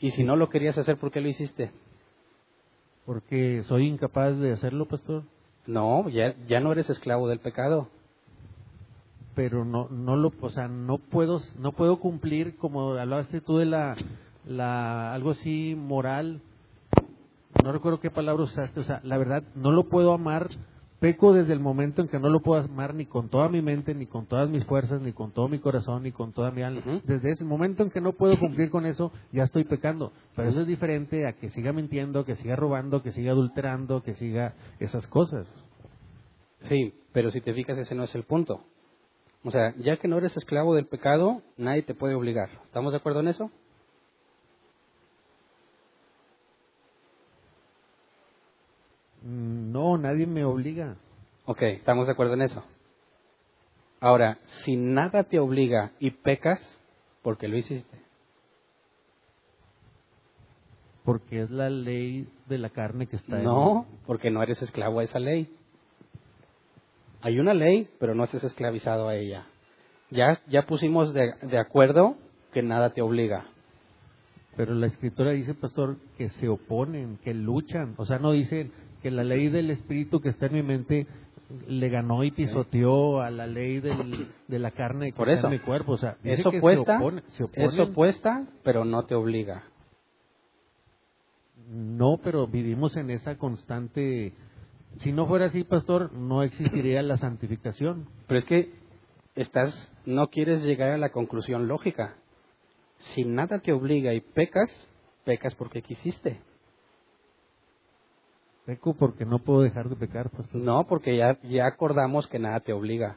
[0.00, 1.70] Y si no lo querías hacer, ¿por qué lo hiciste?
[3.06, 5.22] Porque soy incapaz de hacerlo, pastor.
[5.66, 7.88] No, ya, ya no eres esclavo del pecado.
[9.34, 13.66] Pero no, no lo, o sea, no puedo, no puedo cumplir como hablaste tú de
[13.66, 13.96] la,
[14.44, 16.40] la, algo así moral.
[17.62, 18.80] No recuerdo qué palabra usaste.
[18.80, 20.50] O sea, la verdad, no lo puedo amar
[21.00, 23.94] Peco desde el momento en que no lo puedo amar ni con toda mi mente,
[23.94, 27.02] ni con todas mis fuerzas, ni con todo mi corazón, ni con toda mi alma.
[27.04, 30.12] Desde ese momento en que no puedo cumplir con eso, ya estoy pecando.
[30.34, 34.14] Pero eso es diferente a que siga mintiendo, que siga robando, que siga adulterando, que
[34.14, 35.46] siga esas cosas.
[36.62, 38.62] Sí, pero si te fijas, ese no es el punto.
[39.44, 42.48] O sea, ya que no eres esclavo del pecado, nadie te puede obligar.
[42.64, 43.50] ¿Estamos de acuerdo en eso?
[49.26, 50.96] No, nadie me obliga.
[51.44, 52.64] Ok, estamos de acuerdo en eso.
[54.00, 56.60] Ahora, si nada te obliga y pecas,
[57.22, 57.98] ¿por qué lo hiciste?
[61.04, 65.04] Porque es la ley de la carne que está No, porque no eres esclavo a
[65.04, 65.52] esa ley.
[67.22, 69.46] Hay una ley, pero no estás esclavizado a ella.
[70.10, 72.16] Ya, ya pusimos de, de acuerdo
[72.52, 73.46] que nada te obliga.
[74.56, 77.94] Pero la escritura dice, pastor, que se oponen, que luchan.
[77.98, 81.06] O sea, no dicen, que la ley del espíritu que está en mi mente
[81.68, 85.52] le ganó y pisoteó a la ley de la carne que Por eso, está en
[85.52, 85.92] mi cuerpo.
[85.92, 87.00] O sea, eso opuesta,
[87.54, 89.64] eso opuesta, pero no te obliga.
[91.68, 94.32] No, pero vivimos en esa constante.
[94.98, 98.08] Si no fuera así, pastor, no existiría la santificación.
[98.26, 98.72] Pero es que
[99.34, 102.16] estás, no quieres llegar a la conclusión lógica.
[103.14, 104.70] Si nada te obliga y pecas,
[105.24, 106.40] pecas porque quisiste.
[108.66, 110.60] Peco porque no puedo dejar de pecar, pastor.
[110.60, 113.16] No, porque ya, ya acordamos que nada te obliga.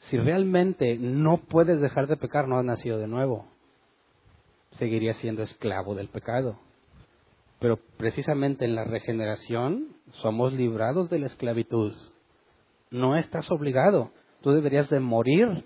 [0.00, 3.46] Si realmente no puedes dejar de pecar, no has nacido de nuevo.
[4.72, 6.58] Seguirías siendo esclavo del pecado.
[7.60, 11.94] Pero precisamente en la regeneración somos librados de la esclavitud.
[12.90, 14.10] No estás obligado.
[14.40, 15.64] Tú deberías de morir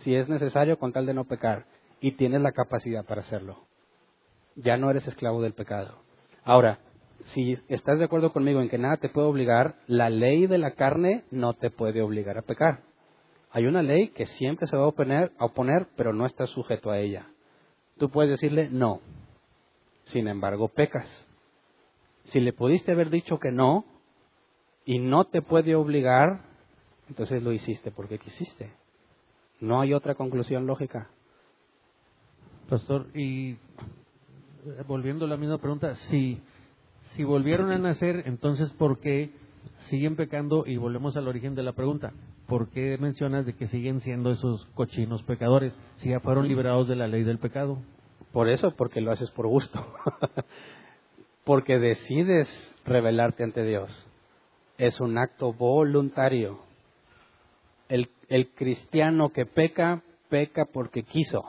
[0.00, 1.66] si es necesario con tal de no pecar.
[2.00, 3.60] Y tienes la capacidad para hacerlo.
[4.56, 5.98] Ya no eres esclavo del pecado.
[6.42, 6.80] Ahora,
[7.24, 10.72] si estás de acuerdo conmigo en que nada te puede obligar, la ley de la
[10.72, 12.82] carne no te puede obligar a pecar.
[13.50, 16.90] Hay una ley que siempre se va a oponer, a oponer, pero no estás sujeto
[16.90, 17.28] a ella.
[17.98, 19.00] Tú puedes decirle no.
[20.04, 21.26] Sin embargo, pecas.
[22.24, 23.84] Si le pudiste haber dicho que no
[24.84, 26.44] y no te puede obligar,
[27.08, 28.72] entonces lo hiciste porque quisiste.
[29.60, 31.10] No hay otra conclusión lógica.
[32.68, 33.58] Pastor, y
[34.86, 36.40] volviendo a la misma pregunta, si
[37.14, 39.30] si volvieron a nacer, entonces ¿por qué
[39.90, 40.64] siguen pecando?
[40.66, 42.12] Y volvemos al origen de la pregunta.
[42.46, 46.96] ¿Por qué mencionas de que siguen siendo esos cochinos pecadores si ya fueron liberados de
[46.96, 47.78] la ley del pecado?
[48.32, 49.86] Por eso, porque lo haces por gusto.
[51.44, 52.48] porque decides
[52.84, 53.90] rebelarte ante Dios.
[54.78, 56.60] Es un acto voluntario.
[57.88, 61.44] El, el cristiano que peca, peca porque quiso.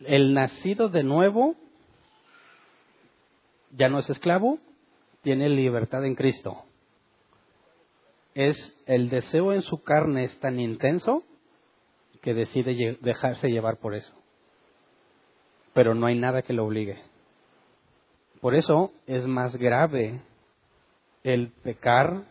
[0.00, 1.56] El nacido de nuevo
[3.70, 4.58] ya no es esclavo,
[5.22, 6.64] tiene libertad en Cristo.
[8.34, 8.56] Es
[8.86, 11.22] el deseo en su carne es tan intenso
[12.22, 14.12] que decide dejarse llevar por eso.
[15.72, 17.00] Pero no hay nada que lo obligue.
[18.40, 20.20] Por eso es más grave
[21.22, 22.24] el pecar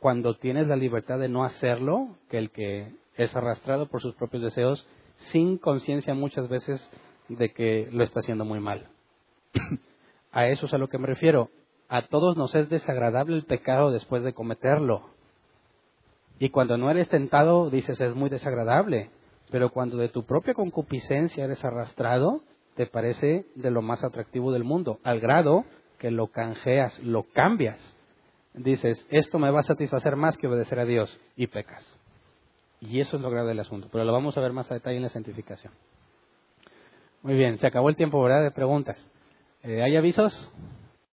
[0.00, 4.42] cuando tienes la libertad de no hacerlo que el que es arrastrado por sus propios
[4.42, 4.86] deseos
[5.30, 6.80] sin conciencia muchas veces
[7.28, 8.88] de que lo está haciendo muy mal.
[10.32, 11.50] A eso es a lo que me refiero.
[11.88, 15.10] A todos nos es desagradable el pecado después de cometerlo.
[16.38, 19.10] Y cuando no eres tentado, dices, es muy desagradable.
[19.50, 22.42] Pero cuando de tu propia concupiscencia eres arrastrado,
[22.76, 25.64] te parece de lo más atractivo del mundo, al grado
[25.98, 27.78] que lo canjeas, lo cambias.
[28.54, 31.84] Dices, esto me va a satisfacer más que obedecer a Dios, y pecas.
[32.80, 33.88] Y eso es lo grave del asunto.
[33.92, 35.72] Pero lo vamos a ver más a detalle en la santificación.
[37.22, 38.42] Muy bien, se acabó el tiempo, ¿verdad?
[38.42, 39.09] De preguntas.
[39.62, 40.32] Eh, ¿Hay avisos?